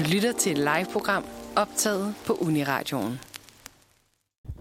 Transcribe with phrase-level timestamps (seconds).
[0.00, 1.24] Du lytter til et live-program
[1.56, 3.20] optaget på Uniradioen.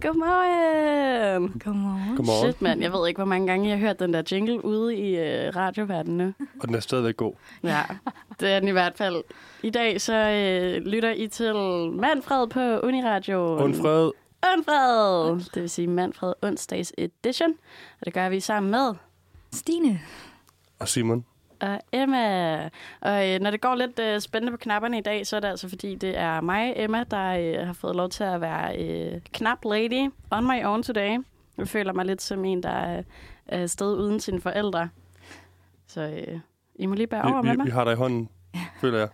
[0.01, 1.59] Godmorgen!
[1.65, 2.15] Godmorgen.
[2.15, 2.51] Godmorgen.
[2.51, 2.81] Shit, mand.
[2.81, 5.55] Jeg ved ikke, hvor mange gange jeg har hørt den der jingle ude i øh,
[5.55, 6.33] radioverdenen nu.
[6.59, 7.33] Og den er stadigvæk god.
[7.63, 7.81] Ja,
[8.39, 9.23] det er den i hvert fald.
[9.63, 11.53] I dag så øh, lytter I til
[11.91, 13.57] Manfred på Uniradio.
[13.63, 14.11] Undfred.
[14.55, 15.35] Undfred!
[15.53, 17.51] Det vil sige Manfred onsdags edition.
[17.99, 18.93] Og det gør vi sammen med
[19.53, 20.01] Stine.
[20.79, 21.25] Og Simon.
[21.61, 22.55] Og Emma.
[23.01, 25.47] Og øh, når det går lidt øh, spændende på knapperne i dag, så er det
[25.47, 27.25] altså fordi, det er mig, Emma, der
[27.61, 31.17] øh, har fået lov til at være øh, knap lady on my own today.
[31.57, 33.03] Jeg føler mig lidt som en, der er,
[33.47, 34.89] er afsted uden sine forældre.
[35.87, 36.39] Så øh,
[36.75, 37.65] I må lige bære over Vi, med vi, mig.
[37.65, 38.29] vi har dig i hånden,
[38.81, 39.09] føler jeg,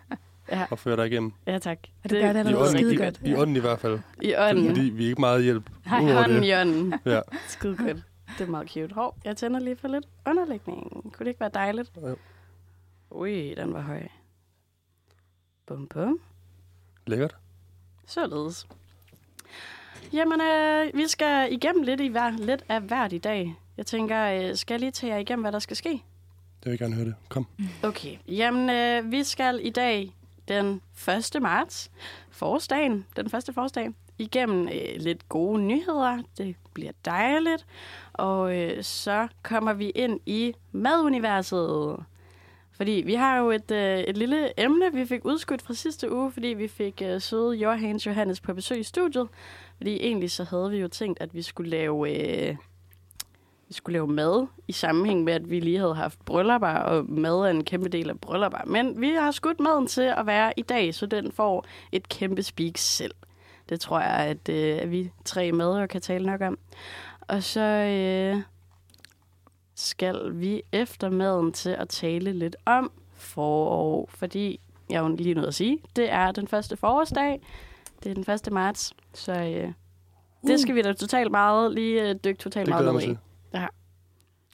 [0.52, 1.32] Ja, og fører dig igennem.
[1.48, 1.78] ja tak.
[2.04, 3.20] Og du gør det I allerede ånden, skide i, godt.
[3.26, 4.00] i ånden i hvert fald.
[4.22, 4.68] I ånden.
[4.68, 5.70] Fordi vi er ikke meget hjælp.
[5.86, 6.46] Nej, Hånden det.
[6.48, 6.94] i ånden.
[7.14, 7.22] Ja.
[7.48, 7.98] Skide godt.
[8.38, 8.94] Det er meget cute.
[8.96, 10.92] Hov, jeg tænder lige for lidt underlægning.
[11.04, 11.92] Kunne det ikke være dejligt?
[12.02, 12.16] Jo.
[13.16, 14.08] Ui, den var høj.
[15.66, 16.20] Bum, bum.
[17.08, 17.36] Lækkert.
[18.08, 18.68] Således.
[20.14, 23.56] Jamen, øh, vi skal igennem lidt, i hver, lidt af hvert i dag.
[23.78, 26.04] Jeg tænker, øh, skal jeg lige tage jer igennem, hvad der skal ske?
[26.66, 27.16] Jeg vil gerne høre det.
[27.30, 27.48] Kom.
[27.84, 28.18] Okay.
[28.28, 30.16] Jamen, øh, vi skal i dag
[30.48, 30.82] den
[31.36, 31.42] 1.
[31.42, 31.92] marts,
[32.30, 36.24] forårsdagen, den første forårsdag, igennem øh, lidt gode nyheder.
[36.38, 37.66] Det bliver dejligt.
[38.14, 42.06] Og øh, så kommer vi ind i maduniverset.
[42.78, 46.32] Fordi vi har jo et, øh, et lille emne, vi fik udskudt fra sidste uge,
[46.32, 49.28] fordi vi fik øh, søde Johannes Johannes på besøg i studiet.
[49.78, 52.28] Fordi egentlig så havde vi jo tænkt, at vi skulle lave...
[52.50, 52.56] Øh,
[53.68, 57.34] vi skulle lave mad i sammenhæng med, at vi lige havde haft bryllupper, og mad
[57.34, 58.58] er en kæmpe del af bryllupper.
[58.66, 62.44] Men vi har skudt maden til at være i dag, så den får et kæmpe
[62.44, 63.12] speak selv.
[63.70, 66.58] Det tror jeg, at, øh, at vi tre madere kan tale nok om.
[67.22, 68.42] Og så øh,
[69.76, 74.60] skal vi efter maden til at tale lidt om forår, fordi
[74.90, 77.42] jeg er jo lige nødt at sige, det er den første forårsdag.
[78.04, 78.52] Det er den 1.
[78.52, 79.72] marts, så øh,
[80.48, 83.06] det skal vi da totalt meget lige øh, dykke totalt meget ned i.
[83.06, 83.18] til.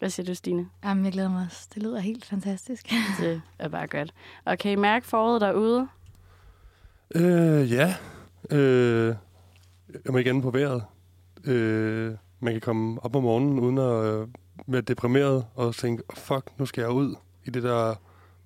[0.01, 0.67] Hvad siger du, Stine?
[0.83, 1.67] Jamen, jeg glæder mig også.
[1.73, 2.91] Det lyder helt fantastisk.
[3.19, 4.13] Det er bare godt.
[4.45, 5.87] Og kan I mærke foråret derude?
[7.15, 7.95] Øh, ja.
[8.49, 9.15] Øh,
[10.05, 10.83] jeg må igen på vejret.
[11.43, 14.27] Øh, man kan komme op om morgenen uden at øh,
[14.67, 17.95] være deprimeret og tænke, fuck, nu skal jeg ud i det der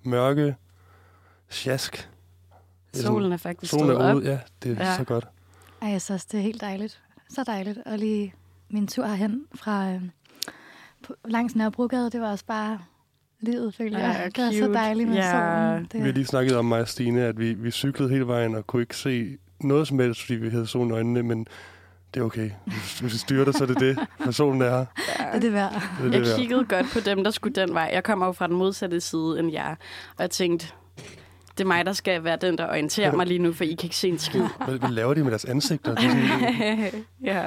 [0.02, 0.56] mørke
[1.48, 2.10] sjask.
[2.94, 4.16] Det er Solen er faktisk Solen stået er op.
[4.16, 4.38] ude, ja.
[4.62, 4.90] Det er Ja.
[4.90, 4.96] ja.
[4.96, 5.28] så godt.
[5.82, 7.02] Ej, jeg synes, det er helt dejligt.
[7.30, 7.78] Så dejligt.
[7.86, 8.34] Og lige
[8.70, 10.02] min tur hen fra øh,
[11.06, 12.78] på, langs Nørrebrogade, det var også bare
[13.40, 14.30] livet, føler Ja, jeg.
[14.36, 15.30] Det var så dejligt med Ja.
[15.30, 15.88] solen.
[15.92, 18.54] Vi har Det, lige snakket om mig og Stine, at vi, vi cyklede hele vejen
[18.54, 21.46] og kunne ikke se noget som helst, fordi vi havde solen i øjnene, men
[22.16, 22.50] det er okay.
[23.00, 24.78] Hvis vi styrer det, så er det det, for solen er her.
[24.78, 24.86] det
[25.18, 25.72] er det værd.
[25.72, 26.38] Det er det Jeg værd.
[26.38, 27.90] kiggede godt på dem, der skulle den vej.
[27.92, 29.70] Jeg kommer jo fra den modsatte side end jer.
[30.16, 30.66] Og jeg tænkte,
[31.58, 33.84] det er mig, der skal være den, der orienterer mig lige nu, for I kan
[33.86, 34.42] ikke se en skid.
[34.64, 35.94] Hvad, hvad laver de med deres ansigter?
[35.94, 37.46] Det sådan, ja.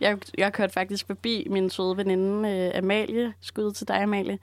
[0.00, 4.38] Jeg, jeg kørte faktisk forbi min søde veninde øh, Amalie, skud til dig Amalie,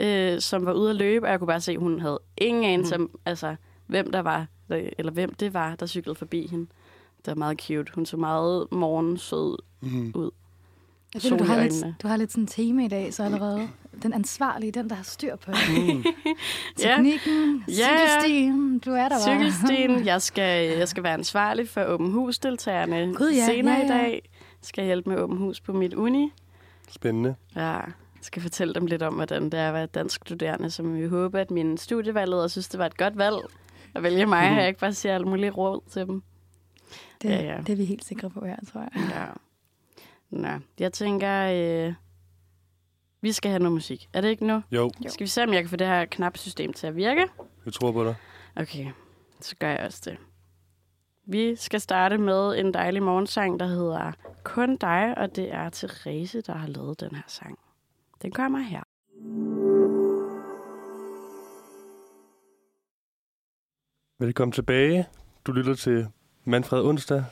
[0.00, 2.64] øh, som var ude at løbe, og jeg kunne bare se, at hun havde ingen
[2.64, 3.56] anelse om, altså,
[3.86, 6.66] hvem der var, der- eller hvem det var, der cyklede forbi hende.
[7.24, 7.92] Det var meget cute.
[7.94, 10.30] Hun så meget morgensød mm, ud.
[11.14, 13.22] Jeg føler, du i har, lidt, du har lidt sådan en tema i dag, så
[13.22, 13.68] allerede.
[14.02, 15.94] Den ansvarlige, den, der har styr på det.
[15.96, 16.04] mm.
[16.82, 16.94] Ja.
[16.96, 17.72] Teknikken, Ja.
[17.72, 19.20] cykelstien, du er der bare.
[19.20, 20.04] Cykelstien.
[20.06, 23.94] Jeg skal, jeg skal være ansvarlig for åben hus-deltagerne ja, senere ja, i ja.
[23.94, 24.30] dag.
[24.62, 26.32] Skal jeg hjælpe med åben hus på mit uni.
[26.88, 27.34] Spændende.
[27.56, 27.84] Ja, jeg
[28.20, 31.40] skal fortælle dem lidt om, hvordan det er at være dansk studerende, som vi håber,
[31.40, 33.36] at min studievalgleder synes, det var et godt valg
[33.94, 36.22] at vælge mig, og jeg ikke bare siger alle mulige råd til dem.
[37.22, 37.56] Det, Ja, ja.
[37.60, 38.90] det er vi helt sikre på her, tror jeg.
[39.10, 39.26] Ja.
[40.30, 40.48] Nå,
[40.80, 41.42] jeg tænker,
[41.88, 41.94] øh,
[43.20, 44.08] vi skal have noget musik.
[44.12, 44.62] Er det ikke nu?
[44.72, 47.26] Jo, Skal vi se, om jeg kan få det her knapsystem til at virke?
[47.64, 48.14] jeg tror på dig.
[48.56, 48.86] Okay,
[49.40, 50.16] så gør jeg også det.
[51.24, 54.12] Vi skal starte med en dejlig morgensang, der hedder
[54.44, 57.58] Kun dig, og det er Therese, der har lavet den her sang.
[58.22, 58.82] Den kommer her.
[64.18, 65.06] Velkommen tilbage.
[65.46, 66.06] Du lytter til
[66.44, 67.24] Manfred Onsdag.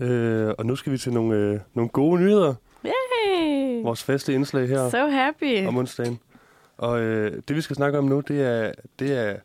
[0.00, 2.54] Øh, og nu skal vi til nogle, øh, nogle gode nyheder.
[2.84, 3.82] Yay!
[3.82, 5.66] Vores faste indslag her So happy.
[5.66, 6.18] om onsdagen.
[6.78, 9.36] Og øh, det vi skal snakke om nu, det er, det er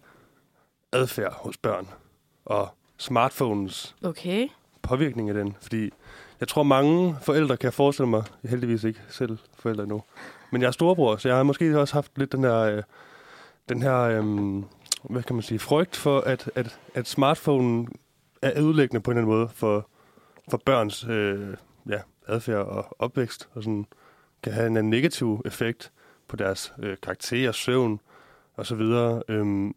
[0.91, 1.87] adfærd hos børn.
[2.45, 4.47] Og smartphones Okay.
[4.81, 5.55] påvirkning af den.
[5.61, 5.89] Fordi
[6.39, 10.03] jeg tror, mange forældre kan forestille mig, jeg heldigvis ikke selv forældre nu,
[10.51, 12.83] men jeg er storebror, så jeg har måske også haft lidt den her, øh,
[13.69, 14.23] den her øh,
[15.03, 17.87] hvad kan man sige, frygt for, at, at, at smartphonen
[18.43, 19.89] er ødelæggende på en eller anden måde for,
[20.49, 21.57] for børns øh,
[21.89, 23.85] ja, adfærd og opvækst, og sådan
[24.43, 25.91] kan have en negativ effekt
[26.27, 27.99] på deres øh, karakter, søvn
[28.55, 29.23] og så videre.
[29.27, 29.75] Øhm,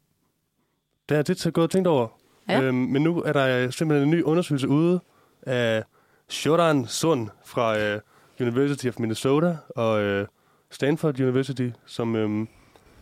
[1.09, 2.09] det er det, jeg gået tænkt over.
[2.49, 2.63] Ja.
[2.63, 5.01] Øhm, men nu er der simpelthen en ny undersøgelse ude
[5.43, 5.85] af
[6.29, 8.01] Shodan Sun fra øh,
[8.41, 10.27] University of Minnesota og øh,
[10.71, 12.49] Stanford University, som øhm,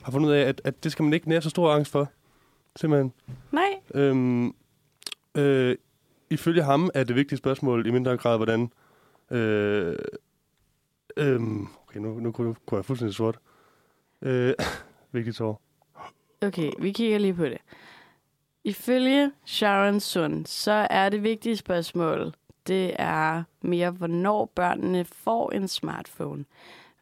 [0.03, 2.09] har fundet ud af, at, at det skal man ikke nære så stor angst for.
[2.77, 3.13] Simpelthen.
[3.53, 3.81] Nej.
[3.95, 4.55] Øhm,
[5.35, 5.77] øh,
[6.31, 8.73] ifølge ham er det vigtige spørgsmål i mindre grad, hvordan...
[9.31, 9.97] Øh,
[11.17, 12.33] øhm, okay, nu, nu
[12.67, 13.39] går jeg fuldstændig sort.
[14.23, 14.55] Øh,
[15.13, 15.61] vigtigt ord.
[16.43, 17.59] Okay, vi kigger lige på det.
[18.65, 22.35] Ifølge Sharon Sun, så er det vigtige spørgsmål,
[22.67, 26.45] det er mere, hvornår børnene får en smartphone.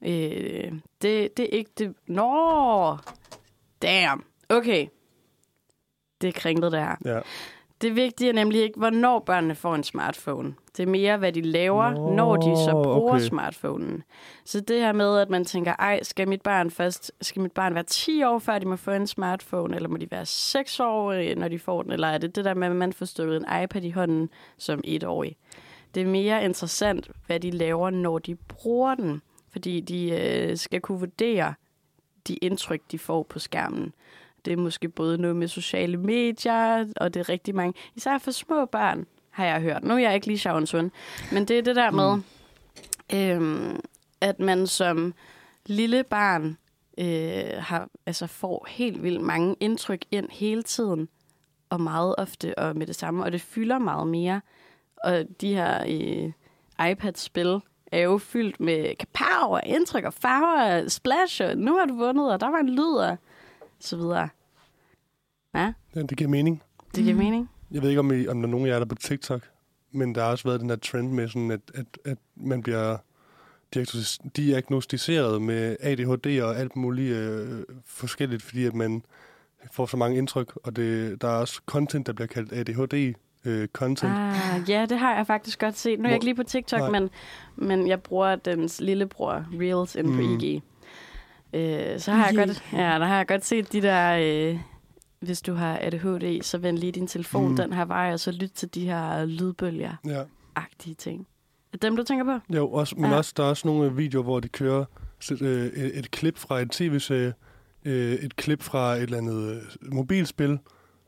[0.02, 1.94] Øh, det, det er ikke det...
[2.06, 2.96] Nå!
[3.82, 4.25] Damn!
[4.49, 4.87] Okay.
[6.20, 6.96] Det er kringlet, det her.
[7.05, 7.20] Ja.
[7.82, 10.55] Det vigtige er nemlig ikke, hvornår børnene får en smartphone.
[10.76, 13.25] Det er mere, hvad de laver, Nå, når de så bruger okay.
[13.25, 14.02] smartphonen.
[14.44, 17.75] Så det her med, at man tænker, ej, skal mit barn først, skal mit barn
[17.75, 21.12] være 10 år, før de må få en smartphone, eller må de være 6 år,
[21.12, 23.37] øh, når de får den, eller er det det der med, at man får stykket
[23.37, 25.37] en iPad i hånden som etårig?
[25.94, 30.81] Det er mere interessant, hvad de laver, når de bruger den, fordi de øh, skal
[30.81, 31.55] kunne vurdere
[32.29, 33.93] de indtryk, de får på skærmen.
[34.44, 37.75] Det er måske både noget med sociale medier, og det er rigtig mange.
[37.94, 39.85] Især for små børn, har jeg hørt.
[39.85, 40.93] Nu er jeg ikke lige Sharon Sun,
[41.33, 42.23] men det er det der med,
[43.15, 43.81] øhm,
[44.21, 45.15] at man som
[45.67, 46.56] lille barn
[46.99, 51.09] øh, har, altså får helt vildt mange indtryk ind hele tiden,
[51.71, 54.41] og meget ofte og med det samme, og det fylder meget mere.
[55.05, 56.33] Og de her øh,
[56.91, 57.61] iPad-spil
[57.93, 61.94] er jo fyldt med kapow og indtryk og farver og splash, og nu har du
[61.94, 63.17] vundet, og der var en lyd og
[63.84, 64.29] så videre.
[65.55, 66.62] Ja, ja, det giver mening.
[66.94, 67.50] det giver mening.
[67.70, 69.43] Jeg ved ikke, om, I, om der er nogen af jer, der er på TikTok,
[69.93, 72.96] men der har også været den der trend med, sådan at, at, at man bliver
[73.76, 79.02] diagnostis- diagnostiseret med ADHD og alt muligt øh, forskelligt, fordi at man
[79.73, 84.05] får så mange indtryk, og det, der er også content, der bliver kaldt ADHD-content.
[84.11, 84.55] Ah.
[84.55, 85.99] Ah, ja, det har jeg faktisk godt set.
[85.99, 86.90] Nu er jeg ikke lige på TikTok, Nej.
[87.00, 87.11] men,
[87.56, 90.38] men jeg bruger dens lillebror Reels inde på Mm.
[90.38, 90.62] IG.
[91.52, 94.19] Øh, så har jeg, godt, ja, der har jeg godt set de der...
[94.52, 94.58] Øh,
[95.20, 97.56] hvis du har ADHD, så vend lige din telefon Mm.
[97.56, 100.94] den her vej, og så lyt til de her lydbølger-agtige Ja.
[100.99, 101.26] ting.
[101.72, 102.54] Er dem, du tænker på?
[102.56, 103.16] Jo, også, men Ja.
[103.16, 104.84] også, der er også nogle videoer, hvor de kører
[105.32, 107.34] et, øh, et, et klip fra et tv-serie,
[107.84, 110.58] øh, et klip fra et eller andet øh, mobilspil,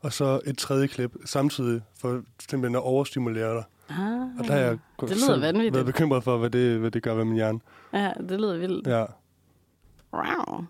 [0.01, 3.63] og så et tredje klip samtidig, for simpelthen at overstimulere dig.
[3.89, 3.97] Ah,
[4.39, 5.73] Og der har jeg det lyder vanvittigt.
[5.73, 7.59] været bekymret for, hvad det, hvad det gør ved min hjerne.
[7.93, 8.87] Ja, det lyder vildt.
[8.87, 9.05] Ja.
[10.15, 10.65] Wow.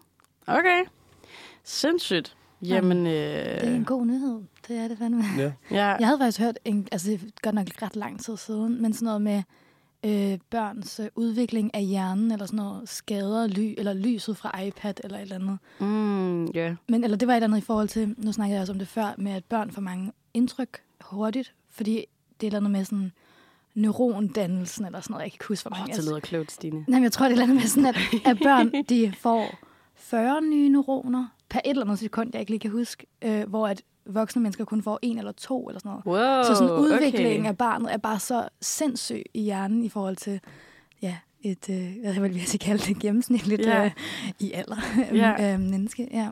[0.48, 0.84] Okay.
[1.64, 2.36] Sindssygt.
[2.62, 4.42] Jamen, øh, Det er en god nyhed.
[4.68, 5.24] Det er det fandme.
[5.38, 5.44] ja.
[5.72, 5.86] ja.
[6.00, 8.94] Jeg havde faktisk hørt, en, altså det er godt nok ret lang tid siden, men
[8.94, 9.44] sådan noget med
[10.06, 14.94] øh, børns øh, udvikling af hjernen, eller sådan noget skader, ly, eller lyset fra iPad,
[15.04, 15.58] eller et eller andet.
[15.80, 16.76] Mm, ja.
[16.90, 18.80] Men, eller det var et eller andet i forhold til, nu snakkede jeg også om
[18.80, 22.06] det før, med at børn får mange indtryk hurtigt, fordi det er
[22.40, 23.12] et eller andet med sådan
[23.76, 25.96] neurondannelsen, eller sådan noget, jeg kan ikke huske, hvor Åh, mange.
[25.96, 26.76] det lyder klogt, Stine.
[26.76, 27.96] Nej, men jeg tror, det er et eller andet med sådan, at,
[28.32, 29.56] at børn de får
[29.96, 33.68] 40 nye neuroner per et eller andet sekund, jeg ikke lige kan huske, øh, hvor
[33.68, 36.06] at voksne mennesker kun får en eller to, eller sådan noget.
[36.06, 37.50] Wow, Så sådan udviklingen okay.
[37.50, 40.40] af barnet er bare så sindssyg i hjernen i forhold til
[41.02, 43.86] ja, et, øh, hvad jeg vil jeg kalde det, gennemsnitligt Ja.
[43.86, 43.92] øh,
[44.40, 44.76] i alder
[45.14, 45.34] Ja.
[45.54, 46.08] øh, menneske.
[46.12, 46.30] Ja.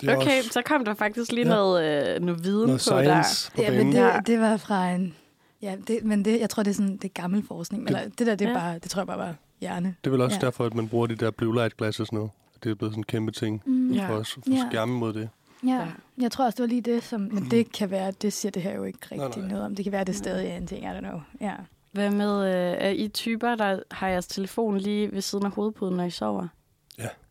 [0.00, 1.54] Det Okay, også så kom der faktisk lige Ja.
[1.54, 3.50] noget, øh, noget viden noget på der.
[3.54, 5.14] på ja, men det, det var fra en...
[5.62, 7.82] Ja, det, men det, jeg tror, det er sådan det er gammel forskning.
[7.88, 8.58] Det- Eller, det der, det, er Ja.
[8.58, 9.94] bare, det tror jeg bare var hjerne.
[10.04, 10.46] Det er vel også Ja.
[10.46, 12.30] derfor, at man bruger de der blue light glasses nu.
[12.64, 13.90] Det er blevet sådan en kæmpe ting Mm.
[13.92, 14.02] Ja.
[14.02, 14.08] Ja.
[14.08, 14.66] for os for Ja.
[14.70, 15.28] skærme mod det.
[15.64, 15.68] ja.
[15.74, 15.86] Ja.
[16.18, 17.20] Jeg tror også, det var lige det, som...
[17.20, 19.48] Men det kan være, det siger det her jo ikke rigtig Nej, nej.
[19.48, 19.74] noget om.
[19.76, 21.20] Det kan være, det stadig er en ting, I don't know.
[21.40, 21.52] Ja.
[21.92, 25.96] Hvad med, øh, er I typer, der har jeres telefon lige ved siden af hovedpuden,
[25.96, 26.48] når I sover?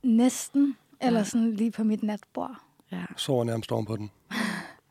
[0.03, 0.75] Næsten.
[1.01, 1.24] Eller Ja.
[1.25, 2.55] sådan lige på mit natbord.
[2.91, 3.03] Ja.
[3.17, 4.12] Sover nærmest oven på den.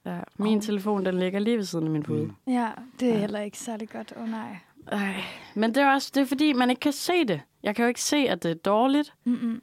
[0.07, 0.19] ja.
[0.39, 0.63] Min Åh.
[0.63, 2.25] telefon, den ligger lige ved siden af min pude.
[2.25, 2.33] Mm.
[2.47, 2.69] Ja,
[3.01, 3.19] det er Ja.
[3.19, 4.13] heller ikke særlig godt.
[4.17, 4.57] Åh oh, nej.
[4.93, 5.15] Ej.
[5.55, 7.41] Men det er også det er, fordi, man ikke kan se det.
[7.63, 9.13] Jeg kan jo ikke se, at det er dårligt.
[9.25, 9.61] Mm-mm.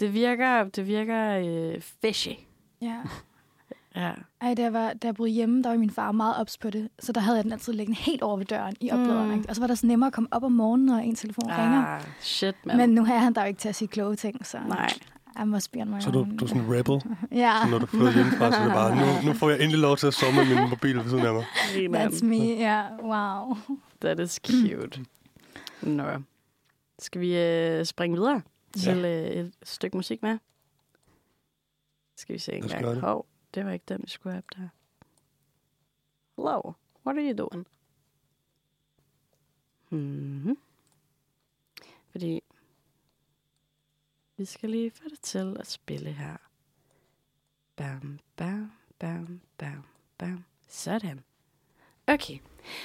[0.00, 2.28] Det virker, det virker øh, fishy.
[2.82, 2.96] Ja.
[3.96, 4.10] Ja.
[4.40, 6.70] Ej, da jeg, var, da jeg boede hjemme, der var min far meget ops på
[6.70, 6.88] det.
[6.98, 9.30] Så der havde jeg den altid liggende helt over ved døren i opladeren.
[9.38, 9.44] Mm.
[9.48, 11.58] Og så var det så nemmere at komme op om morgenen, når en telefon ah.
[11.62, 11.86] ringer.
[11.86, 12.76] Ah, shit, man.
[12.76, 14.88] Men nu er han der jo ikke til at sige kloge ting, så Nej.
[15.40, 16.36] I must be on my Så du, own.
[16.36, 17.02] du er sådan en rebel,
[17.42, 19.80] Ja, så når du flytter hjemmefra, så er det bare, nu, nu får jeg endelig
[19.80, 21.44] lov til at sove med min mobil ved siden af mig.
[22.06, 22.36] that's me.
[22.36, 23.56] Ja, wow.
[24.00, 25.04] That is cute.
[25.82, 26.04] Nå.
[26.98, 28.42] Skal vi øh, springe videre
[28.76, 30.38] til øh, et stykke musik med?
[32.16, 33.00] Skal vi se en gang.
[33.00, 34.68] Hov, det var ikke den, vi skulle have der.
[36.36, 36.60] Hello,
[37.06, 37.66] what are you doing?
[39.90, 40.56] Mm-hmm.
[42.10, 42.40] Fordi
[44.40, 46.36] vi skal lige få det til at spille her.
[47.76, 49.84] Bam, bam, bam, bam,
[50.18, 50.44] bam.
[50.68, 51.20] Sådan.
[52.06, 52.38] Okay,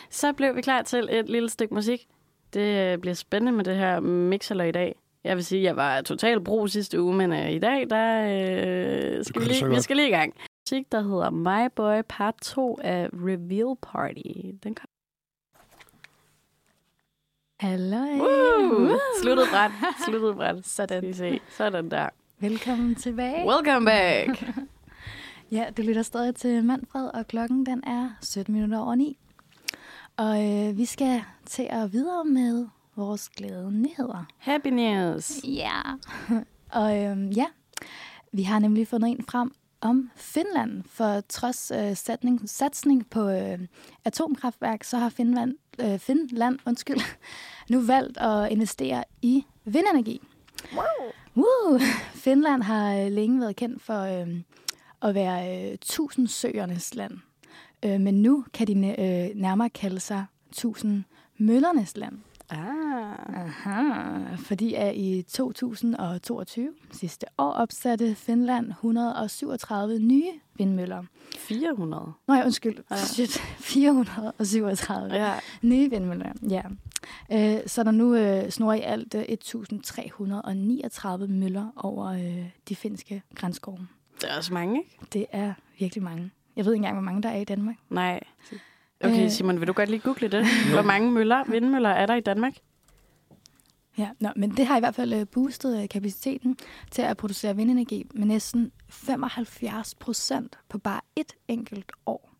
[0.09, 2.07] så blev vi klar til et lille stykke musik.
[2.53, 4.95] Det øh, bliver spændende med det her mixer i dag.
[5.23, 8.21] Jeg vil sige, at jeg var totalt brug sidste uge, men øh, i dag, der
[8.21, 10.33] øh, skal vi, lige, vi skal lige i gang.
[10.65, 14.57] Musik, der hedder My Boy Part 2 af Reveal Party.
[14.63, 14.87] Den kom.
[17.59, 17.97] Hallo.
[17.97, 19.71] Uh, sluttet bræt.
[20.05, 20.65] Sluttet bræt.
[20.67, 21.01] Sådan.
[21.01, 21.39] Skal se.
[21.49, 22.09] Sådan der.
[22.39, 23.47] Velkommen tilbage.
[23.47, 24.43] Welcome back.
[25.51, 29.17] Ja, du lytter stadig til Manfred, og klokken den er 17 minutter over 9.
[30.17, 34.25] Og øh, vi skal til at videre med vores glade nyheder.
[34.37, 35.43] Happy news.
[35.43, 35.81] Ja.
[36.81, 37.45] og øh, ja,
[38.31, 39.51] vi har nemlig fundet en frem
[39.85, 40.83] om Finland.
[40.87, 43.59] For trods øh, satsning, satsning på øh,
[44.05, 46.99] atomkraftværk, så har Finland, øh, Finland undskyld,
[47.71, 50.21] nu valgt at investere i vindenergi.
[51.37, 51.79] Woo!
[52.25, 54.41] Finland har øh, længe været kendt for øh,
[55.01, 57.13] at være øh, tusindsøernes land.
[57.85, 61.03] Øh, men nu kan de øh, nærmere kalde sig tusind
[61.37, 62.17] møllernes land.
[62.49, 63.35] Ah.
[63.35, 71.03] Aha, fordi at i 2022, sidste år, opsatte Finland 137 nye vindmøller.
[71.37, 72.13] 400.
[72.27, 72.77] Nå ja, undskyld.
[72.91, 72.95] Ja.
[72.95, 73.37] Shit,
[73.73, 75.33] 437 Ja.
[75.61, 76.31] nye vindmøller.
[76.49, 76.61] Ja.
[77.31, 82.75] Øh, så er der nu øh, snor i alt øh, 1339 møller over øh, de
[82.75, 83.87] finske grænskove.
[84.21, 84.97] Det er også mange, ikke?
[85.13, 86.31] Det er virkelig mange.
[86.55, 87.75] Jeg ved ikke engang, hvor mange der er i Danmark.
[87.89, 88.19] Nej.
[89.05, 89.31] Okay, Øh.
[89.31, 90.45] Simon, vil du godt lige google det?
[90.73, 92.53] Hvor mange møller, vindmøller er der i Danmark?
[93.97, 96.57] Ja, nå, men det har i hvert fald øh, boostet øh, kapaciteten
[96.91, 102.31] til at producere vindenergi med næsten 75 procent på bare et enkelt år.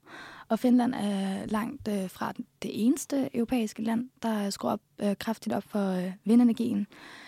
[0.49, 5.55] Og Finland er langt øh, fra det eneste europæiske land, der skruer op, øh, kraftigt
[5.55, 6.87] op for øh, vindenergien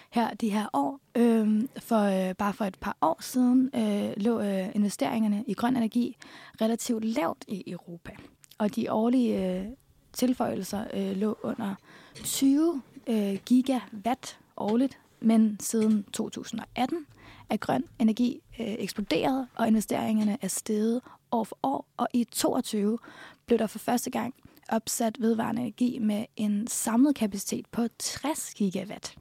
[0.09, 0.99] her de her år.
[1.15, 5.77] Øhm, for øh, bare for et par år siden øh, lå øh, investeringerne i grøn
[5.77, 6.17] energi
[6.61, 8.11] relativt lavt i Europa.
[8.57, 9.65] Og de årlige øh,
[10.13, 11.75] tilføjelser øh, lå under
[12.23, 17.05] 20 øh, gigawatt årligt, men siden 2018
[17.49, 22.99] er grøn energi øh, eksploderet, og investeringerne er steget år for år, og i 22
[23.45, 24.33] blev der for første gang
[24.69, 29.15] opsat vedvarende energi med en samlet kapacitet på 60 gigawatt.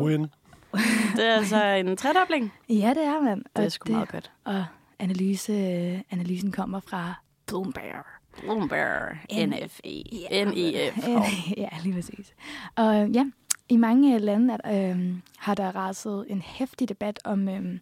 [0.00, 0.26] Win.
[1.16, 2.52] Det er altså en tredobling.
[2.68, 3.42] Ja, det er man.
[3.56, 4.32] Det er sgu meget godt.
[4.44, 4.64] Og
[4.98, 7.14] analyse, øh, analysen kommer fra
[7.46, 8.19] Bloomberg.
[8.40, 9.16] Bloomberg,
[9.48, 10.44] NFE, Ja.
[10.44, 11.08] NEF.
[11.56, 12.34] ja, lige præcis.
[12.76, 13.26] Og øh, ja,
[13.68, 17.78] i mange lande er, øh, har der raset en hæftig debat om, øh,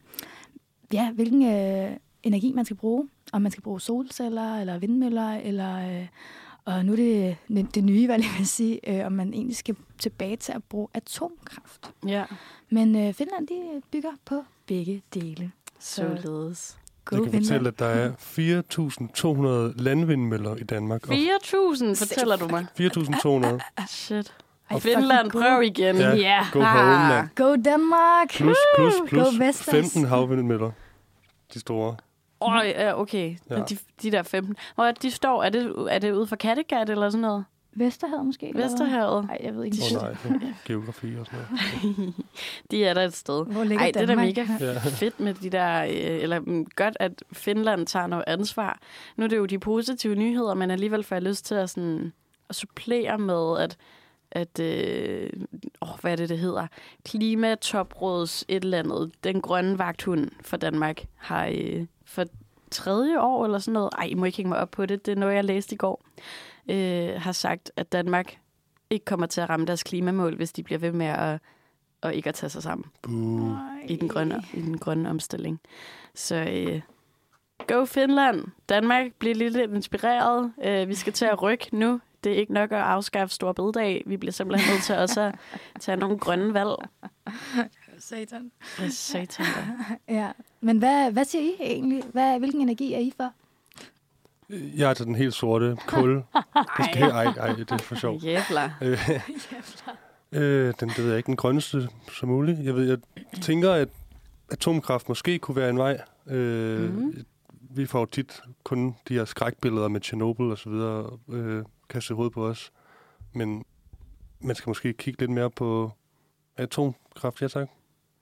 [0.92, 3.08] ja, hvilken øh, energi man skal bruge.
[3.32, 6.06] Om man skal bruge solceller eller vindmøller, eller, øh,
[6.64, 9.56] og nu er det det, det nye, hvad jeg vil sige, øh, om man egentlig
[9.56, 11.90] skal tilbage til at bruge atomkraft.
[12.06, 12.24] Ja,
[12.70, 15.50] Men øh, Finland, de bygger på begge dele.
[15.78, 16.78] således.
[17.08, 17.44] Go Jeg kan Finland.
[17.46, 18.10] fortælle, at der er
[19.76, 21.08] 4.200 landvindmøller i Danmark.
[21.08, 22.66] Og 4.000, fortæller du mig.
[22.80, 24.34] 4.200 Shit.
[24.70, 25.96] Ej, Finland, prøv igen.
[25.96, 26.14] Ja.
[26.14, 26.46] Ja.
[26.52, 27.28] Go home, mand.
[27.34, 28.28] Go Denmark!
[28.30, 29.74] Plus, plus, Go plus Vestas.
[29.74, 30.70] 15 havvindmøller.
[31.54, 31.96] De store.
[32.40, 33.36] Åh, oh, ja, okay.
[33.50, 33.54] Ja.
[33.56, 34.56] De, de der 15.
[34.74, 35.42] Hvor er de står?
[35.44, 37.44] Er det, er det ude for Kattegat eller sådan noget?
[37.78, 38.52] Vesterhavet måske?
[38.54, 39.24] Vesterhavet.
[39.26, 39.76] Nej, jeg ved ikke.
[39.96, 41.40] Åh oh, nej, for geografi og sådan
[41.96, 42.14] noget.
[42.70, 43.46] De er der et sted.
[43.46, 44.78] Hvor ligger Ej, det er da mega Ja.
[44.78, 48.78] fedt med de der, øh, eller mm, godt, at Finland tager noget ansvar.
[49.16, 52.12] Nu er det jo de positive nyheder, men alligevel får jeg lyst til at, sådan,
[52.48, 53.76] at supplere med, at,
[54.30, 55.30] at øh,
[55.82, 56.66] åh, hvad er det, det hedder?
[57.04, 62.24] Klimatoprods et eller andet, den grønne vagthund for Danmark, har øh, for
[62.70, 65.12] tredje år eller sådan noget, ej, I må ikke hænge mig op på det, det
[65.12, 66.02] er noget, jeg læste i går,
[66.68, 68.38] øh, har sagt, at Danmark
[68.90, 71.40] ikke kommer til at ramme deres klimamål, hvis de bliver ved med at,
[72.00, 73.52] og ikke at tage sig sammen Buh.
[73.86, 75.60] i den grønne, i den grønne omstilling.
[76.14, 76.80] Så øh,
[77.66, 78.44] go Finland.
[78.68, 80.52] Danmark bliver lidt inspireret.
[80.64, 82.00] Øh, vi skal til at rykke nu.
[82.24, 84.02] Det er ikke nok at afskaffe Stor Bededag.
[84.06, 85.34] Vi bliver simpelthen nødt til også at
[85.80, 86.74] tage nogle grønne valg.
[87.98, 88.50] Satan.
[88.90, 89.64] Satan da.
[90.14, 90.32] Ja.
[90.60, 92.02] Men hvad, hvad siger I egentlig?
[92.12, 93.32] Hvad, hvilken energi er I for?
[94.50, 96.14] Jeg er til den helt sorte kul.
[96.78, 98.24] Det skal, ej, ej, det er for sjovt.
[98.24, 98.70] Jævler.
[100.32, 102.64] Øh, øh, den, det ved jeg ikke, den grønneste som muligt.
[102.64, 102.98] Jeg ved, jeg
[103.42, 103.88] tænker, at
[104.50, 106.00] atomkraft måske kunne være en vej.
[106.26, 107.24] Øh, mm.
[107.70, 112.16] Vi får jo tit kun de her skrækbilleder med Tjernobyl og så videre øh, kastet
[112.16, 112.72] hovedet på os.
[113.32, 113.64] Men
[114.40, 115.92] man skal måske kigge lidt mere på
[116.56, 117.68] atomkraft, ja tak.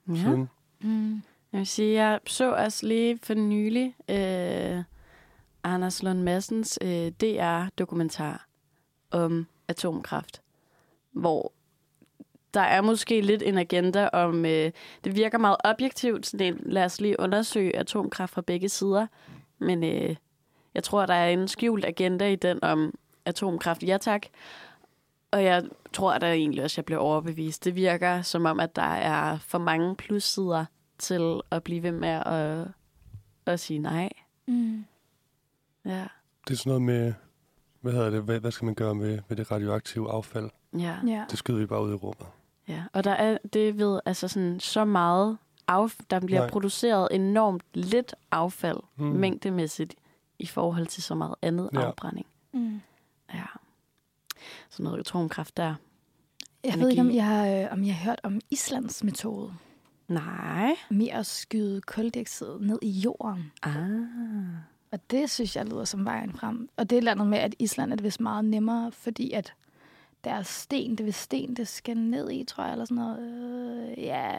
[0.08, 0.14] Ja.
[0.16, 0.48] Siden.
[0.80, 1.22] Mm.
[1.52, 4.82] Jeg vil sige, jeg så også lige for nylig øh,
[5.66, 8.46] Anders Lund Massens øh, DR-dokumentar
[9.10, 10.42] om atomkraft,
[11.12, 11.52] hvor
[12.54, 14.72] der er måske lidt en agenda om, øh,
[15.04, 19.06] det virker meget objektivt, sådan en, lad os lige undersøge atomkraft fra begge sider,
[19.58, 20.16] men øh,
[20.74, 24.26] jeg tror, der er en skjult agenda i den om, atomkraft, ja tak.
[25.30, 27.64] Og jeg tror at der egentlig også, at jeg blev overbevist.
[27.64, 30.64] Det virker som om, at der er for mange plussider
[30.98, 32.68] til at blive ved med at,
[33.46, 34.10] at sige nej.
[34.46, 34.84] Mm.
[35.86, 36.06] Ja,
[36.48, 37.14] Det er sådan noget med,
[37.80, 40.50] hvad hedder det, hvad, hvad skal man gøre med, med det radioaktive affald?
[40.78, 41.24] ja, Ja.
[41.30, 42.26] Det skyder vi bare ud i rummet.
[42.68, 42.84] ja.
[42.92, 45.38] Og der er det ved altså sådan så meget
[45.68, 46.50] af, der bliver Nej.
[46.50, 49.06] produceret enormt lidt affald Hmm.
[49.06, 49.16] mm.
[49.16, 49.94] mængdemæssigt
[50.38, 51.80] i forhold til så meget andet Ja.
[51.80, 51.86] ja.
[51.86, 52.26] afbrænding.
[52.52, 52.80] Mm.
[53.34, 53.44] Ja.
[54.70, 55.74] Sådan noget atomkraft der.
[56.64, 57.16] Jeg ved ikke, om Energi.
[57.16, 59.54] jeg, har, øh, om jeg har hørt om Islands metode
[60.08, 60.74] Nej.
[60.90, 63.52] med at skyde koldioxid ned i jorden.
[63.62, 63.74] Ah.
[64.92, 66.68] Og det synes jeg lyder som vejen frem.
[66.76, 69.32] Og det er et eller andet med, at Island er det vist meget nemmere, fordi
[69.32, 69.52] at
[70.24, 73.18] deres sten, det vil sten, det skal ned i, tror jeg, eller sådan noget.
[73.98, 74.32] Øh, ja,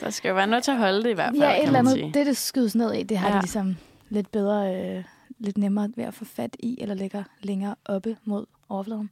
[0.00, 1.78] Der skal jo være noget til at holde det i hvert fald, ja, et eller
[1.78, 1.92] andet.
[1.92, 2.12] sige.
[2.14, 3.34] Det, det skydes ned i, det har ja.
[3.34, 3.76] De ligesom
[4.08, 5.04] lidt bedre, øh,
[5.38, 9.10] lidt nemmere ved at få fat i, eller ligger længere oppe mod overfladen.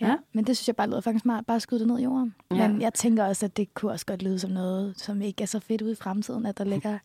[0.00, 0.16] Ja, Ja.
[0.32, 2.34] men det synes jeg bare lyder faktisk smart, bare skyde det ned i jorden.
[2.50, 2.68] Ja.
[2.68, 5.46] Men jeg tænker også, at det kunne også godt lyde som noget, som ikke er
[5.46, 6.98] så fedt ude i fremtiden, at der ligger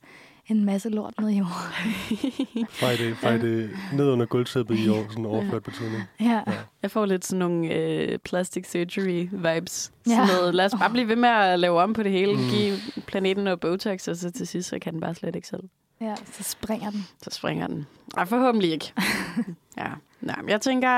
[0.47, 2.67] en masse lort ned i jorden.
[2.69, 6.03] Fej det, fej det ned under gulvtæppet i år, sådan overført betydning.
[6.19, 6.41] Ja.
[6.47, 6.53] Ja.
[6.81, 9.91] Jeg får lidt sådan nogle øh, plastic surgery vibes.
[10.07, 10.11] Ja.
[10.11, 12.33] Sådan noget, lad os bare blive ved med at lave om på det hele.
[12.33, 12.39] Mm.
[12.39, 12.49] Mm.
[12.49, 15.63] Give planeten noget Botox, og så til sidst, så kan den bare slet ikke selv.
[16.01, 17.07] ja, så springer den.
[17.21, 17.85] Så springer den.
[18.17, 18.93] Ej, forhåbentlig ikke.
[19.77, 19.87] ja.
[20.21, 20.91] Nej, men jeg tænker,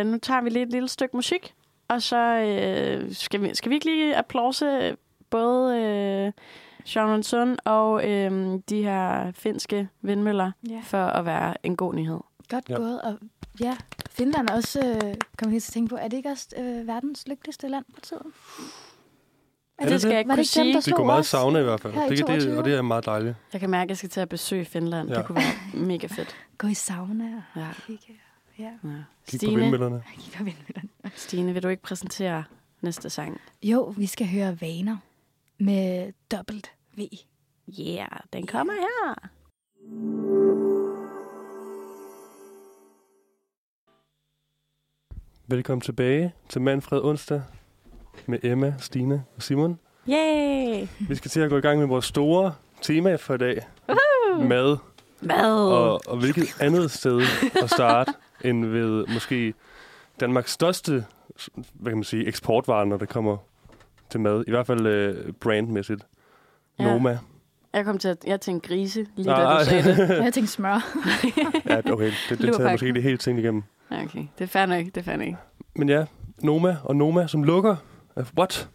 [0.00, 1.54] øh, nu tager vi lige et lille stykke musik.
[1.88, 4.96] Og så øh, skal, vi, skal vi ikke lige applause
[5.30, 6.32] både øh,
[6.86, 10.80] Sean Sun og øh, de her finske vindmøller Ja.
[10.84, 12.18] for at være en god nyhed.
[12.48, 12.74] Godt Ja.
[12.74, 13.00] gået.
[13.02, 13.18] Og
[13.60, 13.76] ja,
[14.10, 16.86] Finland er også, øh, kommer jeg til at tænke på, er det ikke også øh,
[16.86, 18.32] verdens lykkeligste land på tiden?
[19.78, 20.14] Er det det skal det?
[20.14, 20.66] jeg ikke kunne det dem, sige.
[20.66, 21.92] Det går slog meget savne i hvert fald.
[21.94, 22.58] Det, det, 22?
[22.58, 23.36] og det er meget dejligt.
[23.52, 25.08] Jeg kan mærke, at jeg skal til at besøge Finland.
[25.08, 25.14] Ja.
[25.18, 26.36] Det kunne være mega fedt.
[26.58, 27.66] Gå i sauna og Ja.
[27.86, 28.20] kigge.
[28.58, 28.70] Ja, Ja.
[28.78, 30.02] Kig på Stine, vindmøllerne.
[30.20, 30.88] kigge på vindmøllerne.
[31.14, 32.44] Stine, vil du ikke præsentere
[32.80, 33.40] næste sang?
[33.62, 34.96] Jo, vi skal høre Vaner
[35.58, 37.00] med dobbelt V.
[37.80, 39.14] Yeah, den kommer her.
[45.46, 47.42] Velkommen tilbage til Manfred Onsdag
[48.26, 49.78] med Emma, Stine og Simon.
[50.08, 50.86] Yay!
[51.08, 53.62] Vi skal til at gå i gang med vores store tema for i dag.
[54.38, 54.76] Mad.
[55.20, 55.72] Mad.
[55.72, 57.22] Og, og hvilket andet sted
[57.62, 58.12] at starte,
[58.44, 59.54] end ved måske
[60.20, 61.04] Danmarks største
[61.54, 63.36] hvad kan man sige, eksportvare, når det kommer
[64.10, 64.44] til mad.
[64.46, 66.06] I hvert fald øh, brandmæssigt.
[66.78, 67.18] Noma.
[67.72, 70.08] Jeg kom til at jeg tænkte grise, lige Ah, da du sagde det.
[70.24, 70.68] Jeg tænkte smør.
[71.68, 72.12] ja, okay.
[72.28, 73.62] Det, det tager måske ikke det helt ting igennem.
[73.90, 75.34] Okay, det er fair nok, det er fair nok.
[75.76, 76.04] Men ja,
[76.42, 77.76] Noma og Noma, som lukker.
[78.16, 78.68] Uh, What?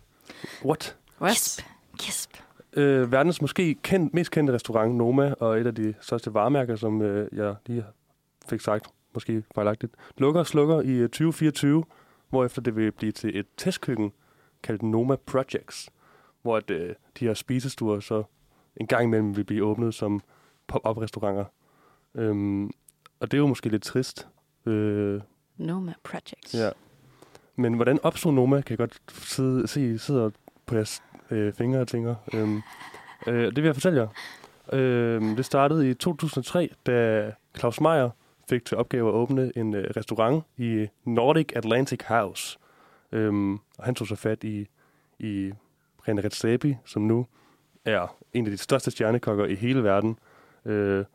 [0.65, 0.95] What?
[1.21, 1.65] What?
[1.99, 2.37] Kisp.
[2.73, 7.01] Øh, verdens måske kendt, mest kendte restaurant, Noma, og et af de største varemærker, som
[7.01, 7.85] øh, jeg lige
[8.49, 11.83] fik sagt, måske fejlagtigt, lukker og slukker i øh, 2024,
[12.29, 14.11] hvorefter det vil blive til et testkøkken
[14.63, 15.89] kaldt Noma Projects,
[16.41, 18.23] hvor at, øh, de her spisestuer så
[18.75, 20.21] en gang imellem vil blive åbnet som
[20.67, 21.45] pop-up restauranter.
[22.15, 22.65] Øhm,
[23.19, 24.27] og det er jo måske lidt trist.
[24.65, 25.21] Øh,
[25.57, 26.53] Noma Projects.
[26.53, 26.69] Ja.
[27.55, 30.29] Men hvordan opstod Noma, kan jeg godt sidde, se, sidder
[30.65, 32.15] på jeres øh, fingre og tænker.
[32.33, 32.61] Øhm,
[33.27, 34.07] øh, det vil jeg fortælle jer.
[34.73, 38.09] Øh, det startede i 2003, da Claus Meier
[38.49, 42.59] fik til opgave at åbne en øh, restaurant i Nordic Atlantic House.
[43.11, 44.67] Øhm, og han tog så fat i,
[45.19, 45.51] i
[46.07, 47.25] René Redzepi, som nu
[47.85, 50.19] er en af de største stjernekokker i hele verden.
[50.65, 51.05] Øh,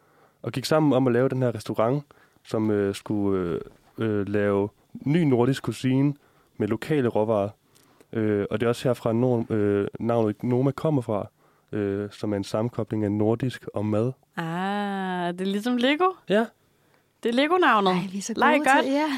[0.43, 2.05] og gik sammen om at lave den her restaurant,
[2.45, 3.61] som øh, skulle øh,
[3.99, 4.69] øh, lave
[5.07, 6.15] ny nordisk cuisine
[6.57, 7.49] med lokale råvarer.
[8.13, 11.27] Øh, og det er også herfra, nord, øh, navnet Noma kommer fra,
[11.73, 14.13] øh, som er en sammenkobling af nordisk og mad.
[14.37, 16.05] Ah, det er ligesom Lego.
[16.29, 16.47] Ja,
[17.23, 17.91] Det er Lego-navnet.
[17.93, 18.85] Ej, vi er så Leg gode godt.
[18.85, 19.09] til, ja.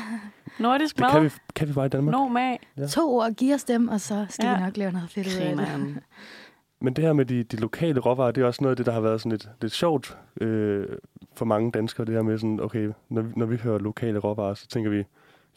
[0.61, 1.11] Nordisk det mad.
[1.11, 2.12] kan vi, kan vi bare i Danmark.
[2.12, 2.57] Noma.
[2.77, 2.87] Ja.
[2.87, 4.57] To ord, giv os dem, og så skal Ja.
[4.57, 5.94] vi nok lave noget fedt ud af det.
[6.81, 8.92] Men det her med de, de lokale råvarer, det er også noget af det, der
[8.92, 10.87] har været sådan lidt, lidt sjovt øh,
[11.35, 12.07] for mange danskere.
[12.07, 15.05] Det her med sådan, okay, når, vi- når vi hører lokale råvarer, så tænker vi,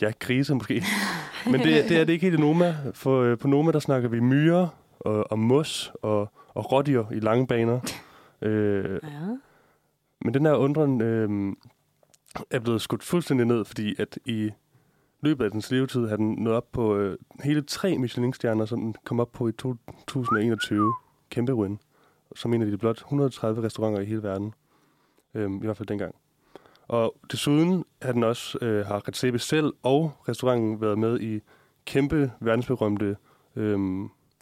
[0.01, 0.83] ja, grise måske.
[1.51, 2.75] Men det, det er det ikke helt i Noma.
[2.93, 4.67] For øh, på Noma, der snakker vi myrer
[4.99, 7.79] og, og mos og, og rådyr i lange baner.
[8.43, 9.09] Øh, Ja.
[10.25, 11.53] Men den her undren øh,
[12.51, 14.49] er blevet skudt fuldstændig ned, fordi at i
[15.21, 18.95] løbet af dens levetid har den nået op på øh, hele tre Michelin-stjerner, som den
[19.05, 20.93] kom op på i 2021.
[21.29, 21.79] Kæmpe win.
[22.35, 24.53] Som en af de blot 130 restauranter i hele verden.
[25.33, 26.15] Øh, I hvert fald dengang.
[26.87, 31.41] Og desuden har den også, øh, har Recebe selv og restauranten været med i
[31.85, 33.17] kæmpe verdensberømte
[33.55, 33.79] øh,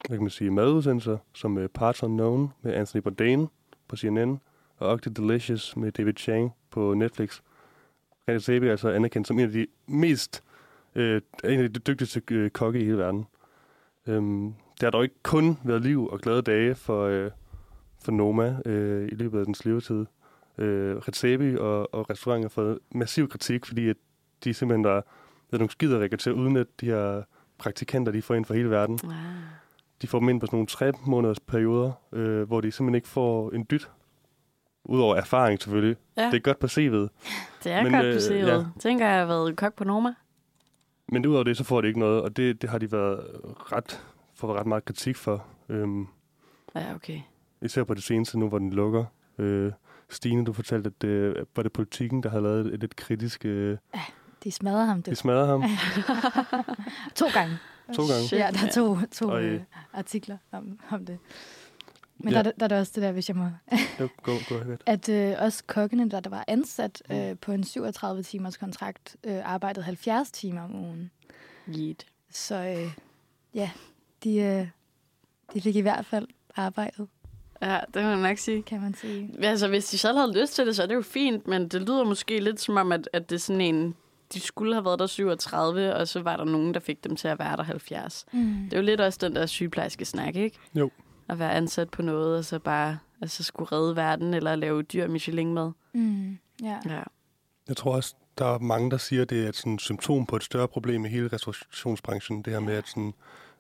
[0.08, 3.48] hvad kan man sige, madudsendelser, som øh, Parts Unknown med Anthony Bourdain
[3.88, 4.40] på CNN,
[4.78, 7.42] og Ugly Delicious med David Chang på Netflix.
[8.28, 10.44] Recebe er altså anerkendt som en af de mest
[10.96, 13.26] Øh, er en af de dygtigste øh, kokke i hele verden.
[14.08, 17.32] Øhm, det har dog ikke kun været liv og glade dage for, øh,
[18.04, 20.06] for Noma øh, i løbet af dens levetid.
[20.58, 23.96] Øh, Retsebi og, og restauranter har fået massiv kritik, fordi at
[24.44, 25.02] de simpelthen der
[25.52, 27.24] er nogle skider til at udnytte de her
[27.58, 29.00] praktikanter, de får ind fra hele verden.
[29.04, 29.12] Ah.
[30.02, 33.08] De får dem ind på sådan nogle tre måneders perioder, øh, hvor de simpelthen ikke
[33.08, 33.90] får en dyt.
[34.86, 35.98] Udover erfaring selvfølgelig.
[36.18, 36.26] Ja.
[36.26, 37.10] Det er godt på CV'et.
[37.64, 38.34] Det er Men, godt øh, på CV'et.
[38.34, 38.66] ja.
[38.80, 40.14] Tænker jeg har været kok på Noma.
[41.12, 43.20] Men udover det, så får de ikke noget, og det, det har de været
[43.72, 45.46] ret, fået ret meget kritik for.
[45.70, 46.08] Øhm,
[46.76, 47.22] Ja, okay.
[47.62, 49.06] især på det seneste, nu hvor den lukker.
[49.38, 49.72] Øh,
[50.10, 53.46] Stine, du fortalte, at det var det politikken, der havde lavet et lidt kritisk...
[53.46, 53.78] Øh,
[54.44, 55.18] De smadrer ham de det.
[55.18, 55.64] smadrede ham
[57.16, 57.58] To gange.
[57.96, 58.24] to gange.
[58.28, 59.62] Shit, Ja, der er to, to Og, øh, øh,
[59.94, 61.18] artikler om, om det.
[62.20, 62.44] Men Ja.
[62.44, 63.46] der, der er der også det der, hvis jeg må...
[64.00, 64.78] Jo, gå, gå ahead.
[64.86, 67.16] At øh, også kokkene, der, der var ansat Mm.
[67.16, 71.12] øh, på en 37-timers kontrakt, øh, arbejdede 70 timer om ugen.
[71.78, 72.06] Yeet.
[72.32, 72.92] Så øh,
[73.54, 73.72] ja,
[74.24, 74.68] de, øh,
[75.54, 77.08] de fik i hvert fald arbejdet,
[77.62, 78.64] Ja, det må jeg nok sige.
[78.64, 79.32] kan man sige.
[79.44, 81.82] Altså, hvis de selv havde lyst til det, så er det jo fint, men det
[81.82, 83.96] lyder måske lidt som om, at, at det er sådan en...
[84.34, 87.28] De skulle have været der 37, og så var der nogen, der fik dem til
[87.28, 88.26] at være der 70.
[88.34, 88.40] Mm.
[88.64, 90.58] Det er jo lidt også den der sygeplejerske snak, ikke?
[90.76, 90.92] Jo.
[91.30, 95.08] At være ansat på noget, og så bare altså, skulle redde verden, eller lave dyr
[95.08, 95.72] Michelin med.
[95.94, 96.38] Mm.
[96.64, 96.80] Ja.
[96.86, 97.04] Ja.
[97.68, 100.36] Jeg tror også, der er mange, der siger, at det er et sådan symptom på
[100.36, 102.42] et større problem i hele restaurationsbranchen.
[102.42, 103.14] Det her med, at, sådan,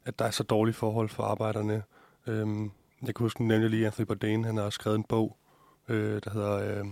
[0.05, 1.83] at der er så dårlige forhold for arbejderne.
[2.27, 2.71] Øhm,
[3.05, 4.45] jeg kan huske, nævnte lige Anthony Bourdain.
[4.45, 5.37] Han har også skrevet en bog,
[5.87, 6.53] øh, der hedder...
[6.53, 6.85] Øh,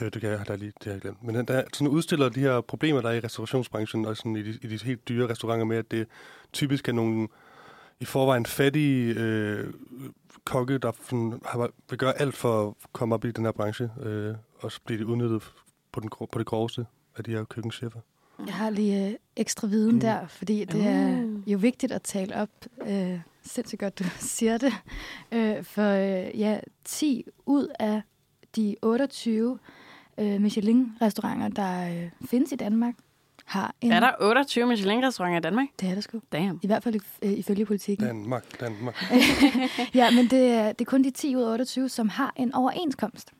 [0.00, 1.22] øh, det kan jeg da lige, det har jeg glemt.
[1.22, 4.42] Men han der, sådan udstiller de her problemer, der er i restaurationsbranchen, og sådan i,
[4.42, 6.06] de, i de helt dyre restauranter med, at det
[6.52, 7.28] typisk er nogle
[8.02, 9.72] i forvejen fattige øh,
[10.44, 13.90] kokke, der sådan, har, vil gøre alt for at komme op i den her branche,
[14.02, 15.42] øh, og så bliver de udnyttet
[15.92, 16.86] på, den, på det groveste
[17.16, 18.00] af de her køkkenchefer.
[18.46, 19.94] Jeg har lige øh, ekstra viden Mm.
[19.94, 20.00] mm.
[20.00, 21.52] der, fordi det er Uh.
[21.52, 22.48] jo vigtigt at tale op.
[22.86, 24.04] Øh, sindssygt godt, du
[24.36, 24.72] siger det.
[25.32, 28.02] Øh, for øh, ja, 10 ud af
[28.56, 29.58] de 28
[30.18, 32.94] øh, Michelin-restauranter, der øh, findes i Danmark,
[33.52, 33.92] har en...
[33.92, 35.66] Er der 28 Michelin-restauranter i Danmark?
[35.80, 36.20] Det er der sgu.
[36.32, 36.60] Damn.
[36.62, 38.06] I hvert fald øh, ifølge politikken.
[38.06, 39.04] Danmark, Danmark.
[39.94, 42.54] ja, men det er, det er kun de 10 ud af 28, som har en
[42.54, 43.32] overenskomst.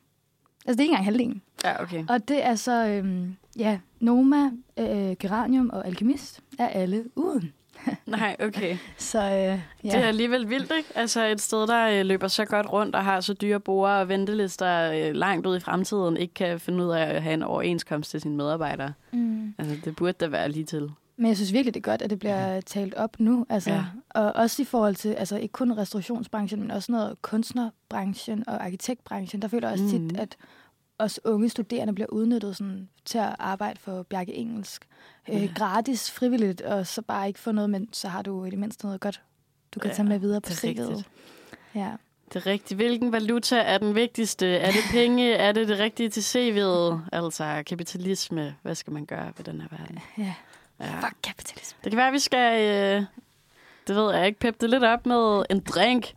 [0.65, 1.41] Altså, det er ikke engang halvdelen.
[1.63, 2.05] Ja, okay.
[2.09, 7.53] Og det er så, øhm, ja, Noma, øh, Geranium og Alkemist er alle uden.
[8.05, 8.77] Nej, okay.
[8.97, 9.57] Så øh, ja.
[9.83, 10.89] Det er alligevel vildt, ikke?
[10.95, 14.09] Altså et sted, der øh, løber så godt rundt og har så dyre borer og
[14.09, 18.11] ventelister øh, langt ud i fremtiden, ikke kan finde ud af at have en overenskomst
[18.11, 18.93] til sine medarbejdere.
[19.11, 19.53] Mm.
[19.57, 20.89] Altså det burde da være lige til.
[21.17, 23.45] Men jeg synes virkelig, det er godt, at det bliver talt op nu.
[23.49, 23.75] Altså, Ja.
[23.75, 23.83] ja.
[24.21, 29.41] Og også i forhold til, altså ikke kun restaurationsbranchen, men også noget kunstnerbranchen og arkitektbranchen.
[29.41, 30.09] Der føler jeg også Mhm.
[30.09, 30.35] tit, at
[31.03, 34.87] os unge studerende bliver udnyttet sådan, til at arbejde for Bjarke Engelsk.
[35.29, 35.49] Øh, Ja.
[35.55, 38.85] Gratis, frivilligt, og så bare ikke få noget, men så har du i det mindste
[38.85, 39.21] noget godt,
[39.75, 41.09] du kan Ja, tage med videre på er rigtigt.
[41.75, 41.91] Ja.
[42.33, 42.77] Det er rigtigt.
[42.77, 44.47] Hvilken valuta er den vigtigste?
[44.57, 45.33] Er det penge?
[45.33, 46.99] er det det rigtige til CV'et?
[47.11, 48.55] Altså kapitalisme.
[48.61, 49.99] Hvad skal man gøre ved den her verden?
[50.17, 50.33] ja.
[50.79, 50.99] Ja.
[50.99, 51.77] Fuck kapitalisme.
[51.83, 53.05] Det kan være, at vi skal, øh,
[53.87, 56.13] det ved jeg ikke, peppe det lidt op med en drink.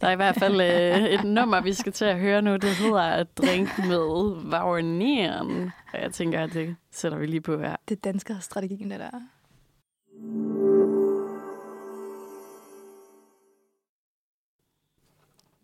[0.00, 2.56] Der er i hvert fald øh, et nummer, vi skal til at høre nu.
[2.56, 5.70] Det hedder Drink med Vagneren.
[5.92, 7.76] Og jeg tænker, at det sætter vi lige på her.
[7.88, 9.10] Det er dansker strategien, det der.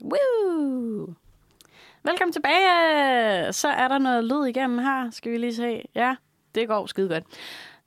[0.05, 1.15] Woo!
[2.03, 3.53] Velkommen tilbage.
[3.53, 5.11] Så er der noget lyd igennem her.
[5.11, 5.83] Skal vi lige se.
[5.95, 6.17] Ja,
[6.55, 7.25] det går skide godt.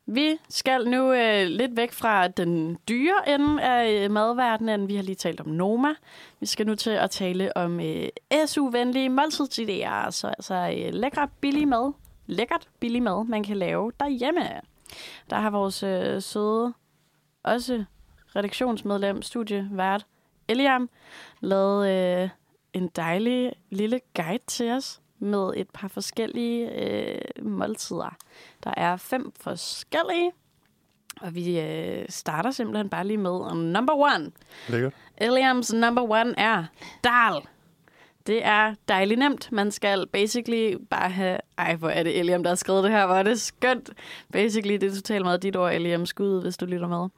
[0.10, 4.88] Vi skal nu øh, lidt væk fra den dyre ende af øh, madverdenen.
[4.88, 5.94] Vi har lige talt om Noma.
[6.40, 8.08] Vi skal nu til at tale om øh,
[8.46, 10.12] SU-venlige måltidsidéer.
[10.12, 11.94] Så altså, altså øh, lækkert billig mad.
[12.26, 14.42] Lækkert billig mad, man kan lave derhjemme.
[15.30, 16.74] Der har vores øh, søde,
[17.44, 17.84] også
[18.36, 20.06] redaktionsmedlem, studievært,
[20.48, 20.90] Eliam,
[21.42, 22.30] lavet øh,
[22.74, 28.16] en dejlig lille guide til os med et par forskellige øh, måltider.
[28.64, 30.32] Der er fem forskellige,
[31.22, 34.32] og vi øh, starter simpelthen bare lige med number one.
[34.70, 34.94] Lækkert.
[35.18, 36.66] Eliams number one er
[37.04, 37.42] dal.
[38.28, 39.52] Det er dejligt nemt.
[39.52, 41.38] Man skal basically bare have...
[41.58, 43.06] Ej, hvor er det Eliam, der har skrevet det her.
[43.06, 43.90] Hvor er det skønt.
[44.34, 46.06] Basically, det er totalt meget dit ord, Eliam.
[46.06, 47.10] Skud, hvis du lytter med.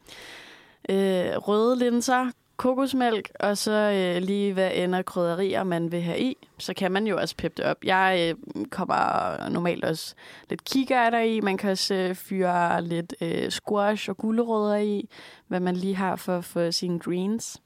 [0.89, 6.37] Øh, røde linser, kokosmælk, og så øh, lige hvad ender krydderier, man vil have i.
[6.57, 7.77] Så kan man jo også peppe det op.
[7.83, 10.15] Jeg øh, kommer normalt også
[10.49, 11.39] lidt kikærter i.
[11.41, 15.09] Man kan også øh, fyre lidt øh, squash og gulerødder i,
[15.47, 17.61] hvad man lige har for, for sine greens.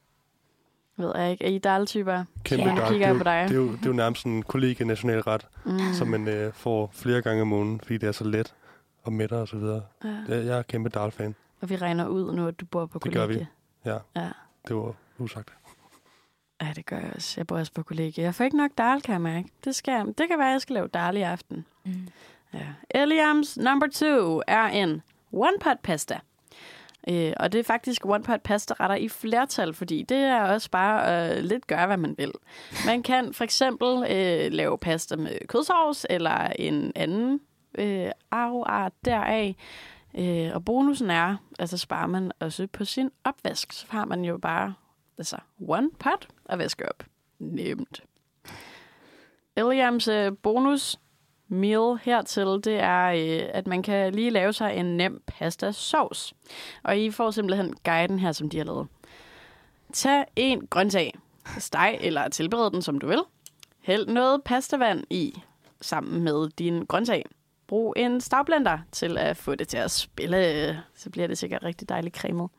[0.96, 1.44] Ved jeg ikke.
[1.44, 2.24] Er I daltyper?
[2.44, 3.30] Kæmpe Ja, kigger det, på dig.
[3.32, 5.78] er jo- det, er jo, det er jo nærmest en kollega nationalret, Mm.
[5.92, 8.54] som man øh, får flere gange om måneden, fordi det er så let
[9.02, 9.82] og mætter og så videre.
[10.04, 10.14] Ja.
[10.28, 11.34] Jeg, er kæmpe Dahl-fan.
[11.60, 13.48] Og vi regner ud nu, at du bor på Det gør kollegie.
[13.84, 14.28] Ja, Ja.
[14.68, 15.54] Det var usagt.
[16.62, 17.34] ja, det gør jeg også.
[17.36, 18.24] Jeg bor også på kollegie.
[18.24, 19.48] Jeg får ikke nok dal, kan jeg mærke.
[19.64, 21.66] Det, skal, jeg- det kan være, at jeg skal lave dal i aften.
[21.84, 22.08] Mm.
[22.54, 22.66] Ja.
[22.90, 26.18] Eliams number two er en one-pot pasta.
[27.08, 31.06] Øh, og det er faktisk one-pot pasta retter i flertal, fordi det er også bare
[31.06, 32.32] at øh, lidt gøre, hvad man vil.
[32.86, 37.40] Man kan for eksempel øh, lave pasta med kødsovs eller en anden
[37.78, 39.54] øh, arroart deraf.
[40.18, 43.72] Øh, og bonusen er, at så sparer man også på sin opvask.
[43.72, 44.74] Så har man jo bare
[45.18, 45.36] altså,
[45.68, 47.04] one pot at vaske op.
[47.38, 48.02] Nemt.
[49.56, 51.00] Eliams øh, bonus
[51.48, 56.34] meal hertil, det er, øh, at man kan lige lave sig en nem pasta sovs.
[56.82, 58.88] Og I får simpelthen guiden her, som de har lavet.
[59.92, 61.14] Tag en grøntsag.
[61.58, 63.22] Steg eller tilbered den, som du vil.
[63.80, 65.42] Hæld noget pastavand i
[65.80, 67.24] sammen med din grøntsag.
[67.74, 70.80] Brug en stavblender til at få det til at spille.
[70.94, 72.50] Så bliver det sikkert rigtig dejligt cremet.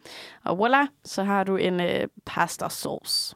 [0.44, 3.36] Og voila, så har du en øh, pasta sauce.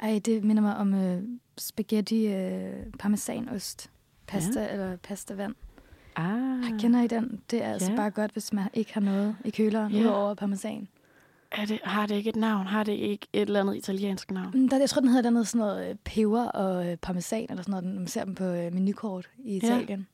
[0.00, 1.22] Ej, det minder mig om øh,
[1.58, 3.90] spaghetti øh, parmesanost.
[4.26, 4.72] Pasta ja.
[4.72, 5.54] eller pastavand.
[6.16, 7.40] Ah, Kender I den?
[7.50, 7.96] Det er altså Ja.
[7.96, 10.00] bare godt, hvis man ikke har noget i køleren, Ja.
[10.00, 10.88] udover parmesan.
[11.52, 12.66] er det, har det ikke et navn?
[12.66, 14.50] Har det ikke et eller andet italiensk navn?
[14.54, 17.62] Mm, Der, jeg tror, den hedder noget sådan noget øh, peber og øh, parmesan, eller
[17.62, 17.84] sådan noget.
[17.84, 20.06] når Man ser dem på øh, menukort i Italien.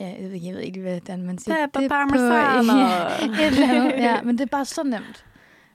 [0.00, 0.06] Ja.
[0.22, 1.88] jeg, ved, jeg ved ikke, hvordan man siger Pepper det.
[1.88, 3.92] parmesan På, og- et eller andet.
[3.92, 5.24] Ja, men det er bare så nemt.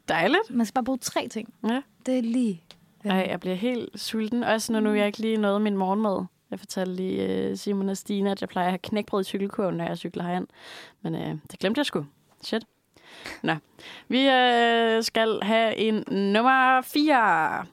[0.10, 0.50] Dejligt.
[0.50, 1.54] Man skal bare bruge tre ting.
[1.68, 1.82] Ja.
[2.06, 2.62] Det er lige...
[3.06, 4.44] Ej, jeg bliver helt sulten.
[4.44, 6.26] Også når nu jeg ikke lige nåede min morgenmad.
[6.52, 9.76] Jeg fortalte lige uh, Simon og Stine, at jeg plejer at have knækbrød i cykelkurven,
[9.76, 10.48] når jeg cykler herind.
[11.02, 12.06] Men uh, det glemte jeg sgu.
[12.44, 12.64] Shit.
[13.44, 13.54] Nå.
[14.08, 17.66] Vi uh, skal have en nummer 4.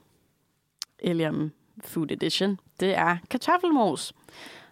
[0.98, 1.52] Eliam
[1.84, 2.58] Food Edition.
[2.80, 4.12] Det er kartoffelmos.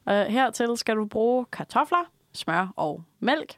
[0.04, 3.56] Og hertil skal du bruge kartofler, smør og mælk.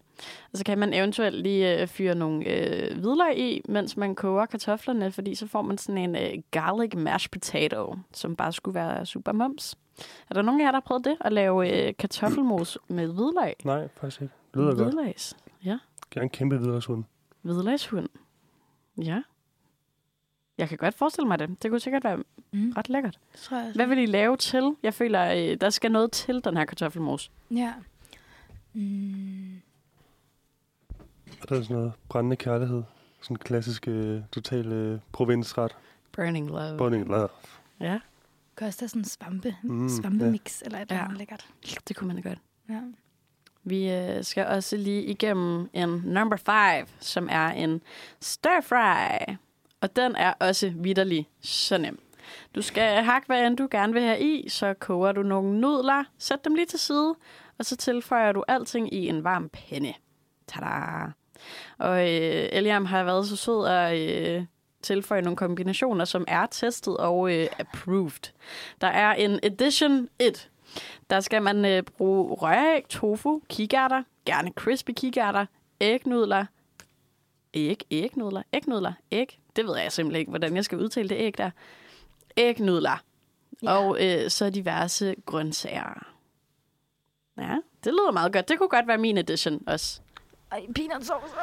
[0.53, 4.47] Og så kan man eventuelt lige øh, fyre nogle øh, hvidløg i, mens man koger
[4.47, 9.07] kartoflerne, fordi så får man sådan en øh, garlic mashed potato, som bare skulle være
[9.07, 9.79] super mums.
[10.31, 11.17] Er der nogen af jer, der har prøvet det?
[11.21, 13.55] At lave øh, kartoffelmos med hvidløg?
[13.65, 14.35] Nej, faktisk ikke.
[14.55, 14.95] Det lyder godt.
[14.95, 15.37] Hvidløgs.
[15.65, 15.79] Ja.
[16.15, 17.05] Jeg er en kæmpe videresund.
[17.43, 18.09] Hvidløgshund.
[19.03, 19.23] Ja.
[20.59, 21.63] Jeg kan godt forestille mig det.
[21.63, 22.73] Det kunne sikkert være Mm.
[22.77, 23.19] ret lækkert.
[23.43, 23.73] Tror jeg.
[23.75, 24.77] Hvad vil I lave til?
[24.83, 27.31] Jeg føler, øh, der skal noget til den her kartoffelmos.
[27.51, 27.73] Ja.
[28.73, 29.61] Mm.
[31.43, 32.83] Og der er sådan noget brændende kærlighed.
[33.23, 35.77] Sådan en klassisk, øh, total øh, provinsret.
[36.13, 36.79] Burning love.
[36.79, 37.29] Bonding love.
[37.81, 37.99] Ja,
[38.57, 41.05] Kan også have sådan en svampe, Mm, svampemix eller et eller Ja.
[41.05, 41.47] andet lækkert.
[41.89, 42.39] det kunne man godt.
[42.69, 42.81] Ja.
[43.65, 47.81] Vi øh, skal også lige igennem en number 5, som er en
[48.21, 49.35] stir fry.
[49.81, 52.03] Og den er også vidderlig så nem.
[52.55, 56.05] Du skal hakke, hvad end du gerne vil have i, så koger du nogle nudler,
[56.19, 57.15] sæt dem lige til side,
[57.59, 59.95] og så tilføjer du alting i en varm pande.
[60.47, 61.13] Tada!
[61.79, 64.45] Og øh, Eliam har været så sød at øh,
[64.83, 68.33] tilføje nogle kombinationer, som er testet og øh, approved.
[68.81, 70.51] Der er en Edition 1,
[71.11, 75.47] der skal man øh, bruge røræg, tofu, kikærter, gerne crispy kikærter,
[75.81, 76.47] ægnudler,
[77.55, 79.39] æg, ægnudler, ægnudler, æg.
[79.57, 81.51] Det ved jeg simpelthen ikke, hvordan jeg skal udtale det æg der.
[82.37, 83.03] Ægnudler.
[83.63, 83.77] Ja.
[83.77, 86.07] Og øh, så diverse grøntsager.
[87.39, 88.49] Ja, det lyder meget godt.
[88.49, 90.01] Det kunne godt være min edition også.
[90.53, 91.35] Ej, peanut sauce.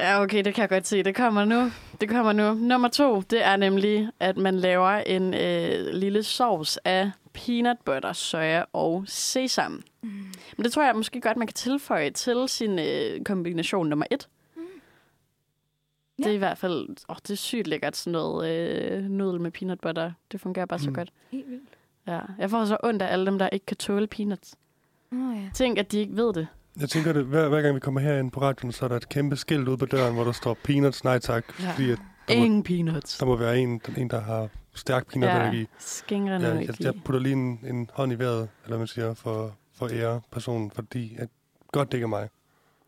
[0.00, 1.02] Ja, okay, det kan jeg godt se.
[1.02, 1.70] Det kommer nu.
[2.00, 2.54] Det kommer nu.
[2.54, 8.12] Nummer to, det er nemlig, at man laver en øh, lille sovs af peanut butter,
[8.12, 9.82] soja og sesam.
[10.02, 10.10] Mm.
[10.56, 14.28] Men det tror jeg måske godt, man kan tilføje til sin øh, kombination nummer et.
[16.20, 16.24] Mm.
[16.24, 16.36] Det er Ja.
[16.36, 18.50] i hvert fald, åh, det er sygt lækkert, sådan noget
[18.92, 20.12] øh, nudel med peanut butter.
[20.32, 20.84] Det fungerer bare mm.
[20.84, 21.10] så godt.
[21.30, 21.68] Helt vildt.
[22.06, 22.20] Ja.
[22.38, 24.54] Jeg får så ondt af alle dem, der ikke kan tåle peanuts.
[25.12, 25.50] Åh, ja.
[25.54, 26.46] Tænk, at de ikke ved det.
[26.80, 29.08] Jeg tænker, det, hver, hver gang vi kommer herind på radioen, så er der et
[29.08, 31.44] kæmpe skilt ude på døren, hvor der står peanuts, nej tak.
[31.62, 31.70] Ja.
[31.72, 33.18] Fordi at der, må, Ingen peanuts.
[33.18, 35.58] der må være en, en der har stærk peanutallergi.
[35.60, 38.78] Ja, skingrende Ja, ja, jeg, jeg putter lige en, en hånd i vejret, eller hvad
[38.78, 41.28] man siger, for, for ære personen, fordi at
[41.72, 42.28] godt dækker mig.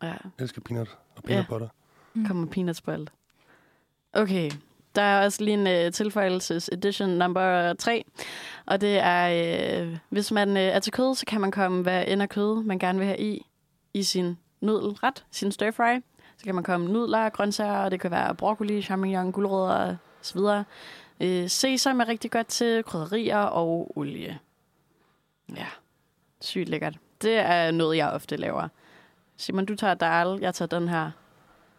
[0.03, 0.07] Ja.
[0.07, 1.49] Jeg elsker peanut og peanut Ja.
[1.49, 1.67] butter.
[2.13, 2.25] Mm.
[2.25, 3.11] kommer peanuts på alt.
[4.13, 4.51] Okay,
[4.95, 8.03] der er også lige en øh, uh, tilføjelses edition number 3.
[8.65, 12.03] Og det er, uh, hvis man uh, er til kød, så kan man komme, hvad
[12.07, 13.45] end af kød, man gerne vil have i,
[13.93, 15.99] i sin nudelret, sin stir fry.
[16.37, 20.39] Så kan man komme nudler, grøntsager, og det kan være broccoli, champignon, gulerødder osv.
[20.39, 24.39] Uh, sesam er rigtig godt til krydderier og olie.
[25.55, 25.67] Ja,
[26.41, 26.97] sygt lækkert.
[27.21, 28.67] Det er noget, jeg ofte laver.
[29.37, 31.11] Simon, du tager dal, jeg tager den her.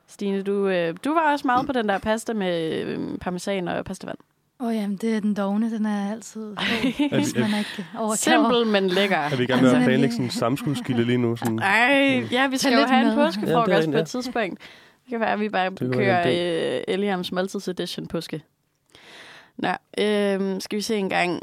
[0.08, 3.84] Stine, du, øh, du var også meget på den der pasta med øh, parmesan og
[3.84, 4.18] pastavand.
[4.60, 6.56] Åh oh, jamen, det er den dogne, den er altid god,
[7.10, 9.16] Er hvis vi- man ikke over Simpel, men lækker.
[9.16, 11.36] Er vi i gang med at Altså, planlægge sådan en samskudskilde lige nu?
[11.36, 13.16] Sådan, Ej, ja, vi skal jo have en med.
[13.16, 14.00] Ja, påskefrokost det på en, ja.
[14.00, 14.60] et tidspunkt.
[15.04, 18.42] Det kan være, at vi bare Det kører øh, Eliams Måltids Edition påske.
[19.56, 21.42] Nå, øh, skal vi se en gang.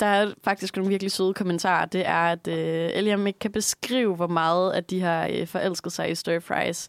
[0.00, 1.84] Der er faktisk nogle virkelig søde kommentarer.
[1.86, 5.92] Det er, at øh, Eliam ikke kan beskrive, hvor meget at de har øh, forelsket
[5.92, 6.88] sig i stir fries.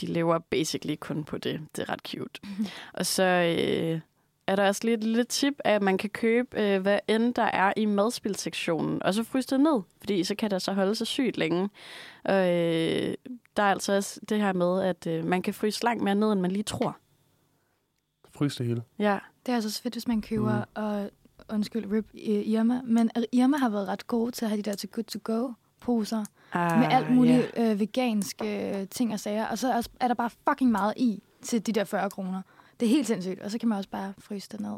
[0.00, 1.60] De lever basically kun på det.
[1.76, 2.40] Det er ret cute.
[2.92, 4.00] Og så øh,
[4.46, 7.42] er der også lidt et lille tip, at man kan købe, øh, hvad end der
[7.42, 11.06] er i madspilsektionen, og så fryse det ned, fordi så kan der så holde sig
[11.06, 11.70] sygt længe.
[12.24, 13.14] Og øh,
[13.56, 16.32] der er altså også det her med, at øh, man kan fryse langt mere ned,
[16.32, 16.96] end man lige tror.
[18.34, 18.82] Frys det hele.
[18.98, 20.70] Ja, Det er altså så fedt, hvis man køber, mm.
[20.74, 21.10] og
[21.48, 24.88] undskyld, Rip Irma, men Irma har været ret gode til at have de der til
[24.88, 25.52] good to go
[25.86, 27.70] poser ah, med alt muligt ja.
[27.72, 31.22] øh, veganske øh, ting og sager, og så er, er der bare fucking meget i
[31.42, 32.42] til de der 40 kroner.
[32.80, 34.72] Det er helt sindssygt, og så kan man også bare fryse det ned.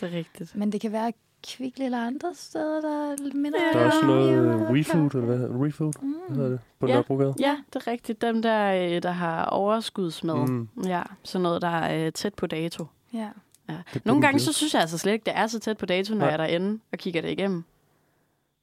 [0.00, 0.56] Det er rigtigt.
[0.56, 1.12] Men det kan være
[1.48, 3.58] kvikle eller andre steder, der er lidt mindre.
[3.72, 3.78] Ja.
[3.78, 5.66] Der er også noget kan- eller hvad?
[5.66, 5.92] ReFood?
[6.00, 6.34] Hvad Mm.
[6.36, 6.60] hedder det?
[6.80, 6.92] På Ja.
[6.92, 7.34] Nørrebrogade?
[7.40, 8.20] Ja, det er rigtigt.
[8.22, 10.46] Dem der, øh, der har overskudsmad.
[10.48, 10.68] Mm.
[10.86, 12.86] Ja, sådan noget, der er øh, tæt på dato.
[13.14, 13.28] Ja.
[13.68, 13.74] Ja.
[14.04, 16.18] Nogle gange så synes jeg altså slet ikke, det er så tæt på dato, når
[16.18, 16.26] Nej.
[16.26, 17.64] jeg er derinde og kigger det igennem.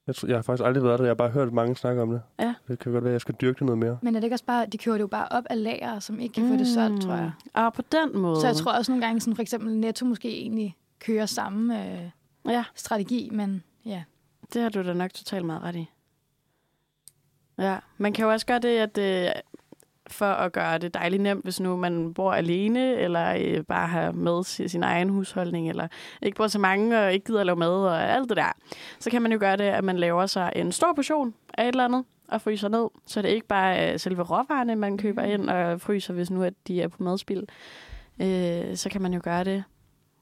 [0.08, 1.06] Jeg, tror, jeg har faktisk aldrig været der.
[1.06, 2.22] Jeg har bare hørt mange snakke om det.
[2.40, 2.54] Ja.
[2.68, 3.98] Det kan godt være, at jeg skal dyrke det noget mere.
[4.02, 6.20] Men er det ikke også bare, de kører det jo bare op af lager, som
[6.20, 7.32] ikke kan få det solgt, tror jeg.
[7.54, 8.42] Og på den måde.
[8.42, 12.10] Så jeg tror også nogle gange, sådan for eksempel Netto måske egentlig kører samme øh,
[12.46, 14.04] Ja, strategi, men ja.
[14.54, 15.90] det har du da nok totalt meget ret i.
[17.58, 19.32] Ja, man kan jo også gøre det, at øh,
[20.08, 24.12] for at gøre det dejligt nemt, hvis nu man bor alene, eller øh, bare har
[24.12, 25.88] med si- sin egen husholdning, eller
[26.22, 28.52] ikke bor så mange, og ikke gider at lave mad, og alt det der,
[29.00, 31.68] så kan man jo gøre det, at man laver sig en stor portion af et
[31.68, 35.22] eller andet, og fryser ned, så det er ikke bare øh, selve råvarerne, man køber
[35.22, 37.44] ind og fryser, hvis nu at de er på madspil.
[38.22, 39.64] Øh, så kan man jo gøre det,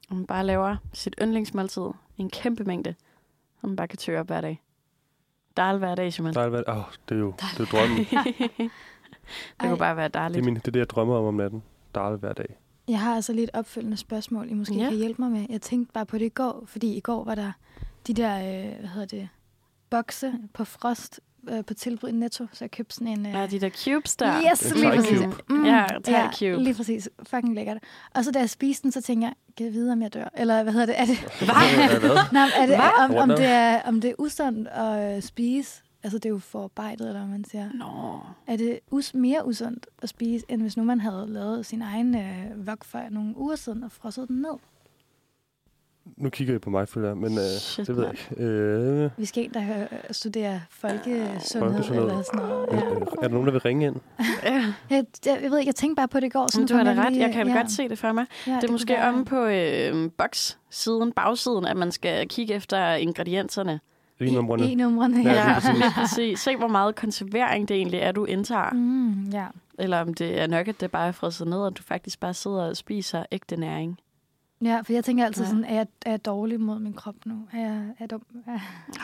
[0.09, 1.83] at man bare laver sit yndlingsmåltid
[2.17, 2.95] i en kæmpe mængde,
[3.61, 4.61] som man bare kan tørre op hver dag.
[5.57, 6.33] Dal hver dag, Simon.
[6.33, 8.05] Der er, hvad, oh, det er jo det er drømmen.
[9.23, 9.67] det Ej.
[9.67, 10.45] kunne bare være det, er dejligt.
[10.45, 11.63] min, det er det, jeg drømmer om om natten.
[11.95, 12.57] Dal hver dag.
[12.87, 14.89] Jeg har altså lidt opfølgende spørgsmål, I måske Ja.
[14.89, 15.45] kan hjælpe mig med.
[15.49, 17.51] Jeg tænkte bare på det i går, fordi i går var der
[18.07, 19.29] de der, øh, hvad hedder det,
[19.89, 23.25] bokse på frost øh, på tilbud i Netto, så jeg købte sådan en...
[23.25, 24.41] Øh, Ja, de der cubes der.
[24.51, 25.19] Yes, lige præcis.
[25.19, 25.35] cube.
[25.49, 26.63] Mm, Ja, ja, cube.
[26.63, 27.09] lige præcis.
[27.23, 27.77] Fucking lækkert.
[28.15, 30.29] Og så da jeg spiste den, så tænkte jeg, kan jeg vide, om jeg dør?
[30.37, 30.99] Eller hvad hedder det?
[30.99, 31.99] Er det, Hvad?
[31.99, 32.19] Hvad?
[32.31, 33.05] nej, er det Hvad?
[33.09, 35.82] om, om, det er, om det er usundt at øh, spise?
[36.03, 37.69] Altså, det er jo forarbejdet, eller hvad man siger.
[37.73, 38.19] Nå.
[38.47, 42.15] Er det us- mere usundt at spise, end hvis nu man havde lavet sin egen
[42.15, 44.57] øh, vok for nogle uger siden og frosset den ned?
[46.17, 48.43] Nu kigger I på mig, føler jeg, men øh, Shit, det ved jeg ikke.
[48.43, 52.03] Øh, Vi skal ind, der øh, studerer folkesundhed Folkesundhed.
[52.03, 52.67] eller sådan noget.
[52.71, 52.75] ja.
[52.75, 52.81] Ja.
[52.81, 53.95] Er der nogen, der vil ringe ind?
[54.43, 56.47] Ja, Jeg, jeg, jeg ved ikke, jeg tænkte bare på det i går.
[56.47, 57.11] Så men nu du har kom da ret.
[57.13, 57.57] lige- Jeg kan ja.
[57.57, 58.25] godt se det for mig.
[58.47, 62.53] Ja, Det er kunne måske være- om på øh, box-siden, bagsiden, at man skal kigge
[62.53, 63.79] efter ingredienserne.
[64.19, 64.71] Lige numrene.
[64.71, 65.53] I numrene, Ja, ja.
[65.59, 65.83] præcis.
[65.95, 66.39] præcis.
[66.39, 68.69] Se, hvor meget konservering det egentlig er, du indtager.
[68.73, 69.47] Mm, ja.
[69.79, 72.33] Eller om det er nok, at det bare er frosset ned, og du faktisk bare
[72.33, 73.99] sidder og spiser ægte næring.
[74.61, 75.49] ja, for jeg tænker altid Ja.
[75.49, 77.47] sådan, er jeg, er jeg dårlig mod min krop nu?
[77.53, 78.23] Er jeg, er jeg dum?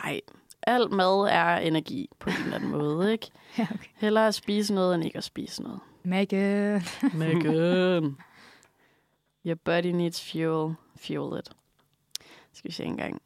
[0.04, 0.22] Nej,
[0.68, 3.28] alt mad er energi på en eller anden måde, ikke?
[3.58, 3.90] ja okay.
[3.96, 5.80] Hellere at spise noget, end ikke at spise noget.
[6.04, 6.82] Megan.
[7.20, 8.16] Megan.
[9.46, 10.76] Your body needs fuel.
[10.98, 11.50] Fuel it.
[12.54, 13.22] Skal vi se en gang.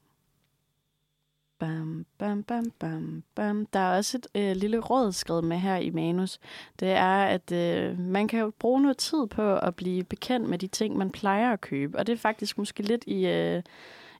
[1.64, 3.66] Bam, bam, bam, bam, bam.
[3.66, 6.40] Der er også et øh, lille råd skrevet med her i manus.
[6.80, 10.58] Det er, at øh, man kan jo bruge noget tid på at blive bekendt med
[10.58, 11.98] de ting, man plejer at købe.
[11.98, 13.64] Og det er faktisk måske lidt i, øh,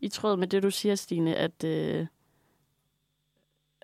[0.02, 1.64] i tråd med det, du siger, Stine, at...
[1.64, 2.06] Øh,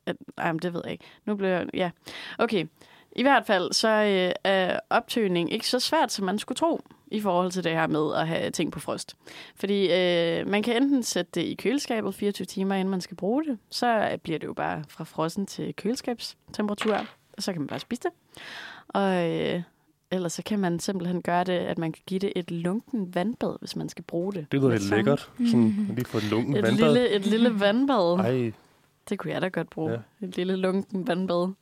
[0.05, 1.05] at ej, men det ved jeg ikke.
[1.25, 1.67] Nu bliver jeg...
[1.73, 1.91] Ja,
[2.37, 2.65] okay.
[3.11, 7.21] I hvert fald så øh, er optøning ikke så svært, som man skulle tro i
[7.21, 9.15] forhold til det her med at have ting på frost.
[9.55, 13.43] Fordi øh, man kan enten sætte det i køleskabet 24 timer, inden man skal bruge
[13.45, 13.57] det.
[13.71, 16.95] Så bliver det jo bare fra frossen til køleskabstemperatur,
[17.37, 18.11] og så kan man bare spise det.
[18.87, 19.61] Og øh,
[20.11, 23.55] ellers så kan man simpelthen gøre det, at man kan give det et lunken vandbad,
[23.59, 24.51] hvis man skal bruge det.
[24.51, 25.29] Det lyder samme- lækkert.
[25.37, 26.93] Sådan, lige få et lunken Et vandbad.
[26.93, 28.19] lille, et lille vandbad.
[28.19, 28.51] Ej,
[29.10, 29.91] Det kunne jeg da godt bruge.
[29.91, 30.25] Ja.
[30.27, 31.53] Et lille lunken vandbad.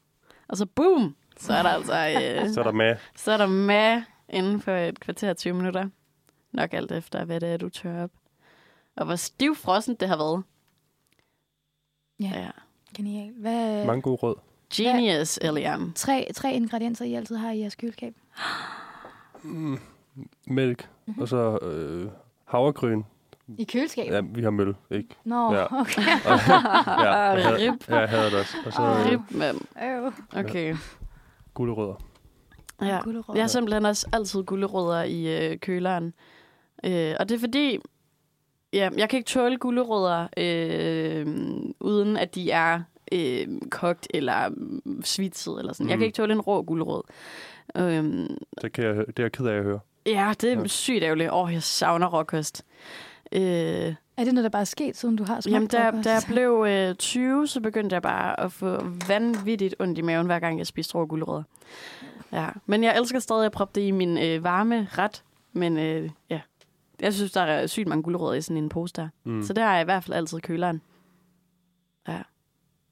[0.48, 1.16] Og så boom!
[1.40, 2.96] Så er der altså øh, så er der med.
[3.16, 5.90] så er der med inden for et kvarter 20 minutter.
[6.52, 8.12] Nok alt efter, hvad det er, du tør op.
[8.96, 10.44] Og hvor stivfrossen det har været.
[12.20, 12.40] Ja.
[12.42, 12.50] ja.
[12.98, 13.34] Genial.
[13.38, 14.36] Hvad, Mange gode råd.
[14.74, 15.94] Genius, Eliam.
[15.96, 18.16] tre, tre ingredienser, I altid har i jeres køleskab?
[19.44, 19.80] Mm,
[20.48, 21.22] mælk, Mhm.
[21.22, 22.10] og så øh,
[22.46, 23.04] havregryn.
[23.58, 24.14] I køleskabet?
[24.16, 25.10] Ja, vi har møl, ikke?
[25.24, 25.64] Nå, Ja.
[25.82, 26.02] okay.
[26.88, 27.90] Ja, jeg havde, Rib.
[27.90, 28.58] ja, jeg havde det også.
[28.66, 29.58] Og så øh, Rib, mand.
[30.36, 30.76] Okay.
[31.54, 31.96] gulerødder.
[32.82, 33.00] Ja.
[33.34, 36.14] Jeg har simpelthen også altid gulerødder i øh, køleren.
[36.84, 37.80] Øh, og det er fordi,
[38.74, 41.28] Ja, jeg kan ikke tåle gulerødder, øh,
[41.80, 45.86] uden at de er øh, kogt eller mm, svitset eller sådan.
[45.86, 45.90] Mm.
[45.90, 46.00] Jeg Mm.
[46.00, 47.02] kan ikke tåle en rå gulerod.
[47.78, 48.04] Øh,
[48.62, 49.80] Det, kan jeg, det er jeg ked af at høre.
[50.06, 50.68] ja, det er Ja.
[50.68, 51.32] sygt ærgerligt.
[51.34, 52.66] Åh, jeg savner råkost.
[53.32, 56.14] Øh, Er det noget, der bare er sket, siden du har smagt jamen, da, da
[56.14, 60.40] jeg blev øh, 20, så begyndte jeg bare at få vanvittigt ondt i maven, hver
[60.40, 61.44] gang jeg spiste rå gulerødder.
[62.32, 65.24] Ja, men jeg elsker stadig at proppe det i min øh, varme ret.
[65.54, 66.42] Men øh, ja,
[67.00, 69.10] jeg synes, der er sygt mange gulerødder i sådan en pose der.
[69.24, 69.44] Mm.
[69.44, 70.82] Så det har jeg i hvert fald altid køleren.
[72.08, 72.22] Ja.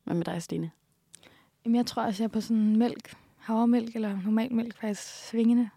[0.04, 0.72] Hvad med dig, Stine?
[1.66, 5.70] Jamen, jeg tror også, jeg er på sådan mælk, havremælk eller normal mælk, faktisk svingende.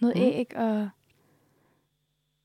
[0.00, 0.22] Noget mm.
[0.22, 0.88] æg og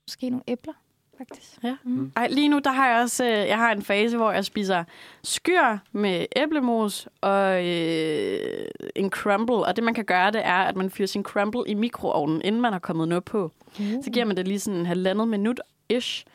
[0.08, 0.74] måske nogle æbler,
[1.22, 1.64] faktisk.
[1.64, 1.76] Ja.
[1.84, 2.12] Mm.
[2.16, 4.84] Ej, lige nu, der har jeg også øh, jeg har en fase, hvor jeg spiser
[5.24, 9.56] skyr med æblemos og øh, en crumble.
[9.56, 12.62] Og det, man kan gøre, det er, at man fyrer sin crumble i mikroovnen, inden
[12.62, 13.52] man har kommet noget på.
[13.80, 14.04] Uh.
[14.04, 16.26] Så giver man det lige sådan en halvandet minut-ish.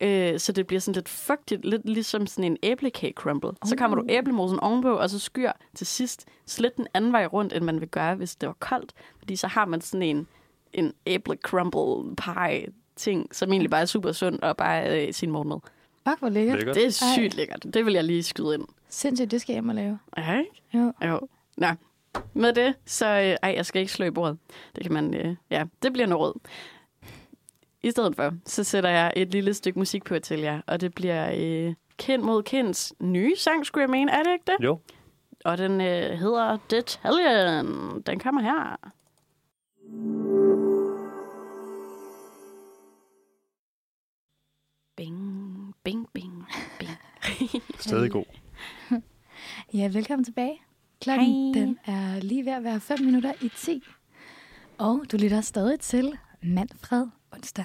[0.00, 3.50] Øh, så det bliver sådan lidt fugtigt, lidt ligesom sådan en æblekage crumble.
[3.64, 4.08] Så kommer du Uh.
[4.10, 7.88] æblemosen ovenpå, og så skyr til sidst slet den anden vej rundt, end man vil
[7.88, 8.92] gøre, hvis det var koldt.
[9.18, 10.26] Fordi så har man sådan en,
[10.72, 12.66] en æble crumble pie
[13.00, 15.58] ting, som egentlig bare er super sund og bare øh, sin morgenmad.
[16.08, 16.56] Fuck, hvor lækkert.
[16.56, 16.74] Lækkert.
[16.76, 17.36] Det er sygt Ej.
[17.36, 17.66] lækkert.
[17.74, 18.64] Det vil jeg lige skyde ind.
[18.88, 19.98] Sindssygt, det skal jeg hjem og lave.
[20.16, 20.62] Ja, ikke?
[20.74, 20.92] Jo.
[21.06, 21.20] Jo.
[21.56, 21.66] Nå.
[22.34, 23.06] Med det, så...
[23.06, 24.38] Øh, ej, jeg skal ikke slå i bordet.
[24.76, 25.14] Det kan man...
[25.14, 26.40] Øh, ja, det bliver noget råd.
[27.82, 30.94] I stedet for, så sætter jeg et lille stykke musik på til jer, og det
[30.94, 34.12] bliver øh, Kendt mod Kends nye sang, skulle jeg mene.
[34.12, 34.64] Er det ikke det?
[34.64, 34.80] Jo.
[35.44, 38.02] Og den øh, hedder Detaljen.
[38.06, 38.76] Den kommer her.
[39.90, 40.59] Bing,
[45.90, 46.46] bing, bing,
[46.78, 47.62] bing.
[47.78, 48.24] Stadig god.
[49.74, 50.58] Ja, velkommen tilbage.
[51.00, 51.62] Klokken Hej.
[51.62, 53.82] den er lige ved at være 5 minutter i 10.
[54.78, 57.64] Og du lytter stadig til Manfred onsdag.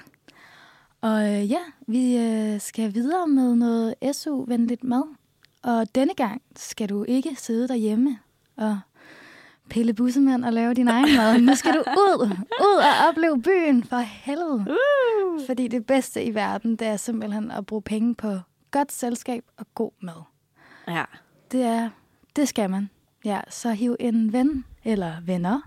[1.01, 5.15] Og øh, ja, vi øh, skal videre med noget SU-venligt mad.
[5.63, 8.19] Og denne gang skal du ikke sidde derhjemme
[8.57, 8.79] og
[9.69, 11.41] pille bussemænd og lave din egen mad.
[11.41, 12.29] Nu skal du ud,
[12.61, 14.65] ud og opleve byen for helvede.
[14.69, 15.45] Uh.
[15.47, 18.37] Fordi det bedste i verden, det er simpelthen at bruge penge på
[18.71, 20.21] godt selskab og god mad.
[20.87, 21.03] Ja.
[21.51, 21.89] Det er,
[22.35, 22.89] det skal man.
[23.25, 25.61] Ja, så hiv en ven eller venner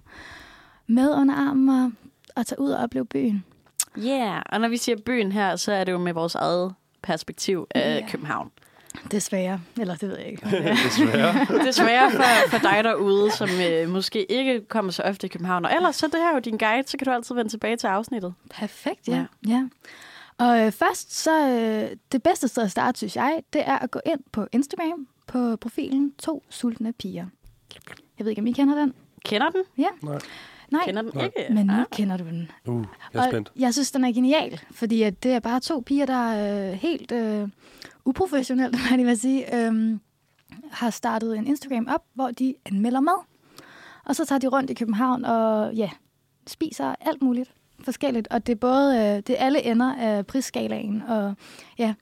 [0.87, 1.93] med under armen og,
[2.37, 3.45] og tage ud og opleve byen.
[3.97, 4.43] Ja, yeah.
[4.47, 8.01] og når vi siger byen her, så er det jo med vores eget perspektiv af
[8.01, 8.09] Ja.
[8.11, 8.51] København.
[9.11, 9.61] Desværre.
[9.81, 10.47] Eller det ved jeg ikke.
[10.57, 10.75] er.
[10.85, 11.47] Desværre.
[11.67, 15.65] Desværre for, for dig derude, som øh, måske ikke kommer så ofte i København.
[15.65, 17.77] Og ellers så er det her jo din guide, så kan du altid vende tilbage
[17.77, 18.35] til afsnittet.
[18.51, 19.25] Perfekt, ja.
[19.49, 19.65] ja.
[20.39, 23.91] Og øh, først, så øh, det bedste sted at starte, synes jeg, det er at
[23.91, 27.27] gå ind på Instagram på profilen To Sultne Piger.
[28.19, 28.95] Jeg ved ikke, om I kender den?
[29.25, 29.63] Kender den?
[30.03, 30.19] Nej.
[30.71, 31.25] Nej, Kender den Nej.
[31.25, 31.55] ikke?
[31.55, 31.85] men nu Ah.
[31.93, 32.51] kender du den.
[32.67, 32.85] Uh,
[33.15, 33.49] jeg er spændt.
[33.49, 36.71] Og jeg synes, den er genial, fordi at det er bare to piger, der er
[36.73, 37.49] øh, helt øh,
[38.09, 39.99] uprofessionelt, hvad jeg vil sige, øh,
[40.71, 43.25] har startet en Instagram op, hvor de anmelder mad.
[44.05, 45.91] Og så tager de rundt i København og ja,
[46.47, 47.55] spiser alt muligt
[47.85, 48.29] forskelligt.
[48.29, 51.03] Og det er både øh, det er alle ender af prisskalaen.
[51.03, 51.35] Og,
[51.79, 51.95] ja.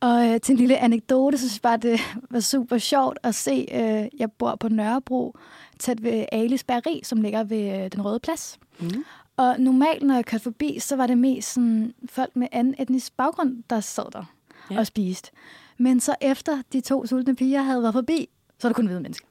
[0.00, 3.34] og øh, til en lille anekdote, så synes jeg bare, det var super sjovt at
[3.34, 3.66] se.
[3.72, 5.36] Øh, jeg bor på Nørrebro,
[5.78, 8.58] tæt ved Alis Bageri, som ligger ved øh, Den Røde Plads.
[8.80, 9.04] Mm.
[9.36, 13.16] Og normalt, når jeg kørte forbi, så var det mest sådan, folk med anden etnisk
[13.16, 14.24] baggrund, der sad der
[14.70, 14.78] Ja.
[14.78, 15.30] og spiste.
[15.78, 19.00] Men så efter de to sultne piger havde været forbi, så var det kun hvide
[19.00, 19.26] mennesker.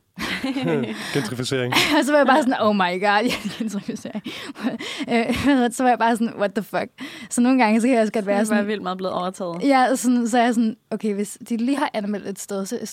[1.13, 1.73] Gentrificering.
[1.99, 4.23] og så var jeg bare sådan, oh my god, ja, det er gentrificering.
[5.09, 6.87] Øh, så var jeg bare sådan, what the fuck.
[7.29, 9.13] Så nogle gange, så kan jeg også godt Det være er sådan, vildt meget blevet
[9.13, 9.63] overtaget.
[9.63, 12.77] Ja, sådan, så er jeg sådan, okay, hvis de lige har anmeldt et sted, så
[12.81, 12.85] er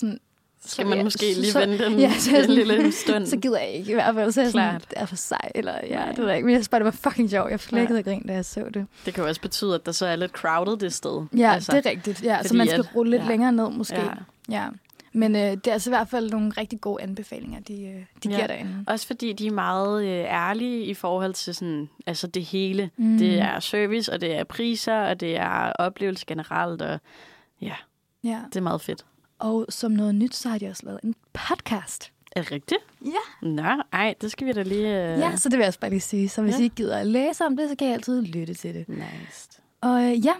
[0.59, 2.91] sådan, Så skal man ja, måske lige så- vente en, ja, så en sådan- lille
[2.91, 3.25] stund.
[3.25, 4.31] så gider jeg ikke i hvert fald.
[4.31, 4.89] Så er jeg sådan, Klart.
[4.89, 6.09] det er for sej, eller ja, Nej.
[6.09, 6.45] det ved jeg ikke.
[6.45, 7.51] Men jeg synes bare, det var fucking sjovt.
[7.51, 8.85] Jeg flækkede og grin, da jeg så det.
[9.05, 11.25] Det kan jo også betyde, at der så er lidt crowded det sted.
[11.37, 12.23] Ja, altså, det er rigtigt.
[12.23, 13.27] Ja, så man skal at- rulle lidt ja.
[13.27, 13.95] længere ned, måske.
[13.95, 14.03] Ja.
[14.49, 14.55] Ja.
[14.63, 14.67] ja.
[15.13, 18.29] Men øh, det er altså i hvert fald nogle rigtig gode anbefalinger, de, øh, de
[18.29, 18.29] Ja.
[18.35, 18.83] giver derinde.
[18.87, 22.89] Også fordi de er meget øh, ærlige i forhold til sådan, altså det hele.
[22.97, 23.17] Mm.
[23.17, 26.99] Det er service, og det er priser, og det er oplevelse generelt, og
[27.61, 27.73] ja,
[28.23, 28.39] Ja.
[28.49, 29.05] det er meget fedt.
[29.39, 32.11] Og som noget nyt, så har de også lavet en podcast.
[32.31, 32.81] Er det rigtigt?
[33.05, 33.47] Ja.
[33.47, 34.87] Nå, ej, det skal vi da lige...
[35.13, 35.19] Øh...
[35.19, 36.29] Ja, så det vil jeg også bare lige sige.
[36.29, 36.59] Så hvis Ja.
[36.59, 38.89] I ikke gider at læse om det, så kan I altid lytte til det.
[38.89, 39.49] Nice.
[39.81, 40.33] Og øh, ja,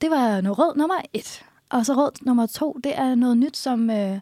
[0.00, 1.44] det var noget råd nummer et.
[1.70, 4.20] Og så råd nummer to, det er noget nyt, som, øh,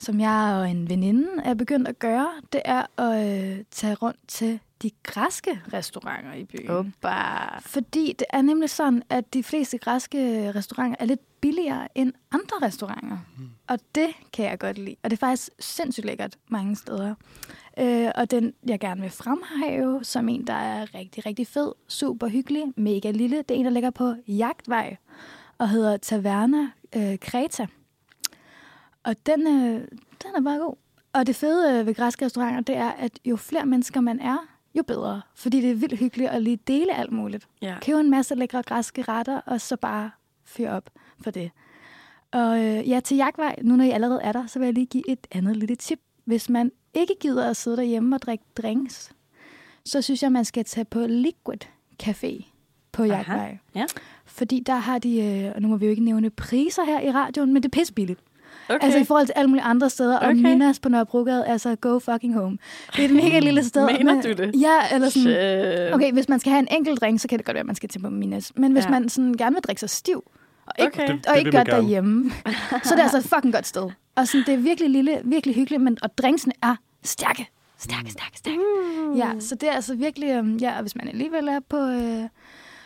[0.00, 2.28] som jeg og en veninde er begyndt at gøre.
[2.52, 3.26] Det er at
[3.58, 6.70] øh, tage rundt til de græske restauranter i byen.
[6.70, 7.58] Opa.
[7.60, 12.66] Fordi det er nemlig sådan, at de fleste græske restauranter er lidt billigere end andre
[12.66, 13.18] restauranter.
[13.38, 13.50] Mm.
[13.68, 14.96] Og det kan jeg godt lide.
[15.02, 17.14] Og det er faktisk sindssygt lækkert mange steder.
[17.78, 22.28] Øh, og den, jeg gerne vil fremhæve, som en, der er rigtig, rigtig fed, super
[22.28, 23.36] hyggelig, mega lille.
[23.36, 24.96] Det er en, der ligger på Jagtvej.
[25.58, 27.66] og hedder Taverna øh, Kreta.
[29.04, 29.88] Og den, øh,
[30.22, 30.76] den er bare god.
[31.12, 34.38] Og det fede øh, ved græske restauranter, det er, at jo flere mennesker man er,
[34.74, 35.22] jo bedre.
[35.34, 37.48] Fordi det er vildt hyggeligt at lige dele alt muligt.
[37.62, 37.76] Ja.
[37.82, 40.10] Købe en masse lækre græske retter, og så bare
[40.56, 40.90] fyre op
[41.24, 41.50] for det.
[42.32, 44.86] Og øh, ja, til jagtvej, nu når I allerede er der, så vil jeg lige
[44.86, 45.98] give et andet lille tip.
[46.24, 49.12] Hvis man ikke gider at sidde derhjemme og drikke drinks,
[49.84, 51.58] så synes jeg, man skal tage på Liquid
[52.02, 52.44] Café
[52.92, 53.58] på jagtvej.
[53.74, 53.84] ja.
[54.26, 57.10] Fordi der har de, øh, og nu må vi jo ikke nævne priser her i
[57.10, 58.20] radioen, men det er pissebilligt.
[58.68, 58.84] Okay.
[58.84, 60.18] Altså i forhold til alle mulige andre steder.
[60.18, 60.40] Og Okay.
[60.40, 62.58] Minas på Nørrebrogade, altså go fucking home.
[62.96, 63.86] Det er et mega lille sted.
[63.86, 64.60] Mener men- du det?
[64.60, 65.22] Ja, eller sådan...
[65.86, 65.94] Shit.
[65.94, 67.74] Okay, hvis man skal have en enkelt drink, så kan det godt være, at man
[67.76, 68.52] skal til på Minas.
[68.56, 68.90] Men hvis ja.
[68.90, 70.30] man sådan gerne vil drikke sig stiv,
[70.78, 71.02] og ikke, Okay.
[71.04, 71.16] okay.
[71.16, 72.30] Det- og det ikke gør det derhjemme,
[72.84, 73.90] så er det altså et fucking godt sted.
[74.16, 77.48] Og sådan, det er virkelig lille, virkelig hyggeligt, men, og drinksene er stærke.
[77.78, 78.58] Stærke, stærke, stærke.
[79.06, 79.14] Mm.
[79.16, 80.28] Ja, så det er altså virkelig...
[80.30, 81.76] øhm, Ja, og hvis man alligevel er på...
[81.76, 82.22] Øh,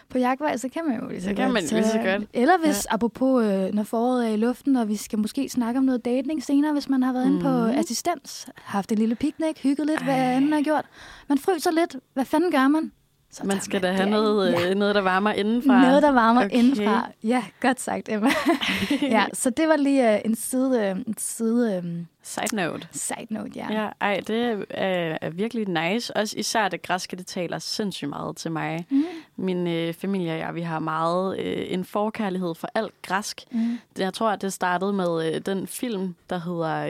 [0.09, 2.13] på jagtvej, så kan man jo lige så Så kan godt man lige så tage-
[2.19, 2.29] godt.
[2.35, 2.95] Eller hvis, ja.
[2.95, 6.43] apropos, øh, når foråret er i luften, og vi skal måske snakke om noget dating
[6.45, 7.79] senere, hvis man har været inde på Mhm.
[7.79, 10.21] assistens, haft en lille picnic, hygget lidt, hvad Ej.
[10.21, 10.85] anden har gjort.
[11.29, 11.97] Man fryser lidt.
[12.15, 12.93] Hvad fanden gør man?
[13.35, 14.69] Så Man skal da have noget, Ja.
[14.71, 15.83] øh, noget, der varmer indenfra.
[15.83, 16.57] Noget, der varmer Okay.
[16.59, 17.11] indenfra.
[17.25, 18.29] Ja, godt sagt, Emma.
[19.03, 21.85] ja, så det var lige øh, en side, øh, en side øh,
[22.23, 22.89] Side note.
[22.93, 23.83] side note, ja.
[23.83, 26.17] Ja, ej, det er, er virkelig nice.
[26.17, 28.87] Også især det græske, det taler sindssygt meget til mig.
[28.91, 29.05] Mm.
[29.37, 33.41] Min øh, familie og jeg, vi har meget øh, en forkærlighed for alt græsk.
[33.51, 33.79] Mm.
[33.99, 36.87] Jeg tror, at det startede med øh, den film, der hedder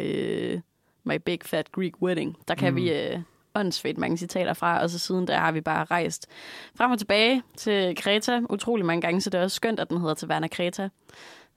[0.54, 0.60] øh,
[1.04, 2.36] My Big Fat Greek Wedding.
[2.48, 2.76] Der kan mm.
[2.76, 3.18] vi øh,
[3.54, 6.26] åndssvagt mange citater fra, og så siden der har vi bare rejst
[6.74, 9.98] frem og tilbage til Kreta utrolig mange gange, så det er også skønt, at den
[10.00, 10.88] hedder Taverna Kreta.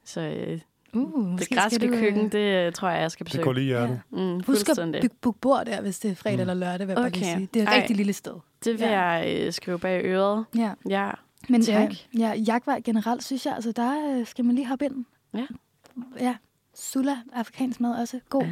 [0.05, 0.59] Så øh,
[0.93, 3.43] Uh, det græske du, øh, køkken, det øh, tror jeg, jeg skal Det besøge.
[3.43, 4.01] går lige hjertet.
[4.11, 6.41] Mm, Husk at bygge book bord der, hvis det er fredag Mm.
[6.41, 7.35] eller lørdag, vil jeg bare lige Okay.
[7.37, 7.49] sige.
[7.53, 7.79] Det er et Ej.
[7.79, 8.33] rigtig lille sted.
[8.63, 9.01] Det vil Ja.
[9.01, 10.45] jeg øh, skrive bag øret.
[10.57, 10.71] Ja.
[10.89, 11.11] Ja.
[11.49, 11.89] Men Tak.
[12.17, 15.05] Ja, ja, jagtvej generelt, synes jeg, altså der øh, skal man lige hoppe ind.
[15.33, 15.45] Ja.
[16.19, 16.35] Ja,
[16.75, 18.43] Sula, afrikansk mad, også god.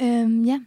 [0.00, 0.20] Ah.
[0.22, 0.60] Øhm, ja.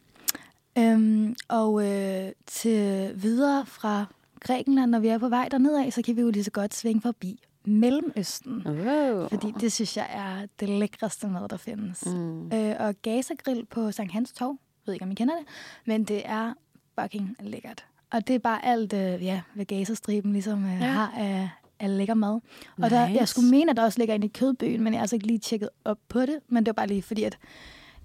[0.78, 4.06] Øhm, og øh, til videre fra
[4.40, 6.74] Grækenland, når vi er på vej derned af, så kan vi jo lige så godt
[6.74, 8.64] svinge forbi Mellemøsten.
[8.66, 9.28] Wow.
[9.28, 12.06] Fordi det synes jeg er det lækreste mad, der findes.
[12.06, 12.52] Mm.
[12.54, 15.46] Øh, og Gaza Grill på Sankt Hans Torv, jeg ved ikke, om I kender det,
[15.86, 16.54] men det er
[17.00, 17.86] fucking lækkert.
[18.12, 20.86] Og det er bare alt, øh, ja, hvad Gazastriben ligesom øh, Ja.
[20.88, 21.50] har af,
[21.80, 22.40] af lækker mad.
[22.82, 23.26] Og der, jeg Nice.
[23.26, 25.40] skulle mene, at der også ligger inde i kødbøen, men jeg har altså ikke lige
[25.40, 26.40] tjekket op på det.
[26.48, 27.38] Men det var bare lige fordi, at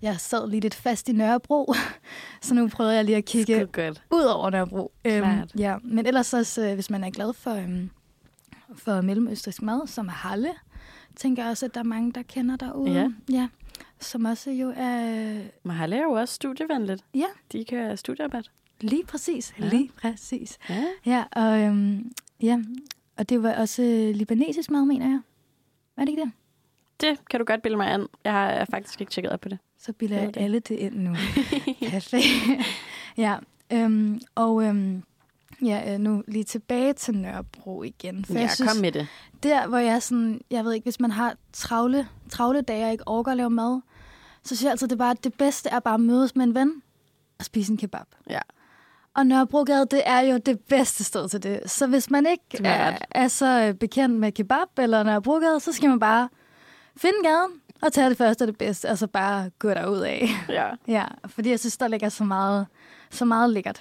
[0.02, 1.74] jeg sad lige lidt fast i Nørrebro,
[2.42, 3.68] så nu prøvede jeg lige at kigge
[4.10, 4.92] ud over Nørrebro.
[5.04, 5.52] Klart.
[5.58, 7.90] ja, men ellers også, øh, hvis man er glad for, øhm,
[8.74, 10.52] for mellemøstrisk mad, som er Halle,
[11.16, 12.92] tænker jeg også, at der er mange, der kender derude.
[12.92, 13.08] Ja.
[13.28, 13.48] ja
[14.00, 17.04] som også jo er øh, Mahalia er jo også studievenligt.
[17.14, 17.26] Ja.
[17.52, 18.48] De kører studiearbejde.
[18.80, 19.54] lige præcis.
[19.60, 19.68] Ja.
[19.68, 20.58] Lige præcis.
[20.68, 20.84] Ja.
[21.06, 22.62] Ja, og, øhm, ja,
[23.16, 25.20] og det var også øh, libanesisk mad, mener jeg.
[25.96, 26.32] Var det ikke det?
[27.00, 28.06] Det kan du godt bilde mig an.
[28.24, 29.58] Jeg har faktisk ikke tjekket op på det.
[29.78, 30.40] Så bilder er jeg det.
[30.42, 31.14] alle det ind nu.
[31.90, 32.24] Perfekt.
[33.16, 33.36] ja,
[33.72, 35.02] øhm, og øhm,
[35.62, 38.24] ja, øh, nu lige tilbage til Nørrebro igen.
[38.24, 39.08] For ja, jeg synes, kom med det.
[39.42, 43.08] der, hvor jeg sådan, jeg ved ikke, hvis man har travle, travle dage og ikke
[43.08, 43.80] overgår at lave mad,
[44.42, 46.82] så synes jeg altid, det, bare, det bedste er bare at mødes med en ven
[47.38, 48.06] og spise en kebab.
[48.30, 48.40] Ja.
[49.14, 51.70] Og Nørrebrogade, det er jo det bedste sted til det.
[51.70, 55.88] Så hvis man ikke er, er så øh, bekendt med kebab eller Nørrebrogade, så skal
[55.88, 56.28] man bare
[56.96, 57.50] finde gaden
[57.82, 60.26] og tage det første og det bedste, og så bare gå derud af.
[60.48, 60.70] Ja.
[60.88, 62.66] Ja, fordi jeg synes, der ligger så meget,
[63.10, 63.80] så meget lækkert.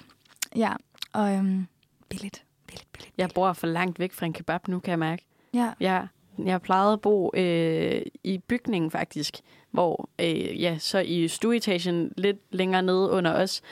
[0.56, 0.72] Ja,
[1.12, 1.66] og øhm,
[2.08, 3.14] billigt, billigt, billigt.
[3.18, 5.24] Jeg bor for langt væk fra en kebab nu, kan jeg mærke.
[5.54, 6.02] Ja, Ja,
[6.44, 9.36] jeg plejede at bo øh, i bygningen faktisk,
[9.70, 13.62] hvor øh, ja, så i stueetagen lidt længere nede under os,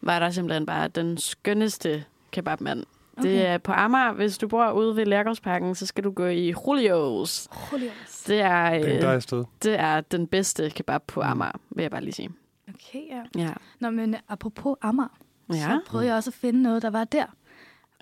[0.00, 2.84] var der simpelthen bare den skønneste kebabmand.
[3.20, 3.28] Okay.
[3.30, 3.54] Det Okay.
[3.54, 4.12] er på Amager.
[4.12, 7.48] Hvis du bor ude ved Lærgårdsparken, så skal du gå i Julios.
[7.72, 8.22] Julius.
[8.26, 9.44] Det er, Det er et øh, sted.
[9.62, 12.30] det er den bedste kebab på Amager, vil jeg bare lige sige.
[12.68, 13.22] Okay, ja.
[13.42, 13.52] Ja.
[13.80, 15.18] Nå, men apropos Amager,
[15.52, 15.54] Ja.
[15.56, 17.24] så prøvede jeg også at finde noget, der var der.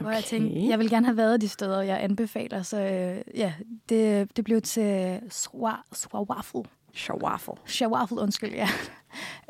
[0.00, 0.28] Hvor jeg Okay.
[0.28, 2.62] tænkte, jeg vil gerne have været de steder, jeg anbefaler.
[2.62, 3.52] Så øh, ja,
[3.88, 6.60] det, det blev til Swawafel.
[6.94, 7.52] Shawaffle.
[7.66, 8.68] Shawafel, undskyld, ja.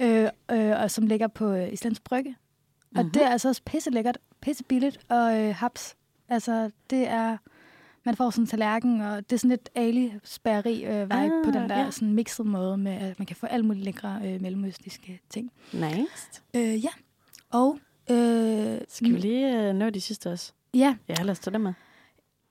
[0.02, 2.36] øh, øh, og som ligger på øh, Islands Brygge.
[2.98, 3.12] Og Mhm.
[3.12, 5.96] det er altså også pisse lækkert, pisse billigt og øh, haps.
[6.28, 7.36] Altså, det er...
[8.04, 11.30] Man får sådan en tallerken, og det er sådan lidt ali spærri øh, vibe Ah,
[11.44, 11.90] på den der ja.
[11.90, 15.52] sådan mixed måde med, at man kan få alle mulige lækre øh, mellemøstiske ting.
[15.72, 16.42] Nice.
[16.56, 16.90] Øh, ja.
[17.50, 17.78] Og...
[18.10, 20.52] Øh, Skal vi lige øh, nå de sidste også?
[20.74, 21.72] Ja, Ja, lad os tage det med.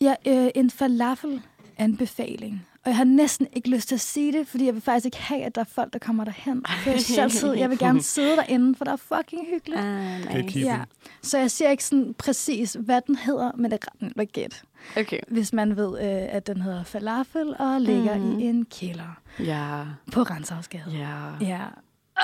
[0.01, 2.67] Ja, øh, en falafel-anbefaling.
[2.87, 5.17] Og jeg har næsten ikke lyst til at sige det, fordi jeg vil faktisk ikke
[5.21, 6.65] have, at der er folk, der kommer derhen.
[6.83, 6.89] For
[7.53, 9.81] jeg, jeg vil gerne sidde derinde, for der er fucking hyggeligt.
[10.33, 10.59] I nice.
[10.59, 10.79] Ja.
[11.21, 14.31] Så jeg siger ikke sådan præcis, hvad den hedder, men det er ret nemt at
[14.31, 14.55] gætte.
[14.97, 15.19] Okay.
[15.27, 18.39] hvis man ved, øh, at den hedder falafel og ligger Mhm.
[18.39, 19.81] i en kælder Ja.
[20.11, 20.83] på Renshavsgade.
[20.93, 21.45] Ja.
[21.47, 21.61] Ja.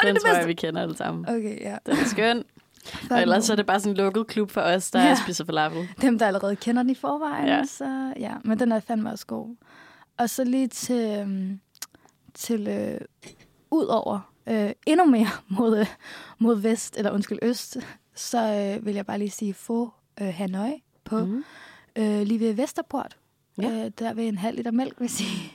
[0.04, 1.30] Den det tror jeg, vi kender alle sammen.
[1.30, 1.78] Okay, ja.
[1.86, 2.44] Den er skøn.
[3.12, 5.16] Og ellers er det bare sådan en lukket klub for os, der ja.
[5.16, 5.88] spiser falafel.
[6.02, 7.48] Dem, der allerede kender den i forvejen.
[7.48, 7.64] Ja.
[7.66, 8.32] Så, ja.
[8.44, 9.56] Men den er fandme også god.
[10.18, 11.60] Og så lige til, øhm,
[12.34, 13.02] til øh,
[13.72, 15.88] ud over øh, endnu mere mod, øh,
[16.40, 17.78] mod vest, eller undskyld, øst,
[18.16, 18.40] så
[18.78, 21.44] øh, vil jeg bare lige sige få øh, Hanoi på mm.
[21.96, 23.18] Øh, lige ved Vesterport.
[23.58, 23.86] Ja.
[23.86, 25.54] Øh, der ved en halv liter mælk, vil jeg sige.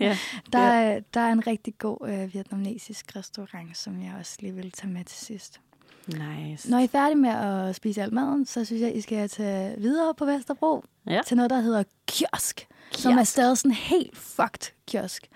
[0.00, 0.18] Ja.
[0.52, 4.70] Der, er, der er en rigtig god øh, vietnamesisk restaurant, som jeg også lige vil
[4.70, 5.60] tage med til sidst.
[6.06, 6.70] Nice.
[6.70, 9.80] Når I er færdige med at spise al maden, så synes jeg, I skal tage
[9.80, 11.20] videre på Vesterbro Ja.
[11.26, 12.56] til noget, der hedder kiosk,
[12.90, 13.02] kiosk.
[13.02, 15.28] som er stadig sådan helt fucked kiosk.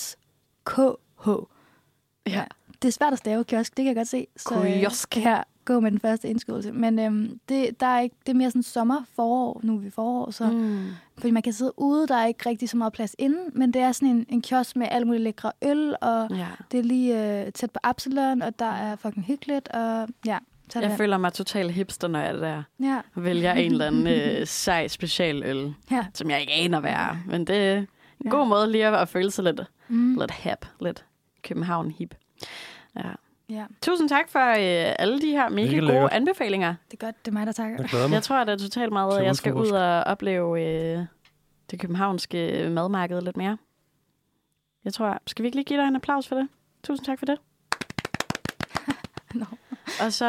[0.00, 1.28] K-I-H-O-S-K-H.
[2.26, 2.44] Ja.
[2.82, 4.26] Det er svært at stave kiosk, det kan jeg godt se.
[4.36, 5.14] Så, øh, Kiosk.
[5.14, 5.42] Her,
[5.74, 6.72] gå med den første indskydelse.
[6.72, 9.90] Men øhm, det, der er ikke, det er mere sådan sommer, forår, nu er vi
[9.90, 10.86] forår, så, mm.
[11.18, 13.82] Fordi man kan sidde ude, der er ikke rigtig så meget plads inde, men det
[13.82, 16.46] er sådan en, en kiosk med alle mulige lækre øl, og Ja.
[16.72, 20.82] det er lige øh, tæt på Absalon, og der er fucking hyggeligt, og ja, tag
[20.82, 22.62] Jeg føler mig total hipster, når jeg er der.
[22.80, 26.06] Ja, vælger en eller anden øh, sej specialøl, ja.
[26.14, 27.16] som jeg ikke aner, hvad er.
[27.26, 27.86] Men det er en
[28.24, 28.30] Ja.
[28.30, 30.16] god måde lige at føle sig lidt, Mm.
[30.18, 31.04] lidt hip, lidt
[31.42, 32.14] København hip.
[32.96, 33.02] Ja.
[33.50, 36.12] Ja, Tusind tak for øh, alle de her mega gode lækkert.
[36.12, 36.74] anbefalinger.
[36.90, 37.76] det er godt, det er mig, der takker.
[37.92, 38.10] Jeg.
[38.12, 41.04] Jeg tror, at det er totalt meget, at jeg skal ud og opleve øh,
[41.70, 43.58] det københavnske madmarked lidt mere.
[44.84, 46.48] Jeg tror, skal vi ikke lige give dig en applaus for det?
[46.84, 47.38] Tusind tak for det.
[49.34, 49.44] Nå.
[50.04, 50.26] Og så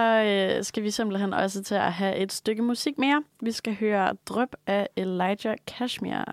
[0.58, 3.24] øh, skal vi simpelthen også til at have et stykke musik mere.
[3.42, 6.26] Vi skal høre Drøb af Elijah Cashmere.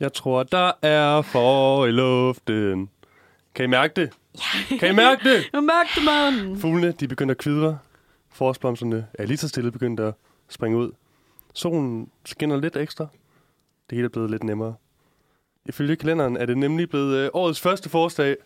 [0.00, 2.90] Jeg tror, der er for i luften.
[3.54, 4.10] Kan I mærke det?
[4.70, 4.76] Ja.
[4.76, 5.50] Kan I mærke det?
[5.52, 6.60] Nu mørkte man!
[6.60, 7.78] Fuglene, de begynder at kvidre.
[8.32, 10.14] Forårsblomsterne er lige så stille begyndt at
[10.48, 10.92] springe ud.
[11.54, 13.06] Solen skinner lidt ekstra.
[13.90, 14.74] Det hele er blevet lidt nemmere.
[15.66, 18.36] Ifølge kalenderen er det nemlig blevet øh, årets første forårsdag.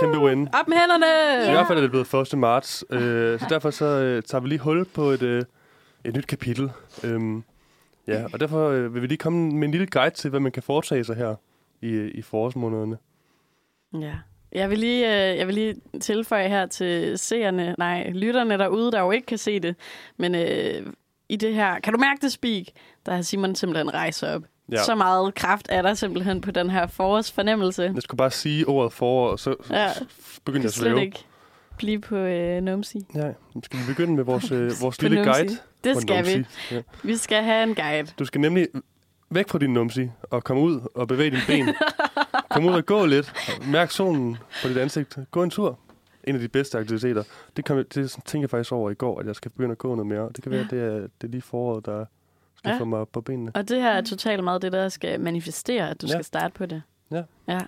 [0.00, 0.48] Kæmpe win.
[0.54, 1.44] Op med hænderne!
[1.44, 2.38] Så I hvert fald er det blevet 1.
[2.38, 2.84] marts.
[2.90, 5.42] Øh, så derfor så øh, tager vi lige hul på et, øh,
[6.04, 6.70] et nyt kapitel.
[7.04, 7.44] Øhm,
[8.08, 10.52] ja, og derfor øh, vil vi lige komme med en lille guide til, hvad man
[10.52, 11.34] kan foretage sig her
[11.82, 12.98] i, i forårsmånederne.
[14.00, 14.14] Ja.
[14.52, 19.00] Jeg vil, lige, øh, jeg vil lige tilføje her til seerne, nej, lytterne derude, der
[19.00, 19.74] jo ikke kan se det,
[20.16, 20.86] men øh,
[21.28, 22.64] i det her, kan du mærke det, Speak?
[23.06, 24.42] Der har Simon simpelthen rejst sig op.
[24.72, 24.82] Ja.
[24.84, 27.82] Så meget kraft er der simpelthen på den her forårsfornemmelse.
[27.94, 29.88] Jeg skulle bare sige ordet forår, og så Ja.
[30.44, 31.00] begynder jeg at svæve.
[31.02, 31.24] ikke
[31.78, 33.06] blive på øh, Numsi.
[33.14, 33.32] Ja,
[33.64, 35.30] skal vi begynde med vores, øh, vores lille numsi.
[35.40, 35.56] guide.
[35.84, 36.34] Det skal vi.
[36.36, 36.74] numsi.
[36.74, 36.82] Ja.
[37.02, 38.12] Vi skal have en guide.
[38.18, 38.68] Du skal nemlig
[39.30, 41.74] væk fra din numsi og komme ud og bevæge dine ben.
[42.50, 43.32] Kom ud og gå lidt.
[43.66, 45.18] Mærk solen på dit ansigt.
[45.30, 45.78] Gå en tur.
[46.24, 47.22] En af de bedste aktiviteter.
[47.56, 49.94] Det, kom, det tænkte jeg faktisk over i går, at jeg skal begynde at gå
[49.94, 50.28] noget mere.
[50.36, 50.76] Det kan være, Ja.
[50.76, 52.04] det er, det er lige foråret, der
[52.56, 52.78] skal Ja.
[52.78, 53.50] få mig på benene.
[53.54, 56.12] Og det her er totalt meget det, der skal manifestere, at du Ja.
[56.12, 56.82] skal starte på det.
[57.10, 57.22] Ja.
[57.48, 57.60] ja.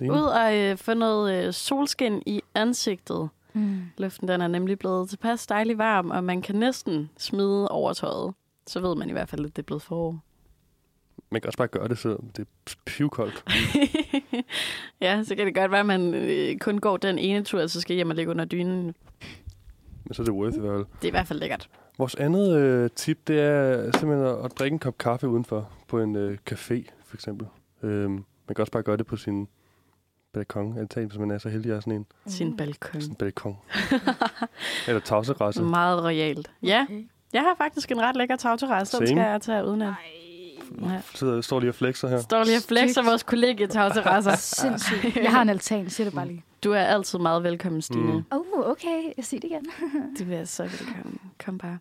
[0.00, 0.12] Enig.
[0.12, 3.28] Ud og øh, få noget øh, solskin i ansigtet.
[3.52, 3.82] Mm.
[3.98, 8.34] Luften den er nemlig blevet tilpas dejlig varm, og man kan næsten smide overtøjet.
[8.66, 10.20] Så ved man i hvert fald, at det er blevet forår.
[11.30, 13.44] Man kan også bare gøre det, så det er pivkoldt.
[15.00, 17.70] ja, så kan det godt være, at man øh, kun går den ene tur, og
[17.70, 18.94] så skal hjem og ligge under dynen.
[20.04, 20.78] Men så er det worth it, vel?
[20.78, 21.68] Det er i hvert fald lækkert.
[21.98, 26.00] Vores andet øh, tip, det er simpelthen at, at drikke en kop kaffe udenfor på
[26.00, 27.46] en øh, café, for eksempel.
[27.82, 29.48] Øhm, man kan også bare gøre det på sin
[30.32, 33.00] balkon, altan, hvis man er så heldig at have sådan en, Sin balkon.
[33.02, 33.56] en balkon.
[34.88, 35.62] Eller tagterrasse.
[35.62, 36.50] Meget royalt.
[36.62, 37.08] Ja, Okay.
[37.32, 39.94] jeg har faktisk en ret lækker tagterrasse, den skal jeg tage uden at.
[40.82, 41.00] Ja.
[41.14, 42.18] Sidder, står lige og flexer her.
[42.18, 44.36] Står lige og flexer vores kollega tagterrasser.
[44.62, 45.16] Sindssygt.
[45.16, 46.44] Jeg har en altan, siger det bare lige.
[46.64, 48.02] Du er altid meget velkommen, Stine.
[48.02, 48.12] Mm.
[48.12, 48.24] Mm.
[48.30, 49.02] Oh, okay.
[49.16, 49.66] Jeg siger det igen.
[50.18, 51.20] Det vil jeg så velkommen.
[51.44, 51.78] Kom bare.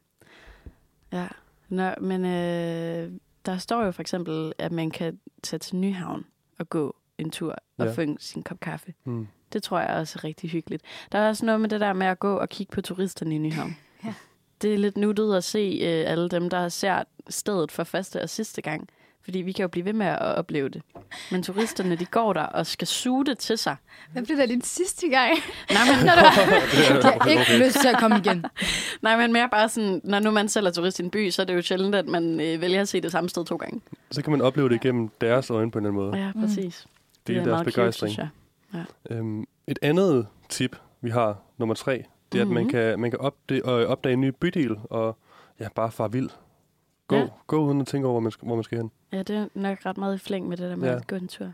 [1.12, 1.28] Ja.
[1.70, 3.12] Nå, men øh,
[3.46, 6.26] der står jo for eksempel, at man kan tage til Nyhavn
[6.60, 7.92] og gå en tur og Ja.
[7.92, 8.94] få en, sin kop kaffe.
[9.06, 9.28] Mm.
[9.54, 10.84] Det tror jeg også er rigtig hyggeligt.
[11.12, 13.38] Der er også noget med det der med at gå og kigge på turisterne i
[13.38, 13.78] Nyhavn.
[14.06, 14.14] Ja.
[14.62, 18.30] Det er lidt nuttet at se øh, alle dem, der ser stedet for første og
[18.30, 18.88] sidste gang.
[19.24, 20.82] Fordi vi kan jo blive ved med at opleve det.
[21.32, 23.76] Men turisterne, de går der og skal suge det til sig.
[24.12, 25.32] Hvad blev det din sidste gang?
[25.72, 26.14] Nej, men, Jeg
[27.22, 28.46] har ikke lyst til at komme igen.
[29.02, 31.42] nej, men mere bare sådan, når nu man selv er turist i en by, så
[31.42, 33.82] er det jo sjældent, at man øh, vælger at se det samme sted to gange.
[34.12, 36.26] Så kan man opleve det igennem deres øjne på en eller anden måde.
[36.26, 36.88] Ja, præcis.
[36.88, 36.99] Det
[37.34, 38.14] meget deres cute, begejstring.
[38.14, 38.30] synes
[38.74, 38.86] jeg.
[39.10, 42.58] Øhm, et andet tip, vi har, nummer tre, det er, mm-hmm.
[42.58, 42.72] at man Mhm.
[42.72, 45.18] kan, man kan opdage, øh, opdage en ny bydel, og
[45.60, 46.30] ja, bare fare vild.
[47.08, 47.22] Gå, Ja.
[47.22, 47.28] ja.
[47.48, 48.92] gå uden at tænke over, hvor man skal, hvor man skal hen.
[49.12, 50.92] Ja, det er nok ret meget i flæng med det der med Ja.
[50.94, 51.00] ja.
[51.00, 51.46] at gå en tur.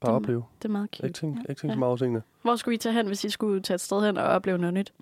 [0.00, 0.44] Bare Det- opleve.
[0.62, 1.06] Det er meget cute.
[1.06, 1.40] Ikke tænk, Ja.
[1.48, 1.74] ikke tænk Ja.
[1.74, 2.22] så meget over tingene.
[2.42, 4.74] Hvor skulle I tage hen, hvis I skulle tage et sted hen og opleve noget
[4.74, 4.92] nyt?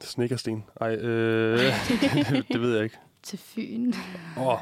[0.00, 0.64] Snickersten.
[0.80, 1.58] Ej, øh,
[2.52, 2.98] det ved jeg ikke.
[3.28, 3.92] Til Fyn.
[4.36, 4.58] Åh, oh,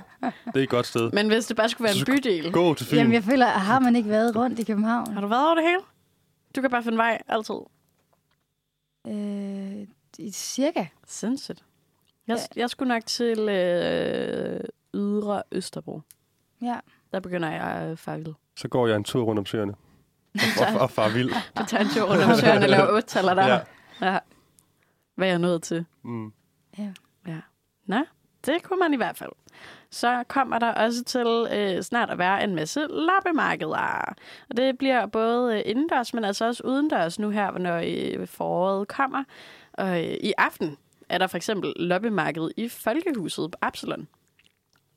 [0.47, 1.11] det er et godt sted.
[1.13, 2.53] Men hvis det bare skulle være Så en bydel.
[2.53, 2.97] Gå til Fyn.
[2.97, 5.13] Jamen, jeg føler, har man ikke været rundt i København?
[5.13, 5.79] Har du været over det hele?
[6.57, 7.55] Du kan bare finde vej altid.
[9.07, 9.87] Øh,
[10.19, 10.87] i- cirka.
[11.07, 11.65] Sindssygt.
[12.27, 14.61] Jeg, jeg skulle nok til øh,
[14.95, 16.01] Ydre Østerbro.
[16.63, 16.77] Ja.
[17.13, 18.35] Der begynder jeg at fare vild.
[18.57, 19.75] Så går jeg en tur rundt om søerne.
[20.35, 20.41] Og,
[20.75, 21.31] og, og far vild.
[21.59, 23.47] Du tager en tur rundt om søerne og laver otte der.
[23.47, 23.61] Ja.
[24.13, 24.19] ja.
[25.15, 25.85] Hvad er jeg nået til?
[26.05, 26.33] Mm.
[26.79, 26.93] ja.
[27.87, 27.97] Nå,
[28.47, 29.31] det kunne man i hvert fald.
[29.91, 34.15] Så kommer der også til øh, snart at være en masse loppemarkeder.
[34.51, 37.83] Og det bliver både øh, indendørs, men altså også udendørs nu her, når
[38.21, 39.25] øh, foråret kommer.
[39.73, 40.77] Og øh, i aften
[41.09, 44.09] er der for eksempel loppemarked i Folkehuset på Absalon.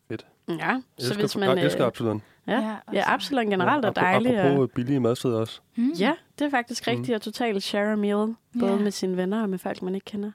[0.08, 0.26] Fedt.
[0.50, 2.22] Ja, Jeg så elsker, hvis man, jeg elsker Øh, Absalon.
[2.48, 4.36] ja, Ja, ja, Absalon generelt er Apro- dejligt.
[4.40, 5.62] og- Apropos billige madsteder også.
[5.76, 5.90] Mm.
[6.00, 8.36] Ja, det er faktisk rigtigt at totalt share a meal.
[8.60, 8.78] Både Ja.
[8.80, 10.32] med sine venner og med folk, man ikke kender.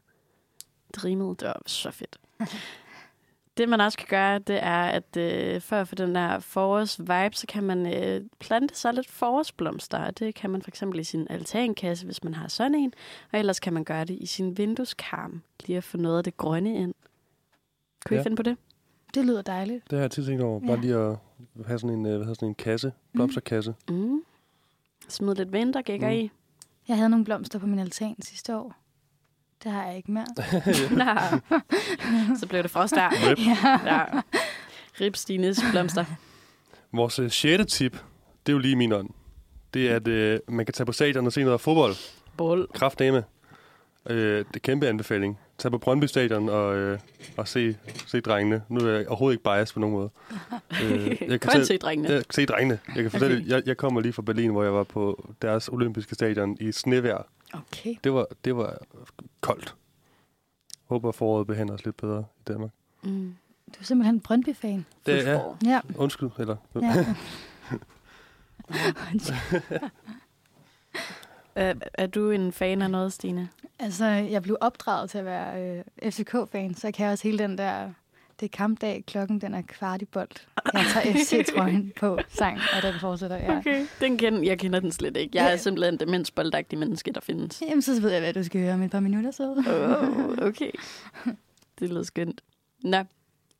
[0.94, 2.16] Det rimede, det var så fedt.
[3.56, 7.34] det, man også kan gøre, det er, at øh, for at få den der forårs-vibe,
[7.36, 9.98] så kan man øh, plante sig lidt forårsblomster.
[9.98, 12.92] Og det kan man for eksempel i sin altankasse, hvis man har sådan en.
[13.32, 15.42] Og ellers kan man gøre det i sin vindueskarm.
[15.66, 16.94] Lige at få noget af det grønne ind.
[18.06, 18.20] Kunne ja.
[18.20, 18.56] I finde på det?
[19.14, 19.90] Det lyder dejligt.
[19.90, 20.60] Det har jeg tit tænkt over.
[20.60, 20.80] Bare Ja.
[20.80, 21.16] lige at
[21.66, 22.92] have sådan en, øh, hvad hedder sådan en kasse.
[23.12, 23.74] Blomsterkasse.
[23.88, 24.22] Mm.
[25.08, 26.14] Smid lidt vintergækker Mm.
[26.16, 26.30] i.
[26.88, 28.74] Jeg havde nogle blomster på min altan sidste år.
[29.64, 30.26] Det har jeg ikke mere.
[31.04, 31.38] Nå.
[32.40, 33.08] så blev det frost der.
[33.30, 33.38] Rip.
[33.86, 34.04] Ja.
[35.00, 36.04] Rip Stines blomster.
[36.92, 37.92] Vores øh, sjette tip,
[38.46, 39.08] det er jo lige min ånd.
[39.74, 41.94] Det er, at øh, man kan tage på stadion og se noget fodbold.
[42.36, 42.68] Bold.
[42.74, 43.24] Kraftdame.
[44.10, 45.38] Øh, det er kæmpe anbefaling.
[45.58, 46.98] Tag på Brøndby Stadion og, øh,
[47.36, 48.62] og se, se drengene.
[48.68, 50.10] Nu er jeg overhovedet ikke biased på nogen måde.
[50.84, 52.12] Øh, jeg Kun selv- se drengene.
[52.14, 52.78] Ja, se drengene.
[52.94, 53.48] Jeg kan fortælle, okay.
[53.48, 57.22] jeg, jeg kommer lige fra Berlin, hvor jeg var på deres olympiske stadion i snevejr.
[57.52, 57.94] Okay.
[58.04, 58.78] Det var, det var
[59.44, 59.74] koldt.
[60.84, 62.70] Håber, foråret behandler os lidt bedre i Danmark.
[63.02, 63.34] Mm.
[63.68, 64.86] Du er simpelthen Brøndby-fan.
[65.06, 65.56] Det, ja, Fodbold.
[65.64, 65.80] Ja.
[65.96, 66.30] undskyld.
[66.38, 67.04] Eller, ja.
[71.54, 73.48] Er, er du en fan af noget, Stine?
[73.78, 77.58] altså, jeg blev opdraget til at være øh, FCK-fan, så jeg kan også hele den
[77.58, 77.92] der...
[78.40, 80.28] Det er kampdag, klokken den er kvart i bold.
[80.74, 83.36] Jeg tager FC-trøjen på sang, og den fortsætter.
[83.36, 83.58] Ja.
[83.58, 83.86] Okay.
[84.00, 85.38] Den kender, jeg kender den slet ikke.
[85.38, 87.62] Jeg er simpelthen det mindst boldagtige menneske, der findes.
[87.62, 89.42] Jamen, så ved jeg, hvad du skal høre om et par minutter, så.
[89.42, 90.70] Oh, okay.
[91.80, 92.40] Det lyder skønt.
[92.82, 92.98] Nå,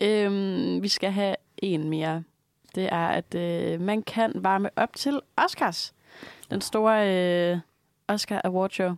[0.01, 2.23] øhm, vi skal have en mere.
[2.75, 5.95] Det er, at øh, man kan varme op til Oscars.
[6.51, 7.09] Den store
[7.53, 7.59] øh,
[8.09, 8.95] Oscar Award Show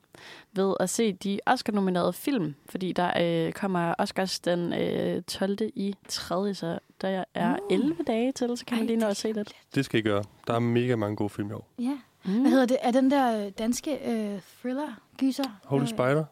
[0.52, 3.12] ved at se de Oscar-nominerede film, fordi der
[3.46, 5.58] øh, kommer Oscars den øh, 12.
[5.74, 6.54] i 3.
[6.54, 9.32] Så der er 11 dage til, så kan man Ej, lige nå det at se
[9.32, 9.52] lidt.
[9.74, 10.24] det skal I gøre.
[10.46, 11.68] Der er mega mange gode film i år.
[11.78, 11.98] Ja.
[12.24, 12.40] Mm.
[12.40, 12.76] Hvad hedder det?
[12.80, 15.44] Er den der øh, danske øh, thriller-gyser?
[15.64, 16.24] Holy Øh, Spider?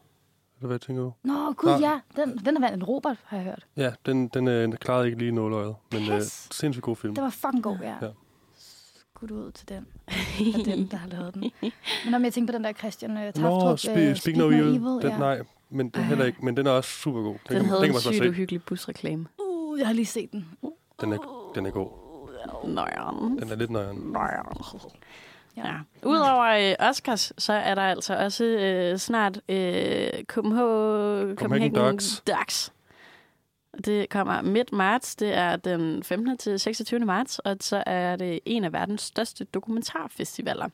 [0.59, 1.13] Eller hvad tænker du?
[1.23, 1.77] Nå, gud Nå.
[1.77, 1.99] ja.
[2.15, 3.65] Den, den er vandt en Robert, har jeg hørt.
[3.77, 5.75] Ja, den, den øh, klarede ikke lige nåløjet.
[5.91, 7.15] Men øh, sindssygt god film.
[7.15, 7.95] Den var fucking god, ja.
[8.01, 8.07] Ja.
[9.27, 9.87] Skud ud til den.
[10.59, 11.51] Og dem, der har lavet den.
[12.05, 14.49] Men om jeg tænker på den der Christian uh, Nå, Taftrup, Speak, øh, Speak No
[14.49, 14.73] Evil.
[14.73, 15.17] Den, ja.
[15.17, 17.33] Nej, men den, heller ikke, men den er også super god.
[17.33, 19.25] Den, Den kan, havde den en kan så sygt uhyggelig busreklame.
[19.37, 20.45] Uh, jeg har lige set den.
[21.01, 21.89] Den er, den er god.
[22.63, 23.39] Nøjeren.
[23.39, 23.97] Den er lidt nøjeren.
[23.97, 24.57] Nøjeren.
[25.57, 25.67] Ja.
[25.67, 25.73] Ja.
[26.03, 32.23] Udover øh, Oscars, så er der altså også øh, snart øh, Copenhagen, Copenhagen Ducks.
[32.27, 32.73] Ducks.
[33.85, 35.15] Det kommer midt marts.
[35.15, 36.37] Det er den 15.
[36.37, 36.99] til 26.
[36.99, 40.69] marts, og så er det en af verdens største dokumentarfestivaler,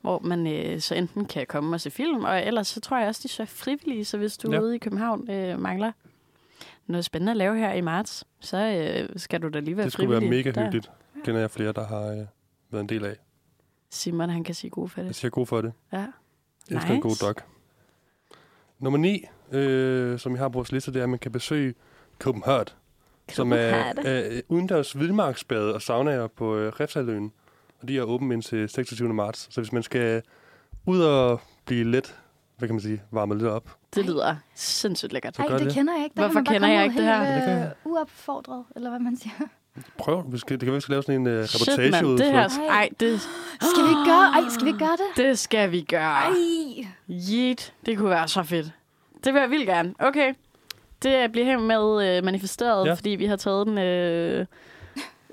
[0.00, 3.08] hvor man øh, så enten kan komme og se film, og ellers så tror jeg
[3.08, 4.60] også, de så er frivillige, så hvis du Ja.
[4.60, 5.92] ude i København øh, mangler
[6.86, 9.92] noget spændende at lave her i marts, så øh, skal du da lige være Det
[9.92, 10.38] skulle være frivillig.
[10.46, 10.64] mega der.
[10.64, 10.90] hyggeligt.
[11.24, 12.16] Kender jeg flere, der har øh,
[12.70, 13.16] været en del af.
[13.90, 15.16] Simon, han kan sige god for Jeg det.
[15.16, 15.72] siger god for det.
[15.92, 15.98] Ja.
[15.98, 16.08] Jeg
[16.70, 17.24] elsker en god Nice.
[17.26, 17.34] dog.
[18.78, 21.74] Nummer 9, øh, som jeg har på vores liste, det er, at man kan besøge
[22.18, 22.66] Copenhagen,
[23.32, 27.32] som er øh, udendørs vildmarksbade og saunaer på øh, Refsaløen.
[27.82, 29.14] Og de er åbne indtil 26.
[29.14, 29.48] marts.
[29.54, 30.22] Så hvis man skal
[30.86, 32.14] ud og blive lidt,
[32.58, 33.76] hvad kan man sige, varmet lidt op.
[33.94, 35.36] Det lyder sindssygt lækkert.
[35.36, 35.74] Så Ej, gør det det.
[35.74, 36.14] kender jeg ikke.
[36.16, 37.24] Der Hvorfor man kender jeg ikke det her?
[37.54, 39.32] Helt, øh, uopfordret, eller hvad man siger.
[39.98, 42.06] Prøv, vi skal, det kan være, vi skal lave sådan en Shit, reportage mand.
[42.06, 42.18] ud.
[42.18, 42.66] Det her, Ej.
[42.68, 43.20] ej, det,
[43.60, 45.24] Skal vi ikke gøre, ej, skal vi ikke gøre det?
[45.26, 46.00] det skal vi gøre.
[46.12, 46.30] Ej.
[47.10, 48.72] Yeet, det kunne være så fedt.
[49.24, 49.94] Det vil jeg vildt gerne.
[49.98, 50.34] Okay.
[51.06, 52.94] Det bliver her med øh, manifesteret, Ja.
[52.94, 53.78] fordi vi har taget den...
[53.78, 54.46] Øh...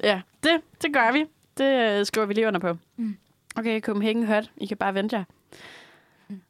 [0.03, 0.51] Ja, det,
[0.81, 1.25] det gør vi.
[1.57, 2.77] Det øh, skriver vi lige under på.
[2.97, 3.17] Mm.
[3.55, 4.51] Okay, Copenhagen Hot.
[4.57, 5.23] I kan bare vente jer.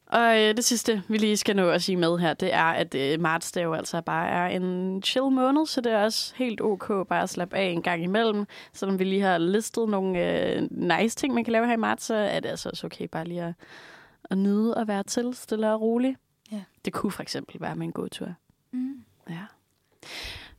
[0.06, 2.94] Og øh, det sidste, vi lige skal nå at sige med her, det er, at
[2.94, 6.60] øh, marts det jo altså bare er en chill måned, så det er også helt
[6.60, 8.44] ok bare at slappe af en gang imellem.
[8.72, 10.18] Selvom vi lige har listet nogle
[10.54, 13.04] øh, nice ting, man kan lave her i marts, så er det altså også okay
[13.12, 13.54] bare lige at,
[14.30, 16.18] at nyde at være til stille og roligt.
[16.52, 16.62] Ja.
[16.84, 18.28] Det kunne for eksempel være med en god tur.
[18.72, 19.04] Mm.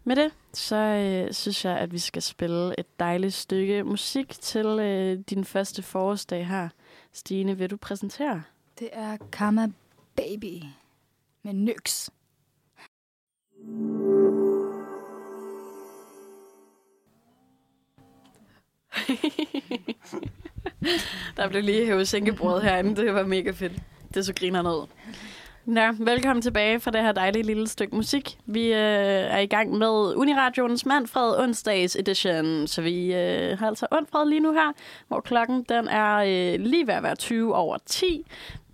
[0.04, 4.66] Med det, så øh, synes jeg, at vi skal spille et dejligt stykke musik til
[4.66, 6.70] øh, din første forårsdag her.
[7.14, 8.44] Stine, vil du præsentere?
[8.80, 9.68] Det er Karma
[10.16, 10.64] Baby
[11.44, 12.10] med Nyx.
[21.38, 22.96] Der blev lige hævet sænkebordet herinde.
[22.96, 23.74] Det var mega fedt.
[24.14, 24.88] Det så griner ned.
[25.66, 28.38] Nå, velkommen tilbage fra det her dejlige lille stykke musik.
[28.46, 28.80] Vi øh,
[29.34, 34.40] er i gang med Uniradioens Manfred onsdags edition, så vi øh, har altså Undfred lige
[34.40, 34.72] nu her,
[35.08, 38.26] hvor klokken den er øh, lige ved at være 20 over 10.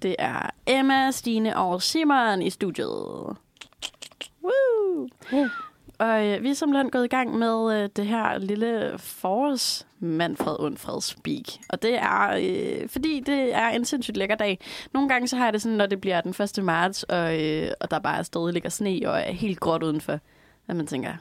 [0.02, 3.38] Det er Emma, Stine og Simon i studiet.
[4.44, 5.10] Woo!
[6.02, 10.56] Og øh, vi er simpelthen gået i gang med øh, det her lille forårs Manfred
[10.60, 11.45] Undfred Speak.
[11.70, 14.60] Og det er, øh, fordi det er en sindssygt lækker dag.
[14.93, 16.64] Nogle gange så har jeg det sådan, når det bliver den 1.
[16.64, 20.20] marts, og, øh, og der bare stadig ligger sne og er helt gråt udenfor,
[20.68, 21.14] at man tænker,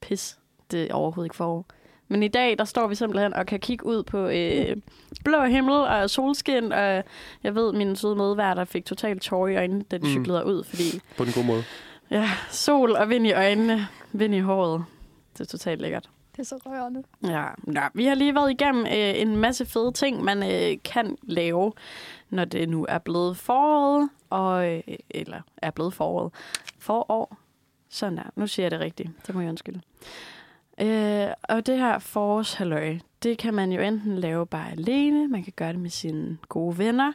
[0.00, 0.38] pis,
[0.70, 1.66] det er overhovedet ikke forår.
[2.08, 4.76] Men i dag, der står vi simpelthen og kan kigge ud på øh,
[5.24, 7.02] blå himmel og solskin, og
[7.44, 10.08] jeg ved, min søde medværter fik totalt tår i øjnene, da de Mm.
[10.10, 11.64] cyklede ud, fordi På den gode måde.
[12.10, 14.84] ja, sol og vind i øjnene, vind i håret.
[15.32, 16.10] Det er totalt lækkert.
[16.32, 17.02] Det er så rørende.
[17.22, 21.16] Ja, nå, vi har lige været igennem øh, en masse fede ting, man øh, kan
[21.22, 21.72] lave,
[22.30, 26.32] når det nu er blevet foråret, og, øh, eller er blevet foråret.
[26.78, 27.36] Forår.
[27.88, 28.22] Sådan der.
[28.36, 29.10] Nu siger jeg det rigtigt.
[29.26, 29.80] Det må jeg undskylde.
[30.80, 35.52] Øh, og det her forårshalløj, det kan man jo enten lave bare alene, man kan
[35.56, 37.12] gøre det med sine gode venner,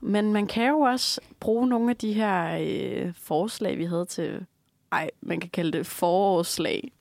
[0.00, 4.46] men man kan jo også bruge nogle af de her øh, forslag, vi havde til,
[4.92, 6.92] ej, man kan kalde det forårslag.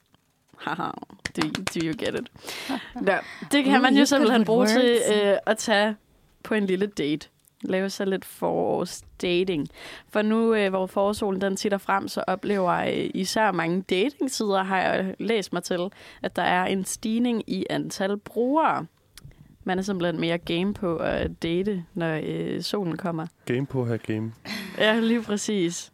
[0.58, 0.92] Haha,
[1.38, 2.32] do, do you get it?
[3.08, 3.14] Nå,
[3.52, 5.96] det kan man jo simpelthen bruge til øh, at tage
[6.44, 7.28] på en lille date.
[7.64, 9.68] Lave så lidt forårsdating.
[10.10, 14.82] For nu, øh, hvor forårsolen den titter frem, så oplever øh, især mange datingsider, har
[14.82, 15.80] jeg læst mig til,
[16.22, 18.86] at der er en stigning i antal brugere.
[19.64, 23.28] Man er simpelthen mere game på at date, når øh, solen kommer.
[23.46, 24.34] Game på her game.
[24.78, 25.91] Ja, lige præcis.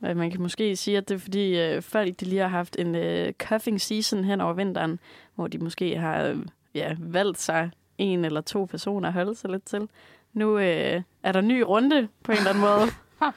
[0.00, 2.94] Man kan måske sige, at det er fordi øh, folk de lige har haft en
[2.94, 4.98] øh, cuffing season hen over vinteren,
[5.34, 6.36] hvor de måske har øh,
[6.74, 9.88] ja, valgt sig en eller to personer at holde sig lidt til.
[10.32, 12.86] Nu øh, er der ny runde på en eller anden måde.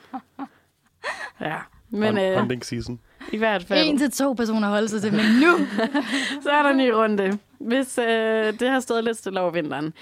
[1.41, 1.57] Ja,
[1.89, 2.99] men Hun- øh, Hunting season.
[3.31, 5.65] I hvert fald, En til to personer holder sig til, men nu...
[6.43, 7.39] så er der en ny runde.
[7.59, 9.93] Hvis øh, det har stået lidt stille over vinteren,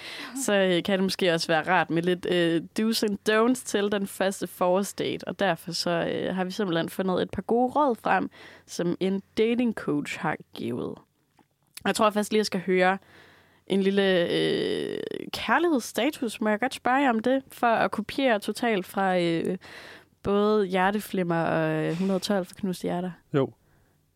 [0.45, 3.91] så øh, kan det måske også være rart med lidt øh, do's and don'ts til
[3.91, 5.27] den første forårsdate.
[5.27, 8.30] Og derfor så øh, har vi simpelthen fundet et par gode råd frem,
[8.65, 10.95] som en dating coach har givet.
[11.86, 12.97] Jeg tror faktisk lige, jeg skal høre
[13.67, 14.99] en lille øh,
[15.34, 16.41] kærlighedsstatus.
[16.41, 17.43] Må jeg godt spørge jer om det?
[17.51, 19.57] For at kopiere totalt fra øh,
[20.24, 23.11] både Hjerteflimmer og øh, 112 for Knuste Hjerter.
[23.34, 23.49] Jo.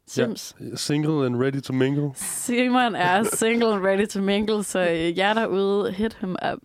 [0.07, 0.55] Sims.
[0.75, 2.11] Single and ready to mingle.
[2.15, 6.59] Simon er single and ready to mingle, så øh, jer derude, hit him up.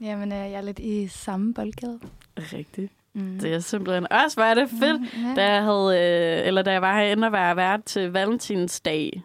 [0.00, 2.00] Jamen, øh, jeg er lidt i samme boldgade.
[2.38, 2.92] Rigtigt.
[3.14, 3.38] Mm.
[3.38, 5.00] Det er simpelthen også, var det fedt.
[5.00, 5.34] Mm, ja.
[5.36, 9.22] Da jeg, havde, øh, eller da jeg var herinde og var vært til Valentinsdag,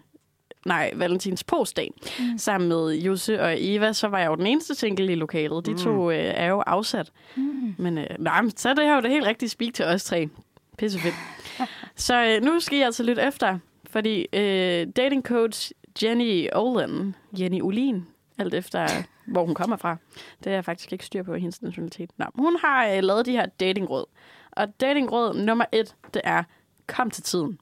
[0.66, 2.38] nej, Valentins postdag, Mm.
[2.38, 5.66] sammen med Jose og Eva, så var jeg jo den eneste single i lokalet.
[5.66, 5.78] De Mm.
[5.78, 7.12] to øh, er jo afsat.
[7.36, 7.76] Mm.
[7.78, 10.30] Men øh, nej, så er det her jo det helt rigtige speak til os tre.
[10.78, 11.16] Pisse fedt.
[11.96, 13.60] så øh, nu skal I altså lytte efter,
[13.90, 15.72] fordi øh, dating coach
[16.04, 18.06] Jenny Olin, Jenny Olin,
[18.38, 18.88] alt efter
[19.28, 19.98] hvor hun kommer fra,
[20.44, 22.10] det er jeg faktisk ikke styr på hendes nationalitet.
[22.18, 24.06] Nå, hun har øh, lavet de her datingråd.
[24.52, 26.44] Og datingråd nummer et, det er,
[26.88, 27.60] kom til tiden.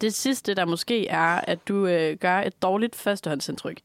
[0.00, 3.80] Det sidste, der måske er, at du øh, gør et dårligt førstehåndsindtryk.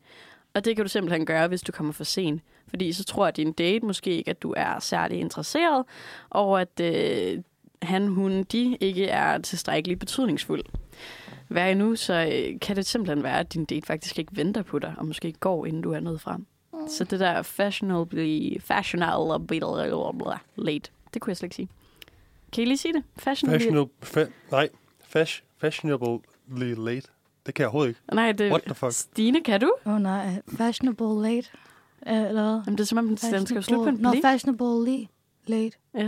[0.54, 2.42] Og det kan du simpelthen gøre, hvis du kommer for sent.
[2.68, 5.86] Fordi så tror din date måske ikke, at du er særlig interesseret,
[6.30, 7.42] og at øh,
[7.82, 10.64] han, hun, de ikke er tilstrækkeligt betydningsfuld.
[11.48, 14.62] Hvad er nu, så øh, kan det simpelthen være, at din date faktisk ikke venter
[14.62, 16.46] på dig, og måske går, inden du er nået frem.
[16.90, 19.60] Så det der fashionably, fashionably
[20.56, 21.70] late, det kunne jeg slet ikke sige.
[22.52, 23.04] Kan I lige sige det?
[23.18, 23.90] Fashionably Fashionable...
[24.04, 24.70] Fa- nej.
[25.08, 27.08] Fash, fashionably late.
[27.46, 28.02] Det kan jeg overhovedet ikke.
[28.16, 28.92] Nej, det What the fuck?
[28.92, 29.74] Stine, kan du?
[29.86, 31.48] Åh oh, nej, fashionable late.
[32.08, 32.62] Øh, Eller hvad?
[32.66, 34.22] Jamen, det er som om, den skal slutte på en Nå, bli.
[34.24, 35.08] fashionable
[35.48, 35.78] late.
[35.94, 36.04] Ja.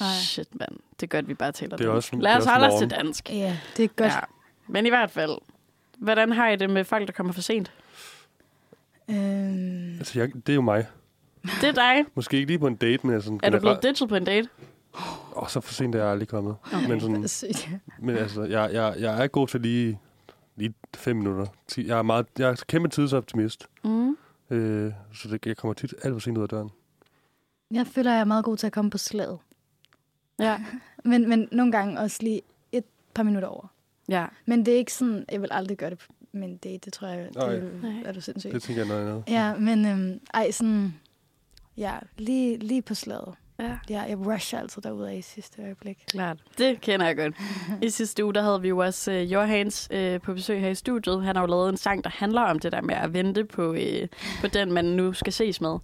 [0.00, 0.08] Nej.
[0.20, 0.70] Shit, mand.
[1.00, 2.12] Det er godt, vi bare taler Det er dansk.
[2.12, 3.30] også- Lad os holde os til dansk.
[3.30, 4.12] Ja, det er godt.
[4.12, 4.18] Ja.
[4.66, 5.38] Men i hvert fald,
[5.98, 7.72] hvordan har I det med folk, der kommer for sent?
[9.10, 10.86] Øhm, Altså, jeg, det er jo mig.
[11.60, 12.04] Det er dig.
[12.14, 13.40] Måske ikke lige på en date, men sådan...
[13.42, 14.48] Er du blevet ditchet på en date?
[14.98, 16.56] Åh, oh, så for sent er jeg aldrig kommet.
[16.72, 16.88] Okay.
[16.88, 17.68] Men, sådan, Sygt.
[18.00, 19.98] men altså, jeg, jeg, jeg er god til lige,
[20.56, 21.46] lige fem minutter.
[21.76, 23.66] Jeg er, meget, jeg er kæmpe tidsoptimist.
[23.84, 24.16] Mm.
[24.50, 26.70] Øh, så det, jeg kommer tit alt for sent ud af døren.
[27.70, 29.38] Jeg føler, jeg er meget god til at komme på slaget.
[30.38, 30.60] Ja.
[31.04, 32.42] Men, men nogle gange også lige
[32.72, 32.84] et
[33.14, 33.66] par minutter over.
[34.08, 34.26] ja.
[34.46, 36.78] Men det er ikke sådan, jeg vil aldrig gøre det med en date.
[36.84, 38.02] Det tror jeg, det vil, Nej.
[38.04, 38.54] er du sindssygt.
[38.54, 39.24] Det tænker jeg noget andet.
[39.28, 40.94] Ja, men øhm, ej, sådan,
[41.76, 43.34] ja, lige, lige på slaget.
[43.60, 43.78] Ja.
[43.90, 45.98] Ja, jeg rusher altid derude af i sidste øjeblik.
[46.10, 46.38] Klart.
[46.58, 47.34] Det kender jeg godt.
[47.82, 50.74] I sidste uge, der havde vi jo også uh, Johans uh, på besøg her i
[50.74, 51.22] studiet.
[51.24, 53.70] Han har jo lavet en sang, der handler om det der med at vente på,
[53.70, 53.76] uh,
[54.40, 55.78] på den, man nu skal ses med.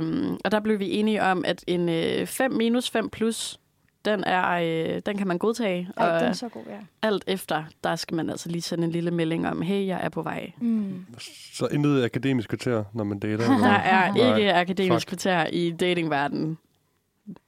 [0.00, 1.88] Um, og der blev vi enige om, at en
[2.20, 3.60] uh, 5 minus 5 plus,
[4.04, 4.60] den, er,
[4.96, 5.88] uh, den kan man godtage.
[5.96, 6.78] Ej, og den er så god, ja.
[7.08, 10.08] alt efter, der skal man altså lige sende en lille melding om, hey, jeg er
[10.08, 10.52] på vej.
[10.60, 11.06] Mm.
[11.52, 13.44] Så intet akademisk kvarter, når man dater?
[13.54, 14.36] eller Der er Nej.
[14.36, 15.20] ikke akademisk fuck.
[15.20, 16.58] kvarter i datingverdenen.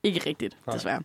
[0.03, 0.77] Ikke rigtigt, Nej.
[0.77, 1.03] desværre.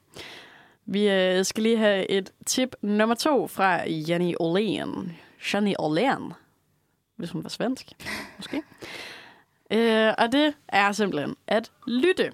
[0.85, 5.17] Vi øh, skal lige have et tip nummer to fra Jenny Olen.
[5.53, 6.33] Jenny Olen,
[7.15, 7.87] hvis hun var svensk,
[8.37, 8.61] måske.
[9.71, 12.31] Øh, og det er simpelthen at lytte.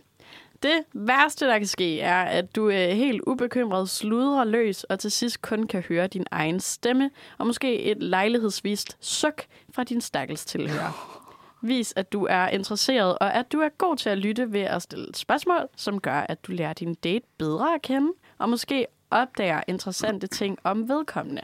[0.63, 5.11] Det værste, der kan ske, er, at du er helt ubekymret sludrer løs, og til
[5.11, 10.45] sidst kun kan høre din egen stemme, og måske et lejlighedsvist suk fra din stakkels
[10.45, 11.19] tilhører.
[11.65, 14.81] Vis, at du er interesseret, og at du er god til at lytte ved at
[14.81, 19.61] stille spørgsmål, som gør, at du lærer din date bedre at kende, og måske opdager
[19.67, 21.41] interessante ting om vedkommende.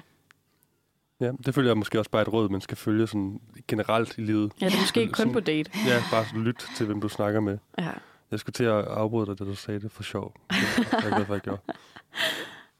[1.19, 4.21] Ja, det føler jeg måske også bare et råd, man skal følge sådan generelt i
[4.21, 4.51] livet.
[4.61, 5.71] Ja, det er måske ikke kun på date.
[5.87, 7.57] Ja, bare lyt til, hvem du snakker med.
[7.77, 7.91] Ja.
[8.31, 10.35] Jeg skulle til at afbryde dig, da du sagde det for sjov.
[10.49, 10.57] Jeg
[10.91, 11.61] er glad for, at jeg gjorde.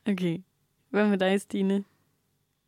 [0.08, 0.40] Okay.
[0.90, 1.84] Hvad med dig, Stine?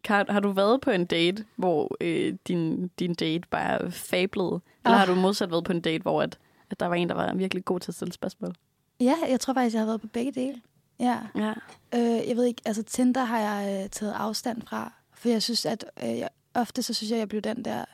[0.08, 4.62] Har, har du været på en date, hvor øh, din, din date bare fablet?
[4.86, 5.00] Eller Ah.
[5.00, 6.38] har du modsat været på en date, hvor at,
[6.70, 8.56] at der var en, der var virkelig god til at stille spørgsmål?
[9.00, 10.62] Ja, jeg tror faktisk, jeg har været på begge dele.
[11.00, 11.18] Ja.
[11.36, 11.54] Ja.
[11.96, 15.66] Øh, jeg ved ikke, altså Tinder har jeg øh, taget afstand fra, for jeg synes,
[15.66, 17.86] at øh, jeg, ofte så synes jeg, jeg blev den der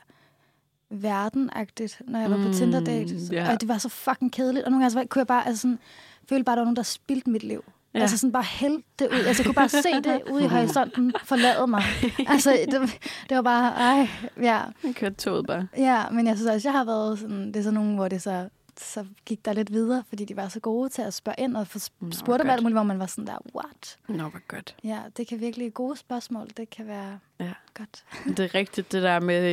[0.90, 3.14] verdenagtigt, når jeg var på Mm, Tinder-date.
[3.32, 3.52] ja.
[3.52, 4.64] Og det var så fucking kedeligt.
[4.64, 5.78] Og nogle gange så kunne jeg bare altså sådan,
[6.28, 7.64] føle bare, at der var nogen, der spildte mit liv.
[7.94, 8.00] Ja.
[8.00, 9.18] Altså sådan bare hælde det ud.
[9.18, 11.82] Altså jeg kunne bare se det ude i horisonten forlade mig.
[12.28, 12.80] Altså det,
[13.28, 14.08] det var bare, ej,
[14.42, 14.62] ja.
[14.84, 15.68] Jeg kørte toget bare.
[15.76, 18.22] Ja, men jeg synes også, jeg har været sådan, det er sådan nogle, hvor det
[18.22, 18.48] så,
[18.80, 21.66] så gik der lidt videre, fordi de var så gode til at spørge ind og
[21.66, 23.96] få Nå, spurgt om alt muligt, hvor man var sådan der, what?
[24.08, 24.76] Nå, hvor godt.
[24.84, 26.46] Ja, det kan virkelig gode spørgsmål.
[26.56, 27.52] Det kan være Ja.
[27.74, 28.04] godt.
[28.26, 29.52] Det er rigtigt, det der med...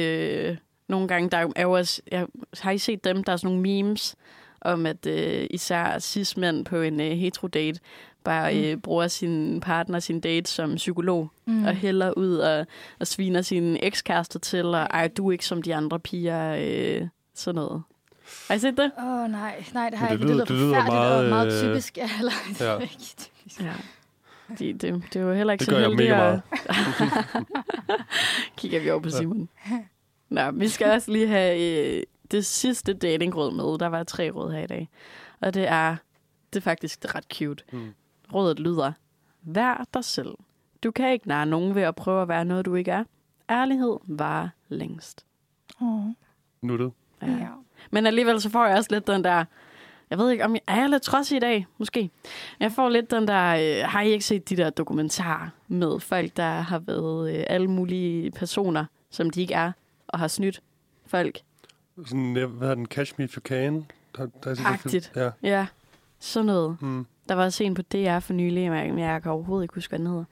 [0.49, 0.57] Øh,
[0.87, 2.01] nogle gange, der er jo også...
[2.11, 2.27] Jeg,
[2.61, 3.23] har I set dem?
[3.23, 4.15] Der er sådan nogle memes
[4.61, 7.79] om, at øh, især cis-mænd på en øh, hetero-date
[8.25, 11.65] bare øh, bruger sin partner, sin date som psykolog, mm.
[11.65, 12.67] og hælder ud og,
[12.99, 17.07] og sviner sine ekskærester til, og ej, du er ikke som de andre piger, øh,
[17.35, 17.83] sådan noget.
[18.47, 18.91] Har I set det?
[18.99, 20.33] Åh oh, nej, nej, det har jeg det ikke.
[20.33, 21.97] lyder- Det det lyder lyder forfærdeligt og meget, meget øh, typisk.
[22.01, 22.65] Ja, eller, det ja.
[22.65, 23.61] er ikke typisk.
[23.61, 23.71] Ja.
[24.59, 26.09] Det, det, det er jo heller ikke Det så gør jeg heldigt.
[26.09, 26.41] mega at-
[28.57, 29.49] Kigger vi over på Simon.
[30.29, 31.59] Nå, vi skal også lige have
[31.97, 33.79] øh, det sidste datingråd med.
[33.79, 34.89] Der var tre råd her i dag.
[35.41, 35.95] Og det er,
[36.53, 37.63] det er faktisk ret cute.
[37.71, 37.93] Mm.
[38.35, 38.91] Rådet lyder,
[39.41, 40.35] vær dig selv.
[40.83, 43.03] Du kan ikke narre nogen ved at prøve at være noget, du ikke er.
[43.49, 45.25] Ærlighed var længst.
[45.81, 46.05] Oh,
[46.61, 46.91] Nuttet.
[47.21, 47.27] Ja.
[47.27, 47.47] ja.
[47.91, 49.45] Men alligevel så får jeg også lidt den der...
[50.09, 52.09] Jeg ved ikke, om jeg er jeg lidt trods i dag, måske.
[52.59, 53.43] Jeg får lidt den der...
[53.55, 57.67] Øh, har I ikke set de der dokumentarer med folk, der har været øh, alle
[57.67, 59.71] mulige personer, som de ikke er,
[60.07, 60.61] og har snydt
[61.05, 61.39] folk?
[62.05, 62.85] Sådan, hvad hedder den?
[62.85, 63.85] Catch Me If You Can?
[64.17, 64.65] Der, der er.
[64.65, 65.11] Agtigt.
[65.15, 65.29] Ja.
[65.43, 65.67] Ja,
[66.19, 66.77] sådan noget.
[66.81, 67.05] Mm.
[67.29, 69.99] Der var også en på DR for nylig, men jeg kan overhovedet ikke huske, hvad
[69.99, 70.23] den hedder.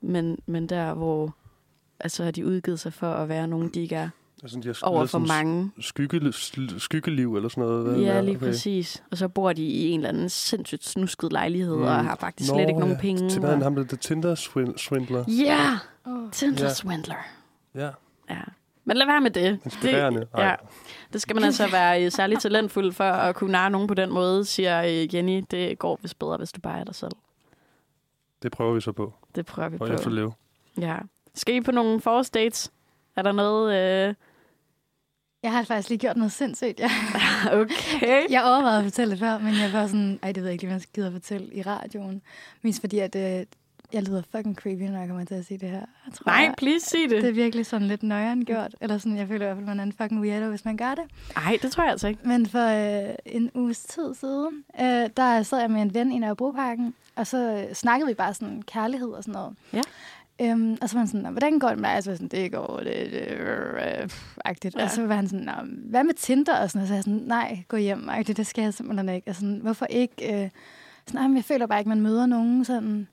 [0.00, 1.34] Men, men der, hvor
[2.00, 4.08] altså, har de udgivet sig for at være nogen, de ikke er,
[4.42, 5.70] Altså, de har over for sådan mange.
[5.80, 8.02] Skygge, sl- skyggeliv eller sådan noget.
[8.04, 8.46] Ja, lige Okay.
[8.46, 9.02] præcis.
[9.10, 11.82] Og så bor de i en eller anden sindssygt snusket lejlighed, Mm.
[11.82, 13.00] og har faktisk slet ikke nogen ja.
[13.00, 13.30] penge.
[13.30, 13.62] Til og...
[13.62, 15.24] ham der The Tinder swin- Swindler.
[15.28, 16.30] Ja, Oh.
[16.32, 16.74] Tinder Ja.
[16.74, 17.14] Swindler.
[17.74, 17.90] Ja,
[18.30, 18.40] Ja.
[18.84, 19.60] Men lad være med det.
[19.64, 20.20] inspirerende.
[20.20, 20.54] Det, ja,
[21.12, 24.10] det skal man altså være øh, særligt talentfuld for at kunne narre nogen på den
[24.10, 25.44] måde, siger øh, Jenny.
[25.50, 27.12] Det går vist bedre, hvis du bare er dig selv.
[28.42, 29.14] Det prøver vi så på.
[29.34, 29.92] Det prøver vi Og på.
[29.94, 30.32] efterleve.
[30.80, 30.96] Ja.
[31.34, 32.72] Skal I på nogle forrest dates?
[33.16, 33.74] Er der noget...
[34.08, 34.14] Øh...
[35.42, 36.80] Jeg har faktisk lige gjort noget sindssygt.
[36.80, 36.90] Jeg,
[37.60, 38.30] Okay.
[38.30, 40.62] jeg overvejede at fortælle det før, men jeg var sådan, ej, det ved jeg ikke
[40.64, 42.22] lige, hvad jeg gider at fortælle i radioen.
[42.62, 43.46] Mest fordi, at øh,
[43.92, 45.76] jeg lyder fucking creepy, når jeg kommer til at sige det her.
[46.06, 47.36] Jeg tror, Nej, please sig det er det.
[47.36, 48.74] virkelig sådan lidt nøjeren gjort.
[48.80, 50.94] Eller sådan, jeg føler i hvert fald, man er en fucking weirdo, hvis man gør
[50.94, 51.04] det.
[51.36, 52.28] Nej, det tror jeg altså ikke.
[52.28, 52.66] Men for
[53.08, 57.26] øh, en uges tid siden, øh, der sad jeg med en ven i Nørrebroparken, og
[57.26, 59.56] så øh, snakkede vi bare sådan kærlighed og sådan noget.
[59.72, 59.80] Ja.
[60.40, 61.96] Øhm, og så var han sådan, "Nå, hvordan går det med dig?
[61.96, 64.08] Og så var sådan, det går det, det øh,
[64.44, 64.76] agtigt.
[64.76, 64.84] Ja.
[64.84, 65.52] Og så var han sådan, "Nå,
[65.90, 66.58] hvad med Tinder?
[66.58, 69.08] Og sådan, og så var jeg sådan, nej, gå hjem, agtigt, det skal jeg simpelthen
[69.08, 69.28] ikke.
[69.30, 70.44] Og sådan, hvorfor ikke?
[70.44, 70.50] Øh,
[71.06, 73.08] sådan, "Ej, men jeg føler bare ikke, man møder nogen sådan,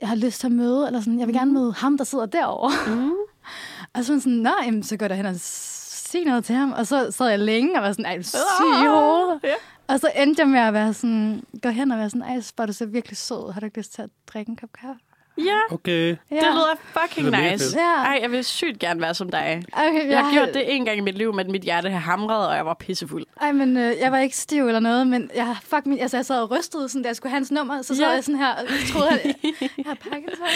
[0.00, 2.26] jeg har lyst til at møde, eller sådan, jeg vil gerne møde ham, der sidder
[2.26, 2.94] derovre.
[2.96, 3.12] Mm.
[3.94, 6.72] Og så var sådan, nej, jamen, så går jeg hen og sige noget til ham.
[6.72, 8.38] Og så sad jeg længe og var sådan, ej, syg
[8.84, 9.40] i hovedet.
[9.44, 9.54] Ja.
[9.86, 12.66] Og så endte jeg med at være sådan, gå hen og være sådan, ej, bare,
[12.66, 13.52] du ser virkelig sød.
[13.52, 15.00] Har du ikke lyst til at drikke en kop kaffe?
[15.44, 16.16] Ja, Okay.
[16.30, 16.36] Ja.
[16.36, 17.78] det lyder fucking Det lyder nice.
[17.80, 17.94] Ja.
[18.04, 19.62] Ej, jeg vil sygt gerne være som dig.
[19.72, 22.48] Okay, Jeg har gjort det en gang i mit liv, men mit hjerte har hamret,
[22.48, 23.24] og jeg var pissefuld.
[23.40, 26.26] Ej, men øh, jeg var ikke stiv eller noget, men jeg, fuck, min, altså, jeg
[26.26, 28.10] sad og rystede, sådan, da jeg skulle have hans nummer, så sad Ja.
[28.10, 29.24] jeg sådan her, og jeg troede, at
[29.78, 30.46] jeg har Parkinson.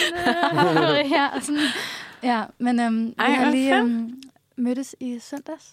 [0.97, 1.61] Øh, her, og sådan.
[2.23, 4.21] Ja, men øhm, Ej, vi har lige øhm,
[4.57, 5.71] mødtes i søndags.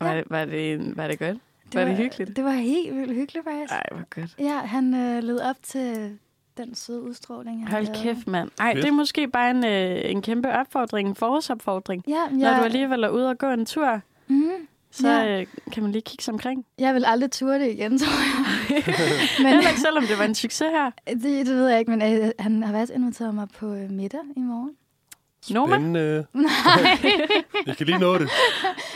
[0.00, 1.36] Var det, var det, en- var det godt?
[1.74, 2.36] Var det hyggeligt?
[2.36, 3.72] Det var helt vildt hyggeligt, faktisk.
[3.72, 4.30] Ej, hvor godt.
[4.38, 6.18] Ja, han øh, led op til
[6.56, 7.98] den søde udstråling, han Hold havde.
[8.02, 8.50] kæft, mand.
[8.60, 8.82] Ej, Fedt.
[8.82, 12.04] det er måske bare en, øh, en kæmpe opfordring, en forårsopfordring.
[12.08, 12.36] Ja, Ja.
[12.36, 14.42] Når jeg, du alligevel er ude og gå en tur, mm,
[14.90, 15.40] så Ja.
[15.40, 16.64] øh, kan man lige kigge sig omkring.
[16.78, 18.84] jeg vil aldrig ture det igen, tror jeg.
[19.42, 20.90] men Heller ikke selvom det var en succes her.
[21.22, 24.20] det, det ved jeg ikke, men øh, han har faktisk inviteret mig på øh, middag
[24.36, 24.70] i morgen.
[25.50, 25.76] Noma?
[25.76, 26.26] Spændende.
[26.32, 26.46] Nej.
[27.66, 28.28] Jeg kan lige nå det.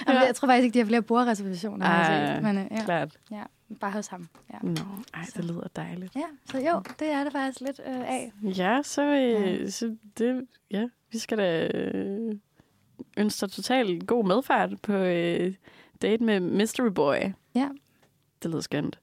[0.09, 1.87] Jamen, Jeg tror faktisk ikke, de har flere bordreservationer.
[1.87, 2.41] jeg Ej.
[2.53, 3.09] Men øh, ja, Klart.
[3.31, 3.43] ja,
[3.81, 4.29] bare hos ham.
[4.53, 4.59] Ja.
[4.63, 4.83] Nå,
[5.15, 6.17] ej, det lyder dejligt.
[6.17, 8.33] ja, så jo, det er det faktisk lidt øh, af.
[8.43, 12.35] Ja, så, øh, så det, ja, vi skal da øh,
[13.17, 15.55] ønske dig totalt god medfærd på øh,
[16.03, 17.17] date med Mystery Boy.
[17.55, 17.69] Ja.
[18.43, 19.01] Det lyder skønt.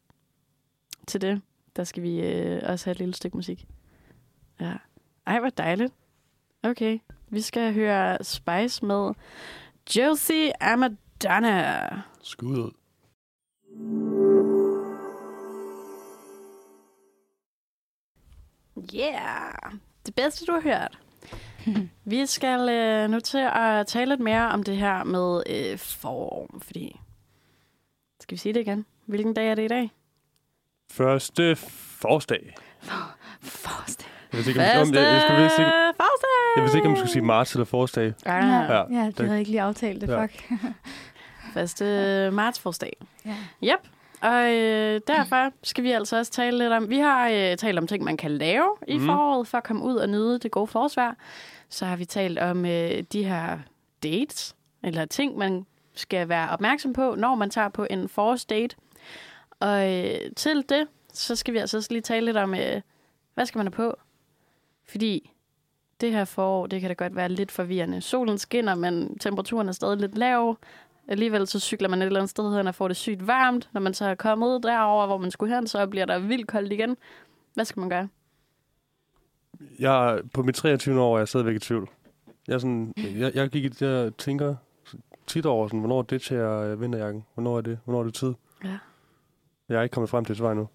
[1.07, 1.41] Til det,
[1.75, 3.67] der skal vi øh, også have et lille stykke musik.
[4.59, 4.73] Ja.
[5.25, 5.93] Ej, hvor dejligt.
[6.63, 6.99] Okay,
[7.29, 9.13] vi skal høre Spice med
[9.95, 12.01] Josie Amadonna.
[12.21, 14.26] Skud ud.
[18.95, 19.71] Yeah!
[20.05, 20.99] Det bedste, du har hørt.
[22.11, 26.61] Vi skal øh, nu til at tale lidt mere om det her med øh, form,
[26.61, 26.99] fordi...
[28.19, 28.85] Skal vi sige det igen?
[29.05, 29.91] Hvilken dag er det i dag?
[30.91, 32.55] Første forårsdag.
[33.41, 34.07] Forrest.
[34.31, 36.55] Jeg vidste ikke, om, om, jeg, jeg, skulle, vidste ikke, forårsdag!
[36.55, 38.13] jeg vidste ikke, om jeg skulle sige marts eller forårsdag.
[38.25, 40.23] Ja, Ja, ja, det det- havde jeg ikke lige aftalt det, Ja.
[40.25, 40.49] fuck.
[41.53, 41.83] Første
[42.33, 42.93] marts forårsdag.
[43.25, 43.35] Ja.
[43.63, 43.87] Yep.
[44.21, 46.89] Og øh, derfor skal vi altså også tale lidt om...
[46.89, 49.05] Vi har øh, talt om ting, man kan lave i Mhm.
[49.05, 51.13] foråret for at komme ud og nyde det gode forårsvejr.
[51.69, 53.59] Så har vi talt om øh, de her
[54.03, 55.65] dates, eller ting, man
[55.95, 58.75] skal være opmærksom på, når man tager på en forårsdate.
[59.59, 62.81] Og øh, til det, så skal vi altså også lige tale lidt om, øh,
[63.33, 63.97] hvad skal man have på?
[64.89, 65.31] Fordi
[66.01, 68.01] det her forår, det kan da godt være lidt forvirrende.
[68.01, 70.57] Solen skinner, men temperaturen er stadig lidt lav.
[71.07, 73.69] Alligevel så cykler man et eller andet sted hen og får det sygt varmt.
[73.73, 76.73] Når man så er kommet derover, hvor man skulle hen, så bliver der vildt koldt
[76.73, 76.97] igen.
[77.53, 78.07] Hvad skal man gøre?
[79.79, 81.01] Jeg, på mit 23.
[81.01, 81.89] år er jeg stadigvæk i tvivl.
[82.47, 84.55] Jeg, sådan, jeg, jeg, gik, i- jeg tænker
[85.27, 87.25] tit over, sådan, hvornår det til jeg vinterjakken?
[87.33, 87.79] Hvornår er det?
[87.83, 88.33] Hvornår er det tid?
[88.63, 88.77] Ja.
[89.69, 90.67] Jeg er ikke kommet frem til et svar nu.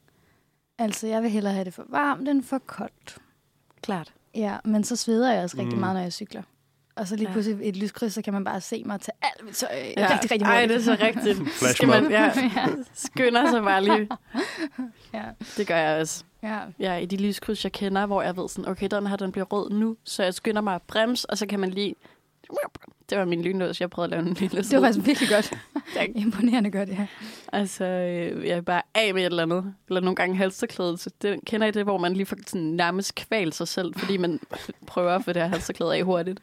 [0.78, 3.18] Altså, jeg vil hellere have det for varmt end for koldt.
[3.82, 4.14] Klart.
[4.34, 5.80] Ja, men så sveder jeg også rigtig Mm.
[5.80, 6.42] meget, når jeg cykler.
[6.96, 7.32] Og så lige Ja.
[7.32, 9.68] pludselig et lyskryds, så kan man bare se mig til alt mit tøj.
[9.72, 10.00] Ja.
[10.02, 10.12] Ja.
[10.12, 10.68] Rigtig, rigtig Ej, hurtigt.
[10.70, 11.48] det er så rigtigt.
[11.58, 12.32] Flash Skal man, ja,
[12.94, 14.08] skynder sig bare lige.
[15.14, 15.22] Ja,
[15.56, 16.24] Det gør jeg også.
[16.42, 16.58] ja.
[16.78, 19.44] Ja, i de lyskryds, jeg kender, hvor jeg ved sådan, okay, den her, den bliver
[19.44, 21.94] rød nu, så jeg skynder mig at bremse, og så kan man lige...
[23.10, 25.52] Det var min lynlås, jeg prøvede at lave en lille Det var faktisk virkelig godt.
[25.94, 26.08] Tak.
[26.14, 27.06] Imponerende godt, ja.
[27.52, 29.74] Altså, øh, jeg er bare af med et eller andet.
[29.88, 31.00] Eller nogle gange halsterklædet.
[31.00, 34.16] Så det, kender I det, hvor man lige får sådan nærmest kval sig selv, fordi
[34.16, 34.40] man
[34.86, 36.40] prøver at få det her halsterklæde af hurtigt?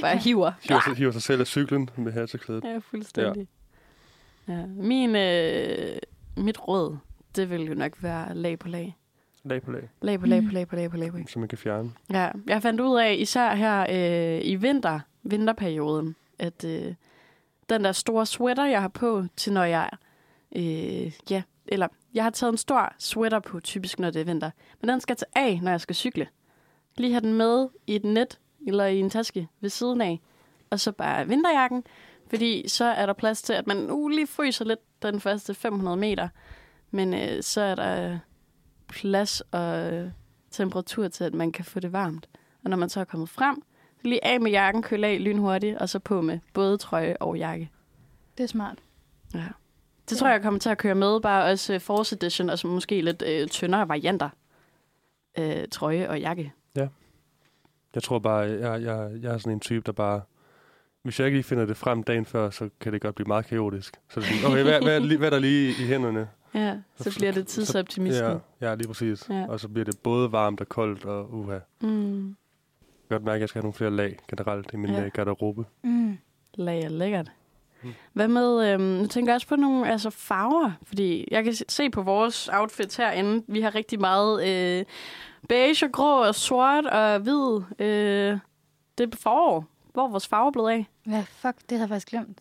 [0.00, 0.52] Bare hiver.
[0.68, 2.64] Hiver, sig- hiver sig selv af cyklen med halseklædet.
[2.64, 3.48] Ja, fuldstændig.
[4.48, 4.52] Ja.
[4.54, 4.66] ja.
[4.66, 5.96] Min, øh,
[6.36, 6.96] mit råd,
[7.36, 8.96] det vil jo nok være lag på lag.
[9.44, 11.10] Lag på lag, Lag på lag på lag på lag på lag.
[11.10, 11.28] På lag.
[11.28, 11.90] som man kan fjerne.
[12.12, 16.94] Ja, jeg fandt ud af, især her øh, i vinter, vinterperioden, at øh,
[17.68, 19.90] den der store sweater, jeg har på til når jeg,
[20.56, 24.50] øh, ja, eller jeg har taget en stor sweater på, typisk når det er vinter,
[24.80, 26.26] men den skal tage af, når jeg skal cykle.
[26.96, 30.20] Lige have den med i et net, eller i en taske ved siden af,
[30.70, 31.84] og så bare vinterjakken,
[32.30, 35.96] fordi så er der plads til, at man uh, lige fryser lidt den første 500
[35.96, 36.28] meter,
[36.90, 38.18] men øh, så er der
[38.88, 40.10] plads og øh,
[40.50, 42.28] temperatur til, at man kan få det varmt.
[42.64, 43.62] Og når man så er kommet frem,
[43.96, 47.36] så lige af med jakken, køle af lynhurtigt, og så på med både trøje og
[47.36, 47.70] jakke.
[48.38, 48.78] Det er smart.
[49.34, 49.46] Ja.
[50.10, 52.58] Det tror jeg, jeg kommer til at køre med, bare også uh, Force Edition, og
[52.58, 54.30] så måske lidt uh, tyndere varianter.
[55.38, 56.52] Uh, trøje og jakke.
[57.94, 60.20] Jeg tror bare, jeg, jeg, jeg er sådan en type, der bare...
[61.02, 63.46] Hvis jeg ikke lige finder det frem dagen før, så kan det godt blive meget
[63.46, 63.94] kaotisk.
[64.10, 66.28] Så er det sådan, okay, hvad, hvad, er hvad er der lige i hænderne?
[66.54, 68.26] Ja, så bliver det tidsoptimisme.
[68.28, 69.28] Ja, ja, lige præcis.
[69.30, 69.46] Ja.
[69.48, 71.58] Og så bliver det både varmt og koldt og uha.
[71.80, 72.36] Mm.
[73.08, 75.02] godt mærke, at jeg skal have nogle flere lag generelt i min Ja.
[75.02, 75.08] ja.
[75.08, 75.64] garderobe.
[75.82, 76.18] Mm.
[76.54, 77.30] Lag er lækkert.
[77.82, 77.92] Mm.
[78.12, 81.64] Hvad med, øhm, nu tænker jeg også på nogle altså farver, fordi jeg kan se-
[81.68, 84.84] se på vores outfits herinde, vi har rigtig meget øh,
[85.48, 87.60] beige og grå og sort og hvid.
[87.78, 88.38] Øh,
[88.98, 89.64] det er forår.
[89.92, 90.86] Hvor er vores farver blevet af?
[91.06, 92.38] Ja, fuck, det havde jeg faktisk glemt.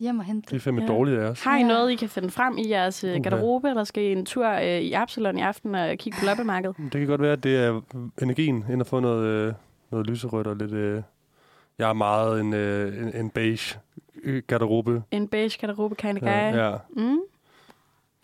[0.00, 0.62] Hjem og hente Det er det.
[0.62, 0.86] fandme Ja.
[0.86, 0.92] ja.
[0.92, 1.42] dårligt af os.
[1.44, 1.66] Har I Ja.
[1.66, 3.18] noget, I kan finde frem i jeres Uha.
[3.18, 6.76] garderobe, eller skal I en tur øh, i Absalon i aften og kigge på loppemarkedet?
[6.78, 7.80] Det kan godt være, at det er
[8.22, 9.54] energien, ind at få noget, øh,
[9.90, 10.72] noget lyserødt og lidt...
[10.72, 11.02] Øh,
[11.78, 13.78] jeg er meget en, øh, en, en beige
[14.22, 15.02] øh, garderobe.
[15.10, 16.28] En beige garderobe kind of guy?
[16.28, 16.76] Ja, ja.
[16.96, 17.18] Mm?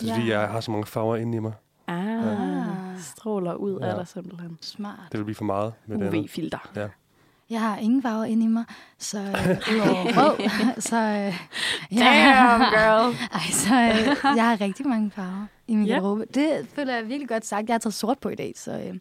[0.01, 0.41] Det er fordi, Ja.
[0.41, 1.53] jeg har så mange farver inde i mig.
[1.87, 2.67] Ah, Ah.
[3.03, 3.97] Stråler ud af Ja.
[3.97, 4.59] dig simpelthen.
[4.61, 4.99] Smart.
[5.13, 6.19] Det vil blive for meget med det.
[6.19, 6.89] UV-filter.
[7.51, 8.65] Jeg har ingen farver inde i mig,
[8.99, 9.25] så øh,
[9.75, 10.97] udover rød, så...
[10.97, 11.41] Øh,
[11.99, 13.15] Damn, girl!
[13.33, 15.93] Ej, så øh, jeg har rigtig mange farver i min Ja.
[15.95, 16.25] garderobe.
[16.35, 17.69] Det føler jeg virkelig godt sagt.
[17.69, 18.99] Jeg har taget sort på i dag, så øh,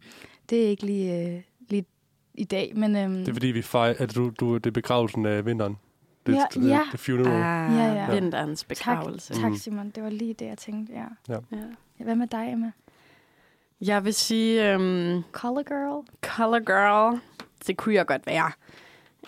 [0.49, 1.85] det er ikke lige, øh, lige
[2.33, 2.71] i dag.
[2.75, 5.77] Men øh, Det er fordi, vi fejrer, at du, du, det er begravelsen af vinteren.
[6.25, 6.81] Det, Ja, det, ja.
[6.91, 7.31] det funeral.
[7.71, 8.13] Ah, Ja, ja.
[8.19, 9.33] vinterens tak, begravelse.
[9.33, 9.57] tak, Mm.
[9.57, 9.89] Simon.
[9.89, 10.93] Det var lige det, jeg tænkte.
[10.93, 11.35] Ja.
[11.51, 11.57] Ja.
[12.03, 12.71] Hvad med dig, Emma?
[13.81, 16.07] Jeg vil sige, um, Color girl?
[16.21, 17.19] color girl,
[17.67, 18.51] det kunne jeg godt være.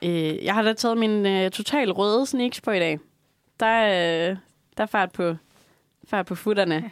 [0.04, 3.00] Øh, jeg har da taget min øh, total røde sneaks på i dag.
[3.60, 4.38] Der, øh,
[4.78, 5.36] der er fart på,
[6.08, 6.92] fart på futterne.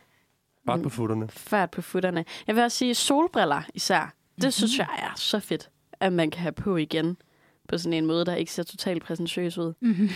[0.66, 1.28] Bare på futterne.
[1.28, 2.24] Fart på futterne.
[2.46, 4.00] Jeg vil også sige solbriller især.
[4.00, 4.42] Det Mhm.
[4.42, 4.50] mm-hmm.
[4.52, 5.70] synes jeg er så fedt,
[6.00, 7.16] at man kan have på igen.
[7.68, 9.72] På sådan en måde, der ikke ser totalt præsentøs ud.
[9.80, 10.08] Mm-hmm.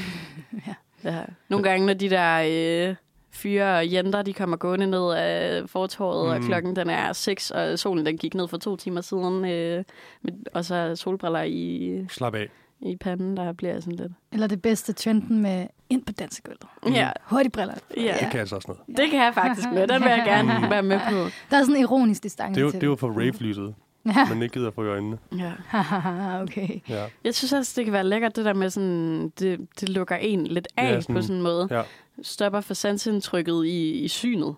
[1.05, 1.25] Ja.
[1.49, 2.43] Nogle gange, når de der
[2.91, 2.95] øh,
[3.39, 6.31] fyre og jenter, de kommer gående ned af fortorvet, mm.
[6.37, 9.85] og klokken den er 6, og solen den gik ned for to timer siden, øh,
[10.23, 12.49] med, og så solbriller i, Slap af.
[12.81, 14.13] i panden, der bliver jeg sådan lidt.
[14.33, 16.63] Eller det bedste trenden med ind på dansegulvet.
[16.87, 16.93] Mm.
[16.93, 17.75] Ja, Hurtige briller.
[17.97, 18.17] ja.
[18.21, 18.99] Det kan altså også noget.
[19.01, 19.87] det kan jeg faktisk med.
[19.87, 20.71] Den vil jeg gerne Mm.
[20.75, 21.17] være med på.
[21.51, 23.75] Der er sådan en ironisk distance Det er til det er jo for rave-lyset,
[24.07, 24.27] Ja.
[24.35, 25.19] men ikke gider få i øjnene.
[25.39, 25.53] Ja.
[26.43, 26.69] okay.
[26.89, 27.05] Ja.
[27.25, 30.47] Jeg synes også, det kan være lækkert, det der med sådan, det, det lukker en
[30.47, 31.69] lidt af ja, sådan- på sådan en måde.
[31.71, 31.83] Ja.
[32.23, 34.57] Stopper for sansindtrykket i, i synet.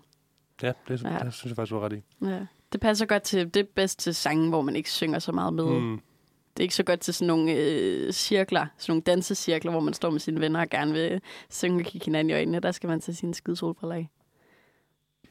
[0.61, 1.19] Ja, det, Ja.
[1.25, 2.01] det synes jeg faktisk, du ret i.
[2.25, 2.39] Ja.
[2.71, 5.53] Det passer godt til, det er bedst til sange, hvor man ikke synger så meget
[5.53, 5.65] med.
[5.65, 6.01] Mm.
[6.57, 9.93] Det er ikke så godt til sådan nogle øh, cirkler, sådan nogle dansecirkler, hvor man
[9.93, 12.59] står med sine venner og gerne vil synge og kigge hinanden i øjnene.
[12.59, 14.09] Der skal man tage sine skide solbriller af.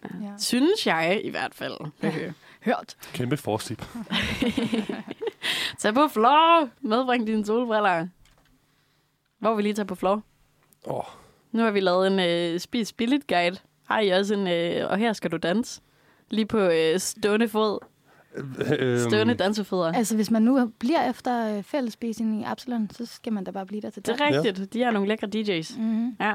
[0.04, 0.26] Ja.
[0.26, 0.32] Ja.
[0.38, 1.76] Synes jeg i hvert fald.
[2.02, 2.32] Ja.
[2.64, 2.96] Hørt.
[3.12, 3.84] Kæmpe forstip.
[5.78, 6.68] Tag på floor!
[6.80, 8.06] Medbring dine solbriller.
[9.38, 10.22] Hvor vil I tage på floor?
[10.86, 11.04] Åh,
[11.52, 13.56] Nu har vi lavet en øh, spis billigt guide.
[13.88, 15.80] Har I også en, øh, og her skal du danse.
[16.30, 17.78] Lige på øh, stående fod.
[18.78, 19.92] øhm, Stående dansefødder.
[19.92, 23.66] Altså, hvis man nu bliver efter øh, fællesspisning i Absalon, så skal man da bare
[23.66, 24.72] blive der til Det er rigtigt.
[24.72, 25.80] De har nogle lækre DJ's.
[25.80, 26.16] Mm-hmm.
[26.20, 26.34] Ja,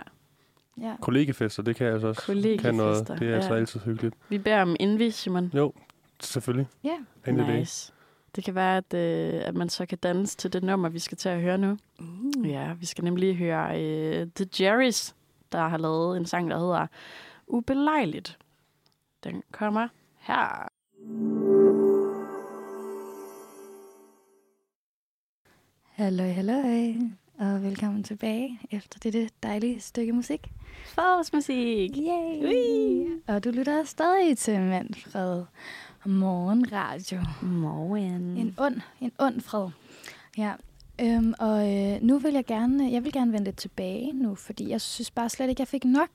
[0.81, 0.93] Ja.
[1.01, 2.21] Kollegefester, det kan jeg altså også.
[2.25, 3.07] Kollegefester, Kan noget.
[3.19, 3.59] Det er altså ja.
[3.59, 4.15] altid hyggeligt.
[4.29, 5.51] vi beder om indvis, Simon.
[5.55, 5.73] Jo,
[6.19, 6.67] selvfølgelig.
[6.83, 6.95] Ja.
[7.25, 7.47] Det.
[7.59, 7.93] Nice.
[8.35, 11.17] Det kan være, at, øh, at man så kan danse til det nummer, vi skal
[11.17, 11.77] til at høre nu.
[11.99, 12.49] Uh.
[12.49, 15.15] Ja, vi skal nemlig høre øh, The Jerrys,
[15.51, 16.87] der har lavet en sang, der hedder
[17.47, 18.37] Ubelejligt.
[19.23, 19.87] Den kommer
[20.19, 20.67] her.
[25.83, 26.93] Halløj, halløj,
[27.39, 30.51] og velkommen tilbage efter dette dejlige stykke musik.
[30.85, 31.97] Forårsmusik.
[31.97, 32.47] Yay!
[32.47, 33.07] Ui.
[33.27, 35.43] Og du lytter stadig til Manfred
[36.05, 37.19] Morgenradio.
[37.41, 38.37] Morgen.
[38.37, 39.67] En ond, en ond fred.
[40.37, 40.51] Ja.
[41.01, 44.69] Øhm, og øh, nu vil jeg gerne, jeg vil gerne vende lidt tilbage nu, fordi
[44.69, 46.07] jeg synes bare slet ikke, jeg fik nok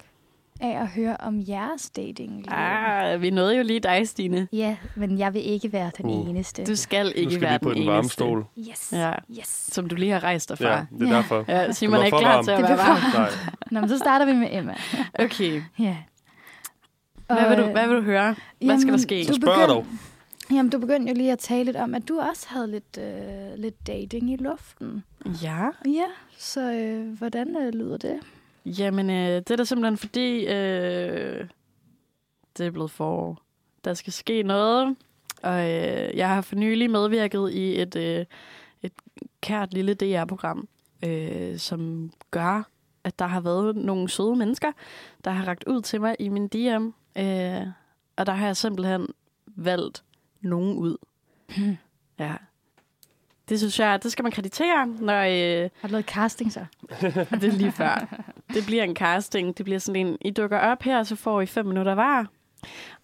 [0.61, 2.45] af at høre om jeres dating.
[2.53, 4.49] Ah, vi nåede jo lige dig, Stine.
[4.53, 6.29] Ja, men jeg vil ikke være den Uh.
[6.31, 6.65] eneste.
[6.65, 8.13] Du skal ikke skal være vi på den den eneste.
[8.13, 8.45] stol.
[8.59, 8.93] Yes.
[8.93, 9.47] Ja, Yes.
[9.73, 10.69] som du lige har rejst dig fra.
[10.69, 11.17] Ja, det er Ja.
[11.17, 11.45] derfor.
[11.49, 12.45] Ja, Simon var er ikke klar varm.
[12.45, 13.01] til at være varm.
[13.15, 13.31] Nej.
[13.71, 14.75] Nå, men så starter vi med Emma.
[15.19, 15.97] Okay, Ja.
[17.35, 18.25] Hvad vil, du, Og, hvad vil du høre?
[18.25, 19.25] Hvad jamen, skal der ske?
[19.25, 19.87] Så Du spørg dog.
[20.51, 23.59] Jamen, du begyndte jo lige at tale lidt om, at du også havde lidt, øh,
[23.59, 25.05] lidt dating i luften.
[25.43, 26.05] Ja, Ja,
[26.39, 28.21] så øh, hvordan øh, lyder det?
[28.65, 31.45] jamen øh, det er da simpelthen fordi, øh,
[32.59, 33.43] det er blevet forår.
[33.85, 34.97] Der skal ske noget,
[35.43, 38.25] og øh, jeg har for nylig medvirket i et, øh,
[38.83, 38.93] et
[39.41, 40.69] kært lille DR-program,
[41.05, 42.63] øh, som gør,
[43.05, 44.73] at der har været nogle søde mennesker,
[45.25, 47.67] der har ragt ud til mig i min DM, øh,
[48.17, 49.07] og der har jeg simpelthen
[49.47, 50.05] valgt
[50.41, 50.97] nogen ud.
[52.19, 52.35] Ja.
[53.49, 56.65] Det synes jeg, det skal man kreditere, når øh, Har du lavet casting så?
[57.41, 58.23] det er lige før.
[58.55, 59.59] Det bliver en casting.
[59.59, 62.25] Det bliver sådan en, I dukker op her, så får I fem minutter hver.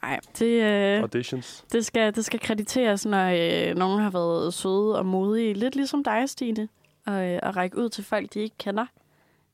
[0.02, 1.64] Nej, det, øh, Auditions.
[1.72, 5.54] det, skal, det skal krediteres, når øh, nogen har været søde og modige.
[5.54, 6.68] Lidt ligesom dig, Stine.
[7.06, 8.86] Og, øh, og række ud til folk, de ikke kender.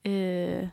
[0.05, 0.69] Øh,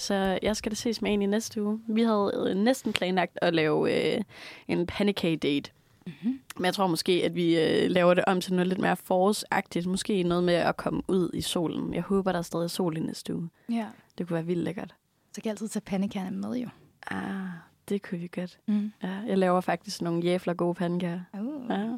[0.00, 1.80] så jeg skal da ses med en i næste uge.
[1.88, 4.22] Vi havde øh, næsten planlagt at lave øh,
[4.68, 5.70] en panicade date.
[6.06, 6.40] Mm-hmm.
[6.56, 9.86] Men jeg tror måske, at vi øh, laver det om til noget lidt mere forårsagtigt.
[9.86, 11.94] Måske noget med at komme ud i solen.
[11.94, 13.48] Jeg håber, der er stadig sol i næste uge.
[13.70, 13.86] Ja.
[14.18, 14.94] Det kunne være vildt lækkert.
[15.32, 16.68] Så kan jeg altid tage pandekærne med, jo.
[17.06, 17.48] Ah,
[17.88, 18.58] det kunne vi godt.
[18.68, 18.92] Mm.
[19.02, 21.20] Ja, jeg laver faktisk nogle jævler gode pandekager.
[21.40, 21.88] Uh, Ja,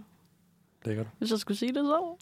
[0.84, 1.06] Lækkert.
[1.18, 2.16] hvis jeg skulle sige det så.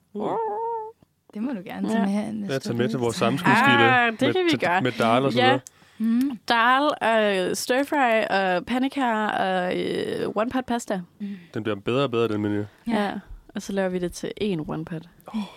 [1.35, 1.95] Det må du gerne Ja.
[1.95, 3.85] tage med her næste Jeg tager med til vores sammenskudskilde.
[3.91, 4.83] Ah, det kan vi med, gøre.
[4.83, 5.45] Med dal og så Ja.
[5.45, 5.61] videre.
[5.99, 6.39] Mm.
[6.49, 6.83] Dal,
[7.51, 11.01] og stir fry, og pandekager, og øh, one pot pasta.
[11.55, 12.65] Den bliver bedre og bedre, den menu.
[12.89, 13.05] Ja.
[13.05, 13.13] ja.
[13.55, 15.03] Og så laver vi det til en one pot.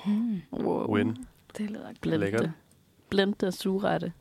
[0.06, 0.42] Mm.
[0.54, 0.96] Wow.
[0.96, 1.18] Win.
[1.58, 2.02] Det lyder godt.
[2.02, 2.42] Blend Lækkert.
[2.42, 2.52] det.
[3.10, 4.12] Blend det og surrette.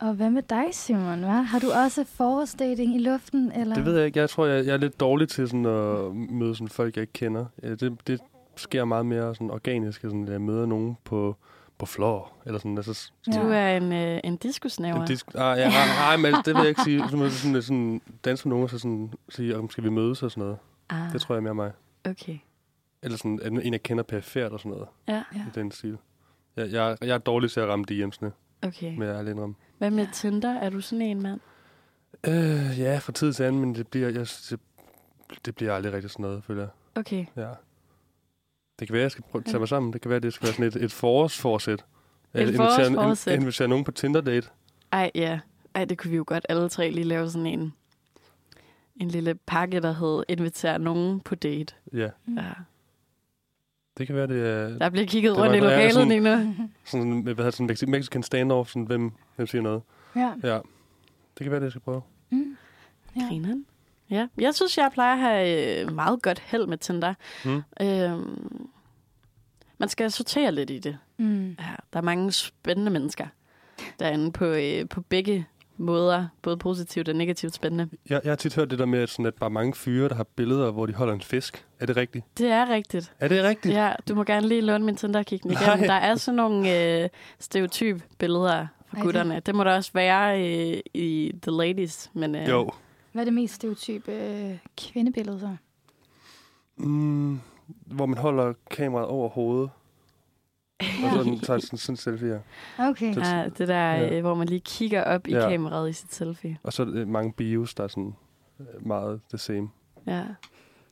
[0.00, 1.18] Og hvad med dig, Simon?
[1.18, 1.30] Hva?
[1.32, 3.52] Har du også forårsdating i luften?
[3.52, 3.74] Eller?
[3.74, 4.18] Det ved jeg ikke.
[4.20, 7.12] Jeg tror, jeg, jeg er lidt dårlig til sådan at møde sådan folk, jeg ikke
[7.12, 7.44] kender.
[7.62, 8.20] Ja, Det, det
[8.56, 11.36] sker meget mere sådan organisk, sådan, at jeg møder nogen på,
[11.78, 12.32] på floor.
[12.46, 13.32] Eller sådan, altså, Ja.
[13.42, 15.00] Du er en, øh, en diskusnæver.
[15.00, 17.08] En disk, ah, ja, nej, nej, men det vil jeg ikke sige.
[17.08, 20.22] Så må sådan, sådan danse med nogen, og så sådan, sige, om skal vi mødes
[20.22, 20.58] og sådan noget.
[20.90, 21.72] Ah, Det tror jeg er mere mig.
[22.04, 22.38] okay.
[23.02, 24.88] Eller sådan, en, en jeg kender perifært og sådan noget.
[25.08, 25.40] Ja, Ja.
[25.40, 25.98] I den stil.
[26.56, 28.28] Jeg, jeg, jeg er dårlig til at ramme DM'sene,
[28.62, 28.98] okay.
[28.98, 29.54] er lidt indrømme.
[29.78, 30.54] Hvad med Tinder?
[30.54, 31.40] Er du sådan en mand?
[32.26, 34.60] Øh, ja, fra tid til anden, men det bliver, jeg, det,
[35.44, 36.70] det bliver aldrig rigtig sådan noget, føler jeg.
[36.94, 37.26] Okay.
[37.36, 37.48] Ja.
[38.78, 39.92] Det kan være, jeg skal prøve at tage mig sammen.
[39.92, 41.84] Det kan være, det skal være sådan et, et forårsforsæt.
[42.34, 43.34] Et Invitere- forårsforsæt.
[43.34, 44.48] in- Invitere nogen på Tinder-date.
[44.92, 45.40] Ej, ja.
[45.74, 47.72] Ej, det kunne vi jo godt alle tre lige lave sådan en,
[48.96, 51.74] en lille pakke, der hed Inviter nogen på date.
[51.92, 52.08] Ja.
[52.36, 52.42] Ja.
[53.98, 56.54] det kan være, det er Der bliver kigget Det rundt i lokalet sådan- lige nu.
[56.84, 59.82] sådan, hvad hedder sådan Mexi- Mexican standoff, sådan, hvem, hvem siger noget.
[60.16, 60.32] Ja.
[60.42, 60.54] Ja,
[61.38, 62.02] det kan være, det jeg skal prøve.
[62.30, 62.56] Mm.
[63.16, 63.26] Ja.
[63.28, 63.66] Grineren.
[64.14, 67.14] Ja, jeg synes, jeg plejer at have øh, meget godt held med Tinder.
[67.44, 67.62] Mm.
[67.80, 68.68] Øhm,
[69.78, 70.98] man skal sortere lidt i det.
[71.16, 71.48] Mm.
[71.48, 73.26] Ja, der er mange spændende mennesker
[74.00, 75.46] derinde på, øh, på begge
[75.76, 76.26] måder.
[76.42, 77.88] Både positivt og negativt spændende.
[78.08, 80.14] Jeg, jeg har tit hørt det der med, at, sådan, at bare mange fyre, der
[80.14, 81.64] har billeder, hvor de holder en fisk.
[81.80, 82.24] Er det rigtigt?
[82.38, 83.12] Det er rigtigt.
[83.20, 83.74] Er det rigtigt?
[83.74, 85.56] Ja, du må gerne lige låne min Tinder igennem.
[85.86, 87.08] Der er sådan nogle øh,
[87.38, 89.40] stereotyp billeder fra Ej, det- gutterne.
[89.40, 92.10] Det må der også være øh, i The Ladies.
[92.12, 92.70] Men, øh, Jo.
[93.14, 95.56] Hvad er det mest stereotype øh, kvindebillede så?
[96.76, 97.40] Mm,
[97.86, 99.70] hvor man holder kameraet over hovedet,
[100.80, 102.42] og så den tager sådan, sådan en selfie.
[102.78, 102.88] Ja.
[102.88, 103.14] Okay.
[103.14, 104.16] Det- Ja, det der, Ja.
[104.16, 105.48] øh, hvor man lige kigger op i Ja.
[105.48, 106.58] kameraet i sit selfie.
[106.62, 108.14] Og så er der mange bios, der er sådan
[108.60, 109.68] øh, meget det same.
[110.06, 110.24] Ja.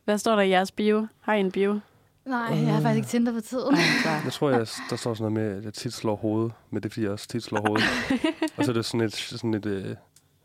[0.04, 1.06] Hvad står der i jeres bio?
[1.20, 1.80] Har I en bio?
[2.26, 3.76] Nej, jeg har faktisk ikke Tinder for tiden.
[4.24, 4.58] Jeg tror, jeg,
[4.90, 7.10] der står sådan noget med, at jeg tit slår hovedet, men det er fordi, jeg
[7.12, 7.84] også tit slår hovedet.
[8.56, 9.96] og så er det sådan et, sådan et øh,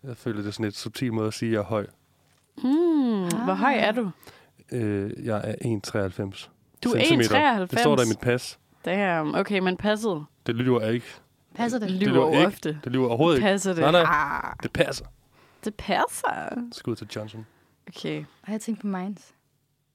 [0.04, 1.88] jeg føler, det er sådan et subtil måde at sige, at jeg er høj.
[2.58, 4.10] Hmm, hvor høj er du?
[4.72, 6.50] Øh, jeg er 1,93.
[6.84, 7.58] Du er centimeter.
[7.58, 7.62] 1,93.
[7.62, 8.60] Det står der i mit pas.
[8.86, 10.26] Damn, okay, men passet.
[10.48, 11.06] Det lyver jeg ikke.
[11.56, 11.92] Passer det?
[11.92, 12.48] Lyver lyver jo ikke.
[12.48, 12.80] ofte.
[12.84, 13.46] Det lyver overhovedet ikke.
[13.48, 13.82] Passer det?
[13.82, 14.04] Nej, nej.
[14.08, 15.06] Ah, Det passer.
[15.64, 16.68] det passer.
[16.72, 17.46] Skud til Johnson.
[17.88, 18.24] Okay.
[18.44, 19.34] Og jeg tænkt på minds.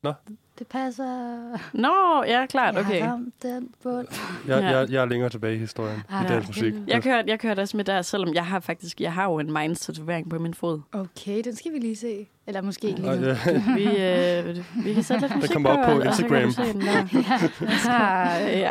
[0.02, 0.12] Nå.
[0.58, 1.58] Det passer.
[1.72, 3.02] Nå, ja, klart, Jeg okay.
[3.02, 4.06] har ramt den bund.
[4.48, 4.78] Jeg, Ja.
[4.78, 6.74] jeg, jeg er længere tilbage i historien Ah, i dansk musik.
[6.86, 9.52] Jeg kørte, jeg kørte også med der, selvom jeg har faktisk, jeg har jo en
[9.52, 10.80] minds-tatovering på min fod.
[10.92, 12.28] Okay, den skal vi lige se.
[12.46, 13.36] Eller måske ikke Og, lige nu.
[13.46, 13.62] ja,
[14.44, 16.48] Vi, øh, vi kan sætte lidt musik kommer op på og så kan Instagram.
[16.48, 17.90] du se den der.
[17.90, 18.70] Ah, ja,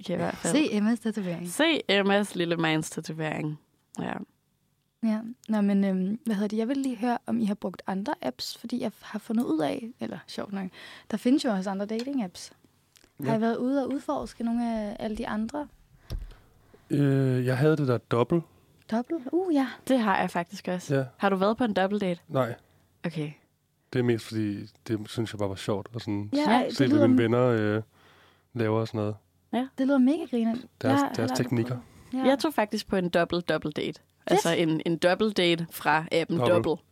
[0.00, 0.52] okay, i hvert fald.
[0.54, 1.48] Se Emmas tatovering.
[1.50, 3.58] Se Emmas lille minds-tatovering.
[4.00, 4.12] Ja.
[5.02, 6.56] Ja, Nå, men øhm, hvad hedder det?
[6.58, 9.60] Jeg vil lige høre, om I har brugt andre apps, fordi jeg har fundet ud
[9.60, 10.68] af, eller sjovt nok,
[11.10, 12.50] der findes jo også andre dating-apps.
[13.20, 13.24] Ja.
[13.24, 13.38] Har Ja.
[13.38, 15.68] I været ude og udforske nogle af alle de andre?
[16.90, 18.44] øh, jeg havde det der dobbelt.
[18.90, 19.28] Dobbelt?
[19.32, 19.66] Uh, ja.
[19.88, 20.94] Det har jeg faktisk også.
[20.96, 22.20] Ja, Har du været på en double date?
[22.28, 22.54] nej.
[23.06, 23.30] Okay.
[23.92, 25.88] Det er mest fordi, det synes jeg bare var sjovt.
[25.94, 27.82] Og sådan Ja, Ja, det, se, hvad mine venner øh,
[28.54, 28.98] laver og sådan
[29.52, 29.70] noget.
[29.78, 30.54] det lyder mega griner.
[30.84, 31.78] Deres- deres teknikker.
[32.12, 32.18] Ja.
[32.18, 34.00] Jeg tog faktisk på en double double date.
[34.30, 36.54] Altså en, en double date fra appen Double.
[36.54, 36.82] Double.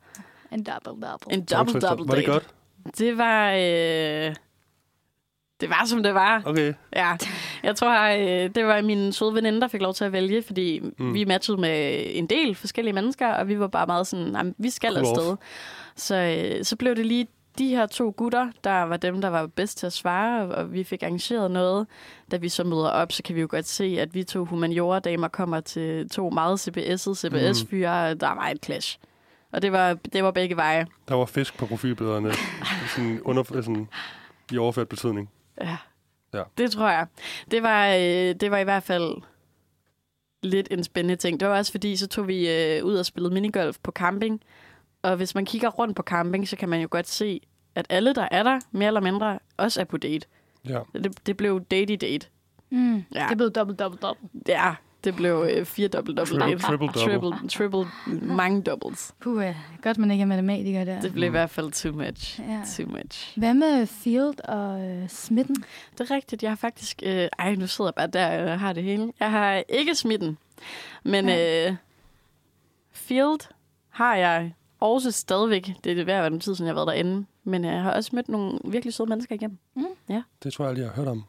[0.52, 1.32] En double double.
[1.34, 2.32] En double double Var det date.
[2.32, 2.48] godt?
[2.98, 3.52] Det var...
[3.52, 4.34] Øh,
[5.60, 6.42] det var, som det var.
[6.46, 6.74] Okay.
[6.96, 7.16] Ja,
[7.62, 10.80] jeg tror, øh, det var min søde veninde, der fik lov til at vælge, fordi
[10.98, 11.14] Mm.
[11.14, 14.70] vi matchede med en del forskellige mennesker, og vi var bare meget sådan, "Jamen, vi
[14.70, 15.36] skal Cool afsted.
[15.96, 17.26] Så, øh, så blev det lige
[17.58, 20.84] de her to gutter, der var dem, der var bedst til at svare, og- vi
[20.84, 21.86] fik arrangeret noget.
[22.30, 25.28] Da vi så møder op, så kan vi jo godt se, at vi to humaniora-damer
[25.28, 28.14] kommer til to meget CBS'ede CBS-fyre.
[28.14, 28.98] Der var et clash.
[29.52, 30.86] Og det var, det var begge veje.
[31.08, 32.32] Der var fisk på profilbillederne.
[32.96, 33.88] sådan, under, sådan,
[34.52, 35.30] I overført betydning.
[35.60, 35.76] Ja.
[36.34, 36.42] Ja.
[36.58, 37.06] Det tror jeg.
[37.50, 39.14] Det var, øh, det var i hvert fald
[40.42, 41.40] lidt en spændende ting.
[41.40, 44.40] Det var også fordi, så tog vi øh, ud og spillede minigolf på camping.
[45.02, 47.40] Og hvis man kigger rundt på camping, så kan man jo godt se,
[47.74, 50.26] at alle, der er der, mere eller mindre, også er på date.
[50.68, 50.78] Ja.
[50.94, 52.26] Det, det blev datey date.
[52.70, 53.04] Mm.
[53.14, 53.26] Ja.
[53.28, 54.28] Det blev double double double.
[54.48, 56.58] Ja, Det blev øh, fire double double Tri- date.
[56.62, 57.38] triple double.
[57.38, 57.86] Triple, triple,
[58.34, 59.14] mange doubles.
[59.20, 59.54] Puh, ja.
[59.82, 61.00] godt man ikke er matematiker der.
[61.00, 61.32] Det blev i Mm.
[61.32, 62.40] hvert fald too much.
[62.40, 62.62] Ja.
[62.76, 63.38] Too much.
[63.38, 65.56] Hvad med Field og øh, smitten?
[65.98, 66.42] Det er rigtigt.
[66.42, 67.02] Jeg har faktisk...
[67.06, 69.12] Øh, ej, nu sidder jeg bare der og har det hele.
[69.20, 70.38] Jeg har ikke smitten.
[71.04, 71.68] Men Ja.
[71.70, 71.76] øh,
[72.92, 73.48] Field
[73.90, 75.66] har jeg også stadigvæk.
[75.84, 77.26] Det er det værd at være den tid, siden jeg har været derinde.
[77.44, 79.58] Men jeg har også mødt nogle virkelig søde mennesker igennem.
[80.42, 81.24] Det tror jeg aldrig, jeg har hørt om.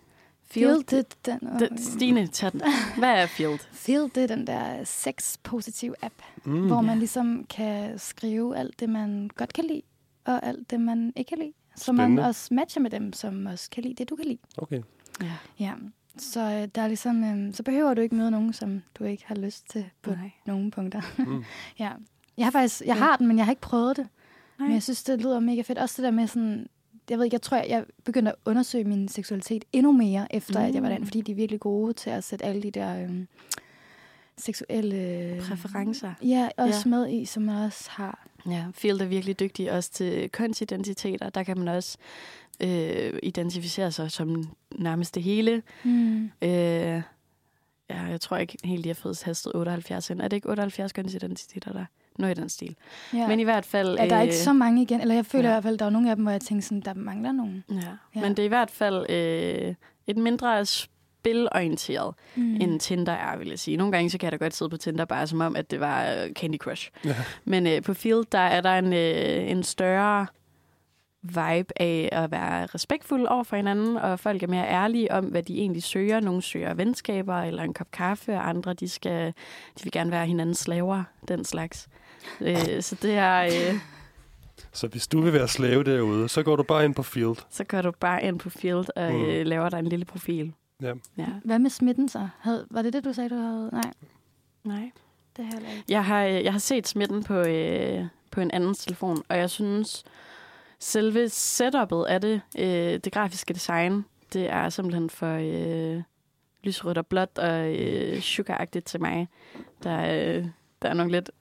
[0.52, 2.62] Field, det er den, Den, Stine, tag den.
[2.98, 3.60] Hvad er Field?
[3.72, 6.14] Field, det er den der sex-positiv app,
[6.46, 6.52] Mm.
[6.54, 6.68] mm.
[6.68, 6.82] hvor Ja.
[6.82, 9.82] man ligesom kan skrive alt det, man godt kan lide,
[10.26, 11.54] og alt det, man ikke kan lide.
[11.76, 12.26] Så man Spændende.
[12.26, 14.38] også matcher med dem, som også kan lide det, du kan lide.
[14.58, 14.82] Okay.
[15.22, 15.32] Ja.
[15.60, 15.74] Ja,
[16.18, 19.24] så øh, der er ligesom, øh, så behøver du ikke møde nogen, som du ikke
[19.28, 20.32] har lyst til på Nej.
[20.46, 21.02] nogle punkter.
[21.18, 21.44] Mm.
[21.80, 21.92] ja.
[22.40, 24.08] Jeg har faktisk, jeg har den, men jeg har ikke prøvet det.
[24.60, 24.68] Nej.
[24.68, 25.78] Men jeg synes, det lyder mega fedt.
[25.80, 26.68] Også det der med sådan,
[27.10, 30.60] jeg ved ikke, jeg tror, jeg, jeg begyndte at undersøge min seksualitet endnu mere, efter
[30.60, 30.66] mm.
[30.66, 30.92] at jeg var Mm.
[30.92, 33.28] derinde, fordi de er virkelig gode til at sætte alle de der øhm,
[34.38, 35.42] seksuelle...
[35.50, 36.14] Præferencer.
[36.24, 36.90] Ja, også Ja.
[36.90, 38.28] med i, som jeg også har.
[38.50, 41.30] Ja, Field er virkelig dygtig også til kønsidentiteter.
[41.30, 41.98] Der kan man også
[42.60, 45.62] øh, identificere sig som nærmest det hele.
[45.84, 46.24] Mm.
[46.42, 47.02] Øh, ja,
[47.90, 50.22] jeg tror ikke helt, de har fået hastet 78 ind.
[50.22, 51.86] Er det ikke 78 kønsidentiteter der?
[52.20, 52.76] Noget i den stil.
[53.14, 53.28] Ja.
[53.28, 53.98] Men i hvert fald...
[54.00, 55.02] ja, der er ikke så mange igen.
[55.02, 55.50] Eller jeg føler ja.
[55.50, 57.64] i hvert fald, der er nogle af dem, hvor jeg tænker sådan, der mangler nogen.
[57.72, 57.76] Ja.
[58.16, 58.22] Ja.
[58.22, 59.76] Men det er i hvert fald øh,
[60.08, 62.44] et mindre spilorienteret, Mm.
[62.44, 62.56] mm.
[62.62, 63.78] end Tinder er, vil jeg sige.
[63.78, 65.80] Nogle gange så kan jeg da godt sidde på Tinder, bare som om, at det
[65.80, 66.90] var øh, Candy Crush.
[67.06, 67.16] Ja.
[67.46, 70.28] Men øh, på Field, der er der en, øh, en større
[71.24, 75.44] vibe af at være respektfuld over for hinanden, og folk er mere ærlige om, hvad
[75.44, 76.20] de egentlig søger.
[76.20, 79.28] Nogle søger venskaber eller en kop kaffe, og andre de skal,
[79.78, 81.88] de vil gerne være hinandens slaver, den slags.
[82.42, 83.80] Øh, så det er, øh,
[84.72, 87.36] Så hvis du vil være slave derude, så går du bare ind på Field.
[87.50, 89.22] så går du bare ind på Field og Mm.
[89.26, 90.54] øh, laver dig en lille profil.
[90.82, 90.94] Ja.
[91.18, 92.28] Ja, Hvad med smitten så?
[92.40, 93.70] Havde, var det det, du sagde, du havde?
[93.74, 93.92] Nej,
[94.64, 94.92] nej.
[95.38, 95.84] det har jeg heller ikke.
[95.90, 99.50] Jeg har, øh, jeg har set smitten på, øh, på en anden telefon, og jeg
[99.50, 100.04] synes,
[100.80, 102.66] selve setupet af det, øh,
[103.04, 106.02] det grafiske design, det er simpelthen for øh,
[106.64, 109.28] lysrødt og blåt og øh, sugaragtigt til mig.
[109.84, 110.46] Der, øh,
[110.82, 111.32] der er nok lidt...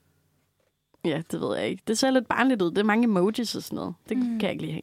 [1.05, 1.83] Ja, det ved jeg ikke.
[1.87, 2.71] Det ser lidt barnligt ud.
[2.71, 3.95] Det er mange emojis og sådan noget.
[4.09, 4.23] Det mm.
[4.25, 4.83] Kan jeg ikke lige have.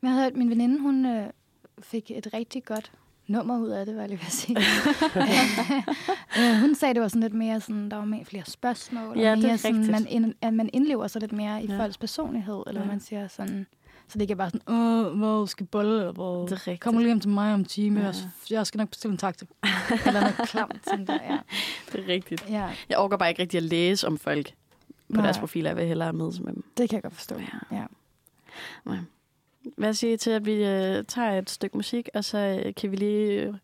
[0.00, 1.26] Men jeg havde hørt, min veninde, hun øh,
[1.82, 2.92] fik et rigtig godt
[3.26, 4.56] nummer ud af det, var jeg lige ved at sige.
[6.38, 9.30] øh, hun sagde, det var sådan lidt mere sådan, der var mere flere spørgsmål, Ja,
[9.30, 11.82] og det er mere sådan, man, ind, at man indlever sig lidt mere i Ja.
[11.84, 12.86] folks personlighed, eller Ja.
[12.86, 13.66] man siger sådan,
[14.08, 16.96] så det ikke er bare sådan, åh, hvor skal bolle, eller hvor, Det er kom
[16.98, 18.12] lige hjem til mig om time, ja.
[18.50, 19.46] jeg skal nok bestille en taxa.
[20.06, 21.38] eller noget klamt, sådan der, ja.
[21.92, 22.44] Det er rigtigt.
[22.50, 22.70] ja.
[22.88, 24.52] Jeg overgår bare ikke rigtig at læse om folk
[25.12, 25.26] på Nej.
[25.26, 25.70] deres profiler.
[25.70, 26.64] Jeg vil hellere mødes med dem.
[26.76, 27.36] Det kan jeg godt forstå.
[27.70, 27.76] Ja.
[27.76, 28.96] Ja.
[29.76, 32.90] Hvad siger I til, at vi øh, tager et stykke musik, og så øh, kan
[32.90, 33.54] vi lige øh,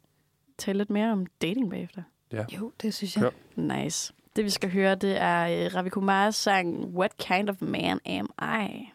[0.59, 2.03] tale lidt mere om dating bagefter?
[2.33, 3.33] Jo, det synes jeg.
[3.57, 3.85] Ja.
[3.85, 4.15] Nice.
[4.37, 8.31] Det, vi skal høre, det er øh, Ravi Kumars sang What Kind of Man Am
[8.71, 8.89] I?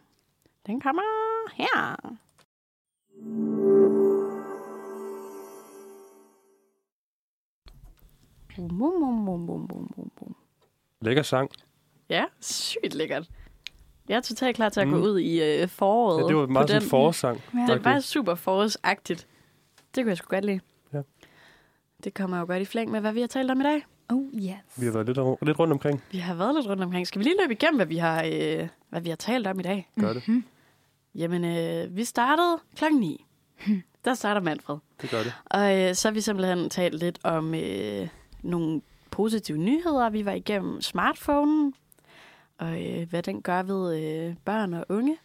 [0.68, 1.02] Den kommer
[1.54, 1.96] her.
[8.56, 10.36] Bum, bum, bum, bum, bum, bum, bum, bum.
[11.02, 11.52] Lækker sang.
[12.10, 13.30] Ja, sygt lækkert.
[14.10, 14.94] Jeg er totalt klar til at Mm.
[14.94, 16.22] gå ud i øh, foråret.
[16.24, 16.86] Ja, det var på meget sådan den.
[16.86, 17.42] en forårssang.
[17.54, 17.60] Ja.
[17.60, 19.28] Det er bare super forårsagtigt.
[19.96, 20.60] Det kunne jeg sgu godt lide.
[20.94, 21.02] Ja.
[22.04, 23.86] Det kommer jo godt i flæng med, hvad vi har talt om i dag.
[24.10, 24.54] Oh, yes.
[24.78, 26.04] Vi har været lidt, lidt rundt omkring.
[26.12, 27.08] Vi har været lidt rundt omkring.
[27.08, 29.64] Skal vi lige løbe igennem, hvad vi har, øh, hvad vi har talt om i
[29.64, 29.90] dag?
[30.00, 30.28] Gør det.
[30.28, 30.44] Mhm.
[31.16, 33.26] Jamen, øh, vi startede klokken 9.
[34.06, 34.78] Der starter Manfred.
[35.02, 35.34] Det gør det.
[35.46, 38.08] Og øh, så har vi simpelthen talt lidt om øh,
[38.44, 38.82] nogle
[39.12, 40.10] positive nyheder.
[40.10, 41.74] Vi var igennem smartphonen,
[42.58, 45.18] og øh, hvad den gør ved øh, børn og unge.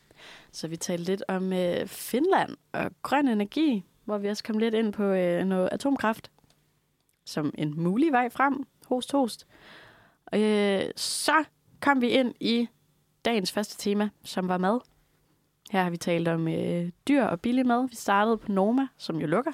[0.53, 4.75] Så vi talte lidt om øh, Finland og grøn energi, hvor vi også kom lidt
[4.75, 6.31] ind på øh, noget atomkraft
[7.29, 8.67] som en mulig vej frem.
[8.87, 9.47] Host, host.
[10.35, 11.45] Øh, så
[11.81, 12.69] kom vi ind i
[13.25, 14.81] dagens første tema, som var mad.
[15.71, 17.89] Her har vi talt om øh, dyr og billig mad.
[17.89, 19.53] Vi startede på Norma, som jo lukker.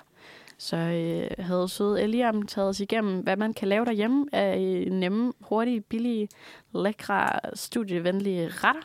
[0.59, 4.93] Så øh, havde søde Eliam taget os igennem, hvad man kan lave derhjemme af øh,
[4.93, 6.28] nemme, hurtige, billige,
[6.74, 8.82] lækre, studievenlige retter.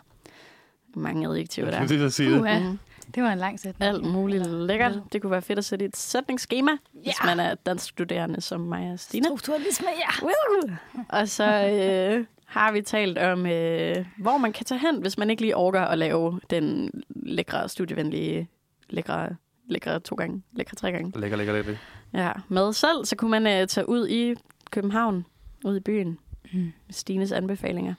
[0.95, 2.05] Mange adjektiver der.
[2.05, 2.39] at sige det.
[2.41, 2.59] Uha.
[2.59, 2.79] Mm.
[3.15, 3.89] Det var en lang sætning.
[3.89, 4.99] Alt muligt lækkert.
[5.13, 6.77] Det kunne være fedt at sætte i et sætningsskema, ja.
[7.03, 7.35] hvis Ja.
[7.35, 9.25] man er dansk studerende som mig og Stine.
[9.25, 10.25] Strukturalisme, ja.
[10.25, 10.75] Woo!
[11.09, 15.29] Og så øh, har vi talt om, øh, hvor man kan tage hen, hvis man
[15.29, 18.47] ikke lige orker at lave den lækre, studievenlige,
[18.89, 19.29] lækre,
[19.69, 21.19] lækre to gange, lækre tre gange.
[21.19, 21.75] Lækker, lækker, lækker.
[22.13, 24.35] Ja, med selv, så kunne man øh, tage ud i
[24.71, 25.25] København,
[25.65, 26.17] ud i byen,
[26.53, 26.59] Mm.
[26.59, 27.93] med Stines anbefalinger.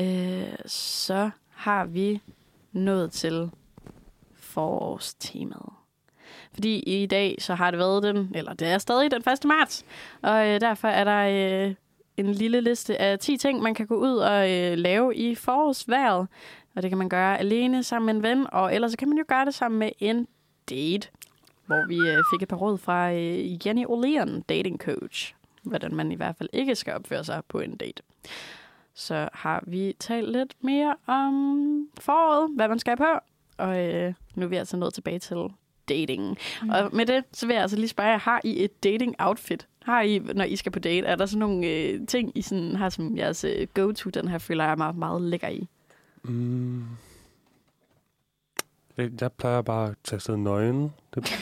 [0.00, 2.20] Øh, så har vi
[2.72, 3.50] nået til
[4.34, 5.72] forårstemaet.
[6.54, 9.44] Fordi i dag så har det været den, eller det er stadig den 1.
[9.44, 9.84] marts.
[10.22, 11.74] Og øh, derfor er der øh,
[12.16, 16.28] en lille liste af 10 ting, man kan gå ud og øh, lave i forårsværet.
[16.76, 19.18] Og det kan man gøre alene sammen med en ven, og ellers så kan man
[19.18, 20.26] jo gøre det sammen med en
[20.70, 21.08] date.
[21.66, 25.34] Hvor vi øh, fik et par råd fra øh, Jenny Olean, dating coach.
[25.62, 28.02] Hvordan man i hvert fald ikke skal opføre sig på en date.
[28.94, 33.18] Så har vi talt lidt mere om foråret, hvad man skal på.
[33.56, 35.36] Og øh, nu er vi altså nået tilbage til
[35.88, 36.38] dating.
[36.62, 36.70] Mm.
[36.70, 39.66] Og med det, så vil jeg altså lige spørge har I et dating outfit?
[39.82, 42.76] Har I, når I skal på date, er der sådan nogle øh, ting, I sådan,
[42.76, 45.68] har som jeres øh, go-to, den her føler jeg meget, meget lækker i?
[46.22, 46.84] Mm.
[49.00, 50.92] Jeg, jeg plejer bare at tage afsted nøgen.
[51.14, 51.24] Det,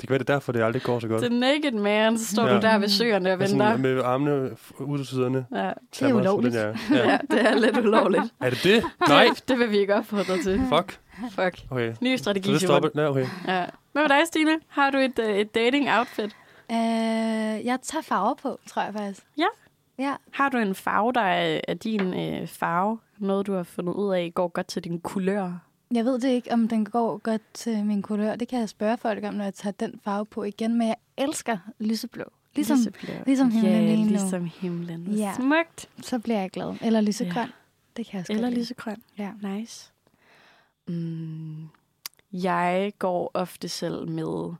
[0.00, 1.22] det kan være, det er derfor, det aldrig går så godt.
[1.22, 2.54] The naked man, så står ja.
[2.54, 3.66] Du der ved søerne og venter.
[3.68, 4.50] sådan, med armene
[4.80, 5.46] ud til siderne.
[5.54, 5.70] Ja.
[6.00, 6.54] Det er ulovligt.
[6.54, 6.66] Ja.
[6.90, 7.18] ja, Ja.
[7.30, 8.24] det er lidt ulovligt.
[8.40, 8.84] Er det det?
[9.08, 9.28] Nej.
[9.34, 10.60] Det, det vil vi ikke opfordre til.
[10.76, 10.98] Fuck.
[11.30, 11.58] Fuck.
[11.70, 11.94] Okay.
[12.00, 12.80] Ny Så strategi, det Simon.
[12.82, 13.02] stopper.
[13.02, 13.26] Ja, okay.
[13.46, 13.64] Ja.
[13.92, 14.50] Hvad med dig, Stine?
[14.68, 16.36] Har du et, øh, et dating outfit?
[16.72, 16.76] Øh,
[17.66, 19.20] jeg tager farver på, tror jeg faktisk.
[19.38, 19.46] Ja.
[19.98, 22.98] Ja, Har du en farve, der er, er din øh, farve?
[23.18, 25.52] Noget, du har fundet ud af, går godt til din kulør?
[25.94, 28.36] jeg ved det ikke, om den går godt til min kulør.
[28.36, 30.78] Det kan jeg spørge folk om, når jeg tager den farve på igen.
[30.78, 32.24] Men jeg elsker lyseblå.
[32.54, 33.12] Ligesom, Lyseblå.
[33.26, 34.08] ligesom himlen ja, lige nu.
[34.08, 35.06] ligesom himlen.
[35.06, 35.16] Ja.
[35.18, 35.32] Ja.
[35.36, 35.88] Smukt.
[36.02, 36.74] så bliver jeg glad.
[36.82, 37.48] Eller lysegrøn.
[37.96, 39.02] Det kan jeg også Eller lysegrøn.
[39.18, 39.30] Ja.
[39.42, 39.92] Nice.
[40.88, 41.68] Mm.
[42.32, 44.54] Jeg går ofte selv med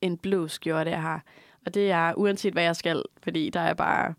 [0.00, 1.22] en blå skjorte, jeg har.
[1.66, 4.14] Og det er uanset hvad jeg skal, fordi der er bare...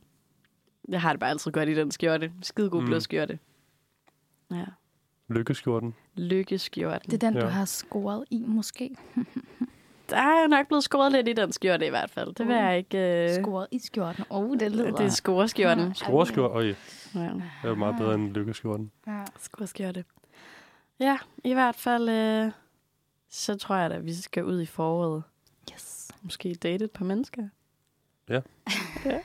[0.87, 2.31] Jeg har det bare altid godt i den skjorte.
[2.41, 2.85] Skidegod mm.
[2.87, 3.39] Blå skjorte.
[4.51, 4.65] Ja.
[5.29, 5.95] Lykkeskjorten.
[6.15, 7.11] Lykkeskjorten.
[7.11, 7.41] Det er den, ja.
[7.41, 7.51] du Ja.
[7.51, 8.95] har scoret i, måske.
[10.09, 12.27] Der er nok blevet skåret lidt i den skjorte i hvert fald.
[12.35, 12.61] Det vil Uh.
[12.61, 13.23] jeg ikke...
[13.37, 14.23] Øh, Scoret i skjorten.
[14.29, 14.91] Åh, oh, det lyder...
[14.91, 15.83] det er scoreskjorten.
[16.39, 16.75] Øj, det
[17.15, 17.19] Ja.
[17.63, 18.91] er jo meget bedre end lykkeskjorten.
[19.07, 19.23] Ja.
[19.39, 20.05] Scoreskjorte.
[20.99, 22.09] Ja, i hvert fald...
[22.09, 22.51] Øh,
[23.29, 25.23] så tror jeg da, at vi skal ud i foråret.
[25.73, 26.11] Yes.
[26.21, 27.47] Måske date et par mennesker.
[28.29, 28.41] Ja.
[29.05, 29.19] ja.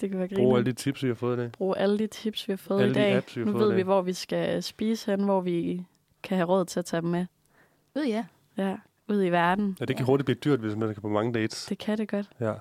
[0.00, 1.52] Det kan være Brug alle de tips, vi har fået i dag.
[1.52, 3.16] Brug alle de tips, vi har fået Alle i de dag.
[3.16, 5.84] apps, vi har nu fået i ved vi, hvor vi skal spise hen, hvor vi
[6.22, 7.26] kan have råd til at tage dem med.
[7.96, 8.24] Ud, ja.
[8.56, 8.76] Ja,
[9.08, 9.76] ud i verden.
[9.80, 11.66] Ja, det kan hurtigt blive dyrt, hvis man skal på mange dates.
[11.66, 12.30] Det kan det godt.
[12.40, 12.52] Ja.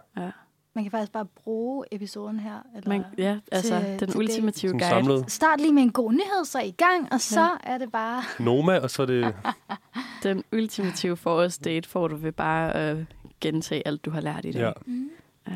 [0.74, 2.60] Man kan faktisk bare bruge episoden her.
[2.76, 2.90] Eller...
[2.90, 5.06] Men, ja, altså til- den til ultimative Sådan guide.
[5.06, 5.32] samlet.
[5.32, 7.74] Start lige med en god nyhed, så er I gang, og så ja.
[7.74, 8.24] er det bare...
[8.40, 9.36] Noma, og så er det...
[10.24, 12.98] Den ultimative forårsdate får du ved bare at
[13.42, 14.62] gentage alt, du har lært i dag.
[14.62, 14.72] Ja.
[14.86, 15.10] Mm.
[15.48, 15.54] ja.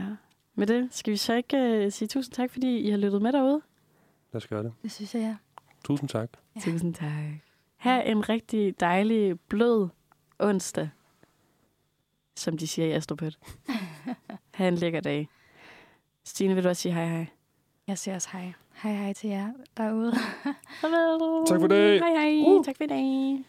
[0.56, 3.34] Med det skal vi så ikke uh, sige tusind tak, fordi I har lyttet med
[3.34, 3.62] derude.
[4.32, 4.74] Lad os gøre det.
[4.84, 5.36] Det synes jeg, ja.
[5.84, 6.30] Tusind tak.
[6.56, 6.62] Ja.
[6.62, 7.10] Tusind tak.
[7.76, 9.88] Ha' en rigtig dejlig, blød
[10.40, 10.90] onsdag,
[12.36, 13.40] som de siger i Astropet.
[14.56, 15.30] ha' en lækker dag.
[16.24, 17.28] Stine, vil du også sige hej hej?
[17.88, 18.54] Jeg siger også hej.
[18.84, 20.14] Hej hej til jer derude.
[20.82, 21.48] Farvel.
[21.48, 22.00] Tak for dag.
[22.00, 22.44] Hej hej.
[22.46, 22.66] Uh.
[22.66, 23.46] Tak for i dag.